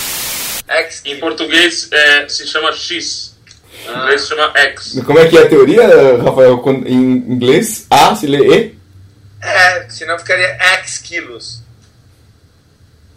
X 0.67 1.03
em 1.05 1.17
português 1.19 1.89
é, 1.93 2.29
se 2.29 2.45
chama 2.47 2.73
X. 2.73 3.32
Em 3.87 3.91
inglês 3.99 4.21
se 4.23 4.29
chama 4.29 4.53
X. 4.59 5.01
Como 5.05 5.19
é 5.19 5.29
que 5.29 5.37
é 5.37 5.43
a 5.43 5.49
teoria, 5.49 5.83
Rafael? 6.23 6.59
Quando- 6.59 6.87
Em 6.87 6.95
inglês, 6.95 7.87
A 7.91 8.15
se 8.15 8.27
lê 8.27 8.39
E? 8.39 8.79
É, 9.41 9.89
senão 9.89 10.19
ficaria 10.19 10.57
X 10.79 10.99
quilos. 10.99 11.63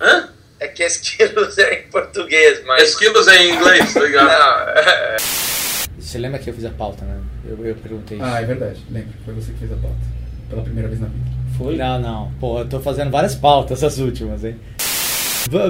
Hã? 0.02 0.30
É 0.60 0.68
que 0.68 0.84
esquilos 0.84 1.58
é 1.58 1.80
em 1.80 1.84
português, 1.90 2.64
mas. 2.66 2.90
Esquilos 2.90 3.28
é 3.28 3.44
em 3.44 3.56
inglês, 3.56 3.94
tá 3.94 4.00
ligado? 4.02 4.28
Não, 4.28 4.70
é- 4.82 5.18
Você 6.00 6.18
lembra 6.18 6.40
que 6.40 6.50
eu 6.50 6.54
fiz 6.54 6.66
a 6.66 6.70
pauta, 6.70 7.04
né? 7.06 7.20
Eu, 7.48 7.64
eu 7.66 7.76
perguntei 7.76 8.18
isso. 8.18 8.26
Ah, 8.26 8.42
é 8.42 8.46
verdade. 8.46 8.84
Lembro. 8.90 9.10
Foi 9.24 9.34
você 9.34 9.52
que 9.52 9.60
fez 9.60 9.72
a 9.72 9.76
pauta. 9.76 9.98
Pela 10.50 10.62
primeira 10.62 10.88
vez 10.88 11.02
na 11.02 11.08
vida. 11.08 11.26
Foi? 11.58 11.76
Não, 11.76 12.00
não. 12.00 12.32
Pô, 12.40 12.60
eu 12.60 12.68
tô 12.70 12.80
fazendo 12.80 13.12
várias 13.12 13.36
pautas, 13.36 13.82
essas 13.84 13.98
últimas, 14.00 14.44
hein? 14.44 14.60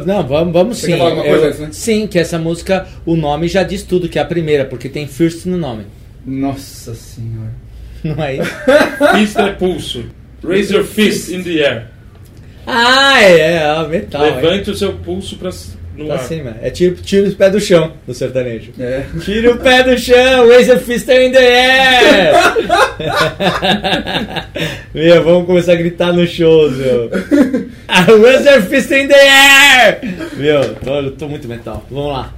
Não, 0.05 0.25
vamos, 0.27 0.53
vamos 0.53 0.77
Você 0.77 0.85
sim. 0.87 0.91
quer 0.93 0.97
falar 0.97 1.09
alguma 1.11 1.27
Eu- 1.27 1.43
antes, 1.47 1.59
né? 1.59 1.69
Sim, 1.71 2.07
que 2.07 2.17
essa 2.19 2.37
música, 2.39 2.87
o 3.05 3.15
nome 3.15 3.47
já 3.47 3.63
diz 3.63 3.83
tudo, 3.83 4.07
que 4.09 4.17
é 4.17 4.21
a 4.21 4.25
primeira, 4.25 4.65
porque 4.65 4.87
tem 4.89 5.07
First 5.07 5.45
no 5.45 5.57
nome. 5.57 5.83
Nossa 6.25 6.95
senhora. 6.95 7.53
Não 8.03 8.23
é 8.23 8.35
isso? 8.37 8.51
Fist 9.15 9.37
é 9.37 9.51
pulso. 9.53 10.05
Raise 10.43 10.73
your 10.73 10.83
fist 10.83 11.29
in 11.31 11.43
the 11.43 11.59
air. 11.65 11.87
ah, 12.67 13.21
é, 13.21 13.55
é, 13.57 13.73
ó, 13.73 13.87
metal. 13.87 14.23
é. 14.23 14.35
Levante 14.35 14.69
o 14.71 14.75
seu 14.75 14.93
pulso 14.93 15.37
pra, 15.37 15.49
no 15.97 16.05
Pra 16.05 16.15
ar. 16.15 16.23
cima. 16.23 16.55
É 16.61 16.69
tiro, 16.69 16.95
tiro 16.95 17.29
o 17.29 17.35
pé 17.35 17.49
do 17.49 17.59
chão 17.59 17.93
do 18.07 18.13
sertanejo. 18.13 18.71
É. 18.79 19.05
Tira 19.23 19.51
o 19.51 19.57
pé 19.57 19.83
do 19.83 19.97
chão, 19.97 20.45
your 20.45 20.77
fist 20.79 21.07
in 21.09 21.31
the 21.31 21.37
air! 21.39 22.33
meu, 24.93 25.23
vamos 25.23 25.45
começar 25.45 25.73
a 25.73 25.75
gritar 25.75 26.13
no 26.13 26.25
show, 26.27 26.69
meu. 26.71 27.09
Ah, 27.87 28.05
your 28.09 28.61
fist 28.63 28.91
in 28.91 29.07
the 29.07 29.15
air! 29.15 29.99
Meu, 30.35 30.75
tô, 30.75 30.95
eu 30.99 31.11
tô 31.11 31.27
muito 31.27 31.47
mental. 31.47 31.85
Vamos 31.89 32.11
lá. 32.13 32.33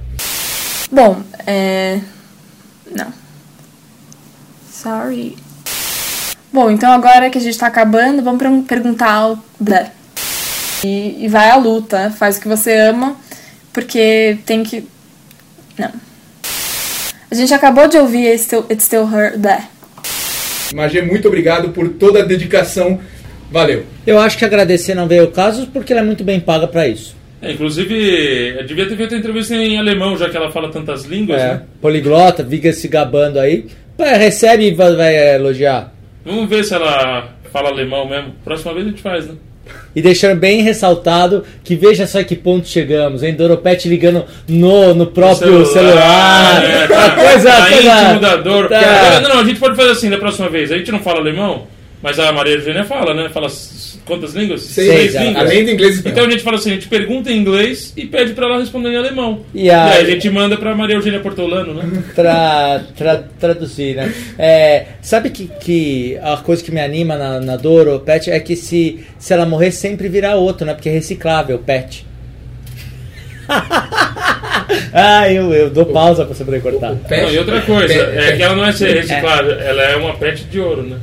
Bom, 0.90 1.22
é. 1.46 2.00
Não. 2.94 3.12
Sorry. 4.70 5.36
Bom, 6.52 6.70
então 6.70 6.90
agora 6.92 7.28
que 7.30 7.38
a 7.38 7.40
gente 7.40 7.58
tá 7.58 7.66
acabando, 7.66 8.22
vamos 8.22 8.38
per- 8.40 8.62
perguntar 8.66 9.12
ao. 9.12 9.38
E, 10.84 11.24
e 11.24 11.28
vai 11.28 11.50
à 11.50 11.56
luta, 11.56 12.10
faz 12.16 12.36
o 12.38 12.40
que 12.40 12.48
você 12.48 12.72
ama, 12.76 13.16
porque 13.78 14.38
tem 14.44 14.64
que. 14.64 14.84
Não. 15.78 15.92
A 17.30 17.34
gente 17.34 17.54
acabou 17.54 17.86
de 17.86 17.96
ouvir 17.96 18.26
It's 18.32 18.42
Still, 18.42 18.66
It's 18.68 18.84
Still 18.84 19.08
Her. 19.08 19.38
Blé. 19.38 19.62
Magê, 20.74 21.00
muito 21.02 21.28
obrigado 21.28 21.68
por 21.70 21.88
toda 21.90 22.20
a 22.20 22.24
dedicação. 22.24 22.98
Valeu. 23.52 23.84
Eu 24.06 24.18
acho 24.18 24.36
que 24.36 24.44
agradecer 24.44 24.94
não 24.94 25.06
veio 25.06 25.24
o 25.24 25.30
caso, 25.30 25.68
porque 25.68 25.92
ela 25.92 26.02
é 26.02 26.04
muito 26.04 26.24
bem 26.24 26.40
paga 26.40 26.66
pra 26.66 26.88
isso. 26.88 27.16
É, 27.40 27.52
inclusive, 27.52 28.56
eu 28.58 28.66
devia 28.66 28.86
ter 28.88 28.96
feito 28.96 29.14
a 29.14 29.18
entrevista 29.18 29.54
em 29.54 29.78
alemão, 29.78 30.16
já 30.18 30.28
que 30.28 30.36
ela 30.36 30.50
fala 30.50 30.70
tantas 30.70 31.04
línguas, 31.04 31.40
É, 31.40 31.52
né? 31.54 31.62
poliglota, 31.80 32.44
fica 32.44 32.72
se 32.72 32.88
gabando 32.88 33.38
aí. 33.38 33.66
Pá, 33.96 34.14
Recebe 34.14 34.64
e 34.66 34.74
vai, 34.74 34.96
vai 34.96 35.34
elogiar. 35.36 35.92
Vamos 36.24 36.48
ver 36.48 36.64
se 36.64 36.74
ela 36.74 37.28
fala 37.52 37.68
alemão 37.68 38.08
mesmo. 38.08 38.34
Próxima 38.44 38.74
vez 38.74 38.86
a 38.86 38.90
gente 38.90 39.02
faz, 39.02 39.26
né? 39.28 39.34
E 39.96 40.02
deixando 40.02 40.38
bem 40.38 40.62
ressaltado 40.62 41.44
que 41.64 41.74
veja 41.74 42.06
só 42.06 42.22
que 42.22 42.36
ponto 42.36 42.68
chegamos, 42.68 43.22
hein? 43.22 43.34
Doropete 43.34 43.88
ligando 43.88 44.24
no, 44.48 44.94
no 44.94 45.06
próprio 45.06 45.64
celular. 45.66 46.62
é, 46.64 46.84
A 46.84 46.88
tá, 46.88 47.10
coisa, 47.10 47.50
tá 47.50 47.66
coisa- 47.68 48.02
íntimo 48.04 48.20
da 48.20 48.36
dor. 48.36 48.68
Tá. 48.68 49.20
Não, 49.22 49.28
não, 49.30 49.40
a 49.40 49.44
gente 49.44 49.58
pode 49.58 49.76
fazer 49.76 49.90
assim 49.90 50.10
da 50.10 50.18
próxima 50.18 50.48
vez. 50.48 50.70
A 50.70 50.78
gente 50.78 50.92
não 50.92 51.00
fala 51.00 51.18
alemão, 51.20 51.66
mas 52.02 52.18
a 52.18 52.32
Maria 52.32 52.54
Eugênia 52.54 52.84
fala, 52.84 53.12
né? 53.14 53.28
Fala 53.28 53.48
quantas 54.04 54.32
línguas? 54.34 54.62
Seis, 54.62 55.14
além 55.16 55.64
do 55.64 55.70
inglês 55.72 55.94
e 55.94 55.96
espanhol. 55.98 56.12
Então 56.18 56.26
a 56.26 56.30
gente 56.30 56.42
fala 56.42 56.56
assim, 56.56 56.70
a 56.70 56.74
gente 56.74 56.88
pergunta 56.88 57.30
em 57.30 57.36
inglês 57.38 57.92
e 57.96 58.06
pede 58.06 58.32
pra 58.32 58.46
ela 58.46 58.58
responder 58.58 58.90
em 58.90 58.96
alemão. 58.96 59.44
E 59.54 59.68
a- 59.68 59.84
aí 59.92 60.02
a 60.02 60.04
gente 60.06 60.30
manda 60.30 60.56
pra 60.56 60.74
Maria 60.74 60.96
Eugênia 60.96 61.20
Portolano, 61.20 61.74
né? 61.74 62.02
Tra, 62.14 62.82
tra- 62.96 63.24
traduzir, 63.38 63.96
né? 63.96 64.12
É, 64.38 64.86
sabe 65.02 65.30
que, 65.30 65.46
que 65.60 66.16
a 66.22 66.36
coisa 66.38 66.62
que 66.64 66.70
me 66.72 66.80
anima 66.80 67.16
na, 67.16 67.40
na 67.40 67.56
Doro 67.56 67.98
Pet 68.00 68.30
é 68.30 68.38
que 68.40 68.54
se, 68.56 69.04
se 69.18 69.32
ela 69.32 69.44
morrer 69.44 69.72
sempre 69.72 70.08
virá 70.08 70.36
outro, 70.36 70.64
né? 70.66 70.74
Porque 70.74 70.88
é 70.88 70.92
reciclável, 70.92 71.58
Pet. 71.58 72.06
ah, 74.92 75.30
eu, 75.32 75.52
eu 75.52 75.70
dou 75.70 75.86
pausa 75.86 76.24
pra 76.24 76.34
você 76.34 76.44
poder 76.44 76.60
cortar. 76.62 76.94
Não, 77.10 77.30
e 77.32 77.38
outra 77.38 77.60
coisa, 77.62 77.88
Pet- 77.88 78.18
é 78.18 78.36
que 78.36 78.42
ela 78.42 78.54
não 78.54 78.64
é 78.66 78.72
ser 78.72 78.90
É. 78.96 79.00
reciclável, 79.00 79.52
ela 79.58 79.82
é 79.82 79.96
uma 79.96 80.14
pet 80.14 80.44
de 80.44 80.60
ouro, 80.60 80.82
né? 80.82 80.96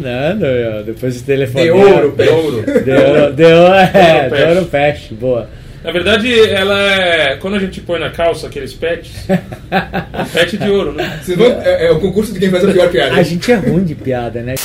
Não, 0.00 0.34
não, 0.36 0.82
depois 0.82 1.20
do 1.20 1.26
telefone. 1.26 1.64
De 1.64 1.70
ouro, 1.70 2.14
De 2.16 2.28
ouro. 2.28 2.64
Deu, 2.84 3.32
deu, 3.32 3.74
é, 3.74 4.28
Pet. 4.28 4.54
Doro 4.54 4.66
Pet, 4.66 5.14
boa. 5.14 5.48
Na 5.86 5.92
verdade, 5.92 6.40
ela 6.50 6.82
é. 6.82 7.36
Quando 7.36 7.54
a 7.54 7.60
gente 7.60 7.80
põe 7.80 8.00
na 8.00 8.10
calça 8.10 8.48
aqueles 8.48 8.74
pets, 8.74 9.12
é 9.30 10.24
pet 10.32 10.56
de 10.56 10.68
ouro, 10.68 10.92
né? 10.92 11.20
Vão, 11.36 11.46
é, 11.62 11.86
é 11.86 11.90
o 11.92 12.00
concurso 12.00 12.32
de 12.32 12.40
quem 12.40 12.50
faz 12.50 12.64
a 12.64 12.72
pior 12.72 12.90
piada. 12.90 13.14
A 13.14 13.22
gente 13.22 13.52
é 13.52 13.54
ruim 13.54 13.84
de 13.84 13.94
piada, 13.94 14.42
né? 14.42 14.56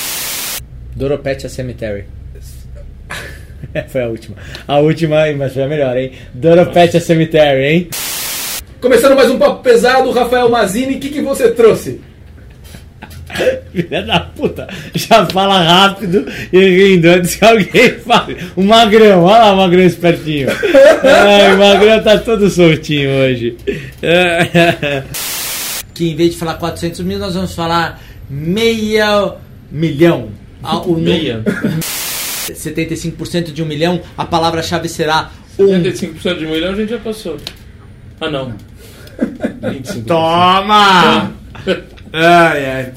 Doropet 0.96 1.46
a 1.46 1.50
Cemetery. 1.50 2.06
Foi 3.90 4.02
a 4.02 4.08
última. 4.08 4.36
A 4.68 4.80
última, 4.80 5.32
mas 5.38 5.54
foi 5.54 5.64
a 5.64 5.68
melhor, 5.68 5.96
hein? 5.96 6.12
Doropet 6.34 6.98
a 6.98 7.00
Cemetery, 7.00 7.64
hein? 7.64 7.90
Começando 8.82 9.16
mais 9.16 9.30
um 9.30 9.38
papo 9.38 9.62
pesado, 9.62 10.10
Rafael 10.10 10.50
Mazini, 10.50 10.96
o 10.96 11.00
que, 11.00 11.10
que 11.10 11.22
você 11.22 11.52
trouxe? 11.52 12.02
Filha 13.72 14.04
da 14.04 14.20
puta, 14.20 14.68
já 14.94 15.26
fala 15.26 15.62
rápido 15.62 16.26
e 16.52 16.60
rindo 16.60 17.08
antes 17.08 17.36
que 17.36 17.46
alguém 17.46 18.00
fale. 18.00 18.38
O 18.56 18.64
Magrão, 18.64 19.24
olha 19.24 19.38
lá 19.38 19.54
o 19.54 19.58
Magrão 19.58 19.84
espertinho. 19.84 20.50
Ai, 21.04 21.54
o 21.54 21.58
Magrão 21.58 22.04
tá 22.04 22.18
todo 22.18 22.50
soltinho 22.50 23.10
hoje. 23.12 23.58
Que 25.94 26.10
em 26.10 26.16
vez 26.16 26.32
de 26.32 26.38
falar 26.38 26.56
400 26.56 27.02
mil, 27.02 27.20
nós 27.20 27.36
vamos 27.36 27.54
falar 27.54 28.02
meia 28.30 29.36
milhão. 29.70 30.30
Ah, 30.64 30.78
o 30.78 30.96
Meia. 30.96 31.44
75% 32.50 33.52
de 33.52 33.62
um 33.62 33.66
milhão, 33.66 34.02
a 34.18 34.26
palavra-chave 34.26 34.90
será 34.90 35.32
um. 35.60 35.68
75% 35.68 36.38
de 36.40 36.46
mulher 36.46 36.72
a 36.72 36.76
gente 36.76 36.90
já 36.90 36.98
passou. 37.00 37.38
Ah, 38.20 38.30
não. 38.30 38.54
25%. 39.62 40.06
Toma! 40.08 41.32
Ai, 42.14 42.66
ai. 42.66 42.92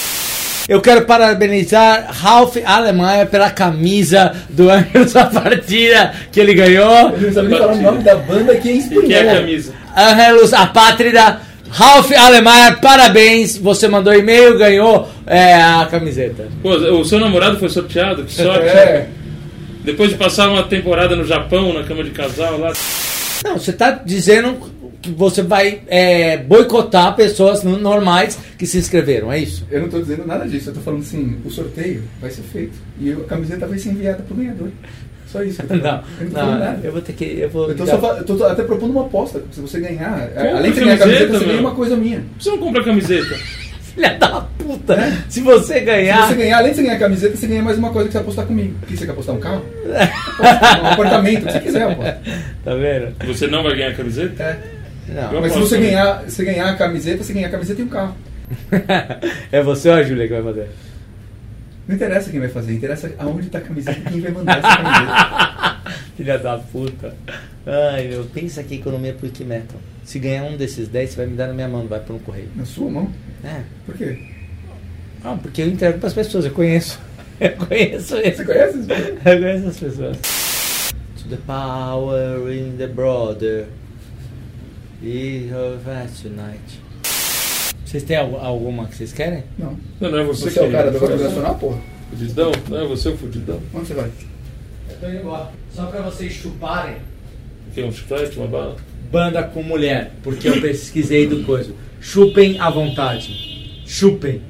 Eu 0.67 0.81
quero 0.81 1.03
parabenizar 1.05 2.07
Ralph 2.11 2.57
Alemanha 2.65 3.27
pela 3.27 3.51
camisa 3.51 4.35
do 4.49 4.67
da 5.13 5.27
Partida 5.27 6.15
que 6.33 6.41
ele 6.41 6.55
ganhou. 6.55 7.11
Eu 7.11 7.21
não 7.21 7.33
sabe 7.33 7.49
nem 7.49 7.59
falar 7.59 7.73
o 7.73 7.83
nome 7.83 8.03
da 8.03 8.17
banda 8.17 8.55
que 8.57 8.69
é 8.71 8.73
em 8.73 8.79
E 8.79 8.83
que 9.03 9.13
é 9.13 9.19
a 9.19 9.21
espanhol. 9.21 9.41
camisa? 9.41 9.75
Angelos 9.97 10.53
a 10.55 10.67
Pátria. 10.67 11.41
Ralph 11.71 12.11
Alemanha, 12.13 12.79
parabéns. 12.81 13.59
Você 13.59 13.89
mandou 13.89 14.15
e-mail, 14.15 14.57
ganhou 14.57 15.09
é, 15.27 15.55
a 15.55 15.87
camiseta. 15.91 16.49
Pô, 16.63 16.71
o 16.71 17.05
seu 17.05 17.19
namorado 17.19 17.59
foi 17.59 17.69
sorteado? 17.69 18.25
Que 18.25 18.33
sorte. 18.33 18.67
É. 18.67 19.09
Depois 19.85 20.09
de 20.11 20.17
passar 20.17 20.49
uma 20.49 20.63
temporada 20.63 21.15
no 21.15 21.27
Japão, 21.27 21.75
na 21.75 21.83
cama 21.83 22.03
de 22.03 22.11
casal 22.11 22.59
lá. 22.59 22.73
Não, 23.45 23.59
você 23.59 23.71
está 23.71 23.91
dizendo 23.91 24.57
que 25.05 25.11
você 25.13 25.43
vai 25.43 25.81
é, 25.87 26.37
boicotar 26.39 27.15
pessoas 27.15 27.63
no- 27.63 27.79
normais 27.79 28.39
que 28.59 28.67
se 28.67 28.79
inscreveram, 28.79 29.31
é 29.33 29.39
isso? 29.39 29.67
Eu 29.71 29.83
não 29.83 29.89
tô 29.89 30.01
dizendo 30.01 30.27
nada 30.27 30.47
disso, 30.49 30.71
eu 30.71 30.75
tô 30.75 30.81
falando 30.81 31.01
assim, 31.01 31.37
o 31.45 31.51
sorteio 31.51 32.03
vai 32.21 32.31
ser 32.31 32.43
feito 32.43 32.73
e 33.01 33.13
a 33.13 33.17
camiseta 33.25 33.67
vai 33.67 33.79
ser 33.79 33.91
enviada 33.91 34.23
pro 34.23 34.35
ganhador. 34.35 34.69
Só 35.27 35.43
isso. 35.43 35.63
que 35.63 35.73
eu 35.73 35.79
tô 35.81 35.85
Não, 35.85 36.03
eu 36.21 36.31
não 36.31 36.59
não, 36.59 36.79
eu 36.85 36.93
vou 36.93 37.01
ter 37.03 37.13
que. 37.13 37.25
Eu 37.25 37.51
vou 37.51 37.71
Eu 37.71 37.87
só, 37.87 38.17
eu 38.17 38.25
tô 38.25 38.45
até 38.45 38.63
propondo 38.63 38.93
uma 38.93 39.03
aposta. 39.07 39.43
Se 39.51 39.61
você 39.61 39.81
ganhar, 39.81 40.29
Compra 40.29 40.57
além 40.59 40.71
de 40.71 40.79
você 40.79 40.85
ganhar 40.85 40.95
a 40.95 40.99
camiseta, 40.99 41.25
camiseta, 41.27 41.39
você 41.39 41.45
ganha 41.47 41.61
uma 41.61 41.75
coisa 41.75 41.97
minha. 41.97 42.23
Você 42.39 42.51
não 42.51 42.59
compra 42.59 42.85
camiseta? 42.85 43.35
Filha 43.95 44.17
da 44.19 44.41
puta! 44.59 44.97
Se 45.29 45.41
você 45.41 45.75
Se 45.75 45.81
ganhar. 45.81 46.27
você 46.29 46.35
ganhar, 46.35 46.59
além 46.59 46.71
de 46.71 46.77
você 46.77 46.83
ganhar 46.83 46.97
a 46.97 46.99
camiseta, 46.99 47.37
você 47.37 47.47
ganha 47.47 47.63
mais 47.63 47.79
uma 47.79 47.91
coisa 47.91 48.09
que 48.09 48.13
você 48.13 48.19
apostar 48.19 48.45
comigo. 48.47 48.75
O 48.83 48.87
que 48.87 48.97
você 48.97 49.07
quer 49.07 49.13
apostar? 49.13 49.35
Um 49.37 49.41
carro? 49.41 49.63
Um 50.83 50.87
apartamento, 50.87 51.43
o 51.45 51.47
que 51.47 51.53
você 51.53 51.61
quiser, 51.61 51.83
aposta. 51.85 52.21
Tá 52.65 52.75
vendo? 52.75 53.15
Você 53.27 53.47
não 53.47 53.63
vai 53.63 53.77
ganhar 53.77 53.95
camiseta? 53.97 54.43
É. 54.43 54.59
Não. 55.09 55.41
Mas 55.41 55.53
se 55.53 55.59
você 55.59 55.75
também. 55.77 55.91
ganhar, 55.91 56.31
se 56.31 56.45
ganhar 56.45 56.71
a 56.71 56.77
camiseta, 56.77 57.23
você 57.23 57.33
ganha 57.33 57.47
a 57.47 57.51
camiseta 57.51 57.81
e 57.81 57.85
um 57.85 57.89
carro. 57.89 58.17
é 59.53 59.63
você 59.63 59.89
ou 59.89 59.95
a 59.95 60.03
Júlia 60.03 60.27
que 60.27 60.35
vai 60.35 60.43
fazer? 60.43 60.69
Não 61.87 61.95
interessa 61.97 62.31
quem 62.31 62.41
vai 62.41 62.49
fazer, 62.49 62.73
interessa 62.73 63.13
aonde 63.19 63.49
tá 63.51 63.59
a 63.59 63.61
camiseta 63.61 63.99
e 63.99 64.13
quem 64.13 64.21
vai 64.21 64.31
mandar 64.31 64.59
essa 64.59 64.77
camiseta. 64.77 65.95
Filha 66.17 66.39
da 66.39 66.59
puta. 66.59 67.15
Ai, 67.67 68.09
meu, 68.09 68.25
pensa 68.25 68.63
que 68.63 68.77
economia 68.77 69.13
pro 69.13 69.29
que 69.29 69.45
metal. 69.45 69.79
Se 70.05 70.19
ganhar 70.19 70.45
um 70.45 70.57
desses 70.57 70.89
10, 70.89 71.11
você 71.11 71.17
vai 71.17 71.27
me 71.27 71.37
dar 71.37 71.49
na 71.49 71.55
minha 71.55 71.69
mão, 71.69 71.81
não 71.81 71.89
vai 71.89 72.01
por 72.01 72.15
um 72.15 72.19
correio. 72.19 72.49
Na 72.55 72.65
sua 72.65 72.91
mão? 72.91 73.11
É. 73.43 73.61
Por 73.85 73.97
quê? 73.97 74.19
Ah, 75.23 75.37
porque 75.41 75.63
eu 75.63 75.69
entrego 75.69 75.99
pras 75.99 76.15
pessoas, 76.15 76.45
eu 76.45 76.53
conheço. 76.53 76.99
Eu 77.41 77.51
conheço 77.67 78.15
Você 78.15 78.29
esse. 78.29 78.45
conhece 78.45 78.79
isso? 78.79 78.93
Eu 78.93 79.39
conheço 79.41 79.67
as 79.67 79.77
pessoas. 79.77 80.17
To 81.21 81.29
the 81.29 81.37
power 81.45 82.53
in 82.53 82.77
the 82.79 82.87
brother. 82.87 83.67
Us 85.03 86.21
tonight. 86.23 86.81
Vocês 87.85 88.03
têm 88.03 88.17
al- 88.17 88.37
alguma 88.41 88.87
que 88.87 88.97
vocês 88.97 89.13
querem? 89.13 89.45
Não. 89.59 89.79
Não, 90.01 90.11
não 90.11 90.19
é 90.19 90.25
você, 90.25 90.51
Você 90.51 90.59
é 90.59 90.63
o 90.63 90.67
que- 90.67 90.73
cara 90.73 90.91
do 90.91 90.99
rock 90.99 91.15
nacional, 91.15 91.55
porra? 91.57 91.79
Fudidão? 92.11 92.53
Não 92.69 92.81
é 92.81 92.87
você 92.87 93.09
o 93.11 93.17
fudidão? 93.17 93.61
Onde 93.73 93.87
você 93.87 93.95
vai? 93.95 94.11
Eu 94.91 94.97
tô 94.99 95.09
indo 95.09 95.17
embora. 95.19 95.51
Só 95.75 95.87
pra 95.87 96.01
vocês 96.03 96.33
chuparem. 96.33 96.97
Que 97.75 97.81
é 97.81 97.85
um 97.85 97.93
chiclete, 97.93 98.37
uma 98.39 98.47
bala? 98.47 98.77
Banda 99.11 99.43
com 99.43 99.63
mulher, 99.63 100.13
porque 100.23 100.49
eu 100.49 100.61
pesquisei 100.61 101.27
do 101.27 101.45
coisa. 101.45 101.73
Chupem 102.01 102.59
à 102.61 102.71
vontade. 102.71 103.83
Chupem. 103.87 104.43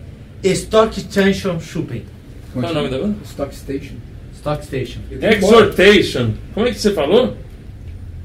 Stock 0.43 0.99
Station 1.01 1.59
Chupem. 1.59 2.05
Qual 2.53 2.65
é 2.65 2.71
o 2.71 2.75
nome 2.75 2.91
da 2.91 2.99
banda? 2.99 3.17
Stock 3.25 3.55
Station. 3.55 3.95
Stock 4.35 4.65
Station. 4.65 5.01
Que. 5.09 5.15
Exhortation. 5.27 6.33
Como 6.53 6.67
é 6.69 6.73
que 6.73 6.79
você 6.79 6.93
falou? 6.93 7.37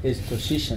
Exposition. 0.04 0.76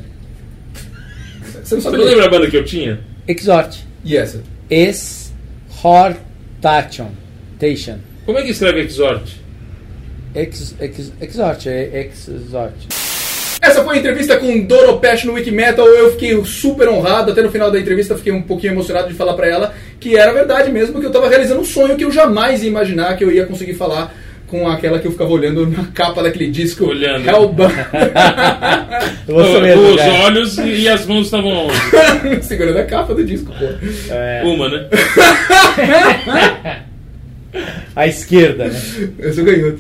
Você 1.63 1.75
não 1.75 1.81
Você 1.81 1.89
sabe 1.89 1.97
não 1.97 2.05
lembra 2.05 2.25
a 2.25 2.29
banda 2.29 2.49
que 2.49 2.57
eu 2.57 2.65
tinha? 2.65 2.99
Exhort. 3.27 3.79
E 4.03 4.17
essa? 4.17 4.43
Exhortation. 4.69 7.11
Tation. 7.59 7.97
Como 8.25 8.37
é 8.37 8.43
que 8.43 8.51
escreve 8.51 8.81
Exhort? 8.81 9.37
Ex, 10.35 10.75
ex, 10.79 11.11
exhort, 11.21 11.67
é 11.67 12.09
exhort. 12.27 12.73
Essa 13.61 13.83
foi 13.83 13.95
a 13.95 13.99
entrevista 13.99 14.35
com 14.37 14.65
Doro 14.65 14.99
Pesh 14.99 15.25
no 15.25 15.33
Wikimetal. 15.33 15.87
Eu 15.87 16.11
fiquei 16.11 16.43
super 16.43 16.89
honrado. 16.89 17.31
Até 17.31 17.41
no 17.41 17.51
final 17.51 17.71
da 17.71 17.79
entrevista 17.79 18.17
fiquei 18.17 18.33
um 18.33 18.41
pouquinho 18.41 18.73
emocionado 18.73 19.07
de 19.07 19.13
falar 19.13 19.35
pra 19.35 19.47
ela 19.47 19.73
que 19.99 20.17
era 20.17 20.33
verdade 20.33 20.71
mesmo, 20.71 20.99
que 20.99 21.05
eu 21.05 21.11
tava 21.11 21.29
realizando 21.29 21.61
um 21.61 21.65
sonho 21.65 21.95
que 21.95 22.03
eu 22.03 22.11
jamais 22.11 22.61
ia 22.61 22.69
imaginar 22.69 23.15
que 23.15 23.23
eu 23.23 23.31
ia 23.31 23.45
conseguir 23.45 23.75
falar 23.75 24.13
com 24.53 24.69
aquela 24.69 24.99
que 24.99 25.07
eu 25.07 25.11
ficava 25.11 25.31
olhando 25.31 25.65
na 25.65 25.85
capa 25.85 26.21
daquele 26.21 26.51
disco. 26.51 26.85
Olhando. 26.85 27.27
Hellbound. 27.27 27.73
Mesmo, 29.63 29.81
Os 29.89 29.95
cara. 29.95 30.13
olhos 30.25 30.57
e, 30.59 30.87
as 30.87 31.07
mãos 31.07 31.25
estavam 31.25 31.65
onde? 31.65 32.45
Segurando 32.45 32.77
a 32.77 32.83
capa 32.83 33.15
do 33.15 33.25
disco, 33.25 33.51
pô. 33.51 33.65
É, 34.13 34.43
Uma, 34.45 34.69
né? 34.69 34.87
à 37.95 38.05
esquerda, 38.05 38.65
né? 38.65 38.79
Eu 39.17 39.33
sou 39.33 39.43
ganhoto. 39.43 39.79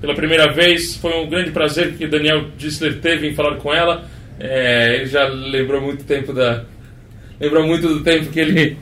Pela 0.00 0.14
primeira 0.14 0.50
vez, 0.50 0.96
foi 0.96 1.12
um 1.20 1.28
grande 1.28 1.50
prazer 1.50 1.92
que 1.98 2.06
o 2.06 2.10
Daniel 2.10 2.46
Dissler 2.56 2.98
teve 2.98 3.28
em 3.28 3.34
falar 3.34 3.56
com 3.56 3.74
ela. 3.74 4.08
É, 4.40 4.94
ele 4.94 5.06
já 5.06 5.26
lembrou 5.28 5.82
muito 5.82 6.02
tempo 6.04 6.32
da. 6.32 6.64
Lembrou 7.38 7.66
muito 7.66 7.88
do 7.88 8.02
tempo 8.02 8.30
que 8.30 8.40
ele 8.40 8.78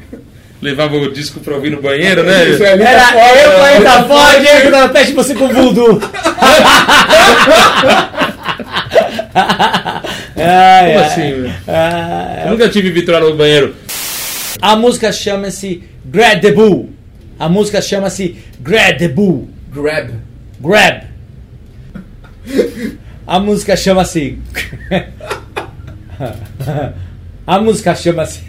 levava 0.62 0.96
o 0.96 1.12
disco 1.12 1.38
pra 1.40 1.54
ouvir 1.54 1.70
no 1.70 1.82
banheiro, 1.82 2.22
né? 2.24 2.48
Isso 2.48 2.64
é 2.64 2.72
Era 2.72 3.10
eu, 3.12 3.58
né? 3.58 3.80
Planeta 3.80 4.04
Ford, 4.08 4.44
eu, 4.64 4.70
Dona 4.70 4.88
Peste, 4.88 5.12
você 5.12 5.34
com 5.34 5.48
voodoo. 5.48 6.00
Ai, 10.36 10.86
Como 10.92 10.98
ai. 10.98 11.06
assim, 11.06 11.42
velho? 11.42 11.54
Ah, 11.68 12.42
Eu 12.46 12.50
nunca 12.52 12.68
tive 12.68 12.90
vitória 12.90 13.28
no 13.28 13.36
banheiro. 13.36 13.74
A 14.60 14.76
música 14.76 15.12
chama-se 15.12 15.82
Grab 16.04 16.40
the 16.40 16.52
Bull. 16.52 16.90
A 17.38 17.48
música 17.48 17.80
chama-se 17.82 18.36
Grab 18.60 18.98
the 18.98 19.08
Bull. 19.08 19.48
Grab. 19.72 20.10
Grab. 20.60 21.02
A 23.26 23.40
música 23.40 23.76
chama-se. 23.76 24.38
A 27.46 27.58
música 27.60 27.94
chama-se. 27.94 28.40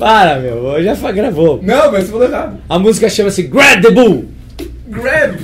Para, 0.00 0.38
meu, 0.38 0.82
já 0.82 0.94
gravou. 1.12 1.60
Não, 1.62 1.92
mas 1.92 2.04
você 2.04 2.10
falou 2.10 2.26
errado. 2.26 2.58
A 2.66 2.78
música 2.78 3.06
chama-se 3.10 3.42
Grab 3.42 3.82
the 3.82 3.90
Bull. 3.90 4.30
Grab. 4.88 5.36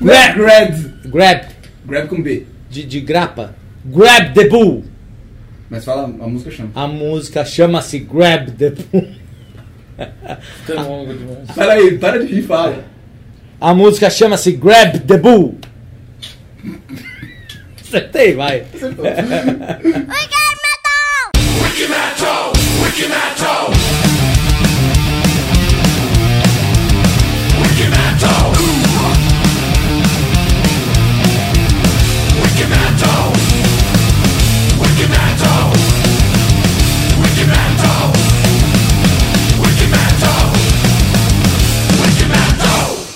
Grab. 0.00 0.34
Grab. 0.34 0.74
Grab. 1.04 1.44
Grab 1.86 2.08
com 2.08 2.22
B. 2.22 2.46
De, 2.70 2.84
de 2.84 3.00
grapa. 3.00 3.54
Grab 3.84 4.32
the 4.32 4.48
Bull. 4.48 4.84
Mas 5.68 5.84
fala, 5.84 6.04
a 6.04 6.26
música 6.26 6.50
chama. 6.50 6.70
A 6.74 6.86
música 6.86 7.44
chama-se 7.44 7.98
Grab 7.98 8.50
the 8.52 8.70
Bull. 8.70 9.08
Tá. 9.96 10.86
Para 11.54 11.72
aí, 11.74 11.98
para 11.98 12.24
de 12.24 12.34
rir, 12.34 12.42
fala. 12.44 12.82
A 13.60 13.74
música 13.74 14.08
chama-se 14.08 14.52
Grab 14.52 15.00
the 15.00 15.18
Bull. 15.18 15.58
Acertei, 17.78 18.34
vai. 18.34 18.64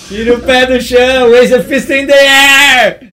Tira 0.09 0.35
o 0.35 0.41
pé 0.41 0.67
do 0.67 0.81
chão, 0.81 1.31
raise 1.31 1.55
a 1.55 1.63
fist 1.63 1.89
in 1.91 2.07
the 2.07 2.13
air. 2.13 2.99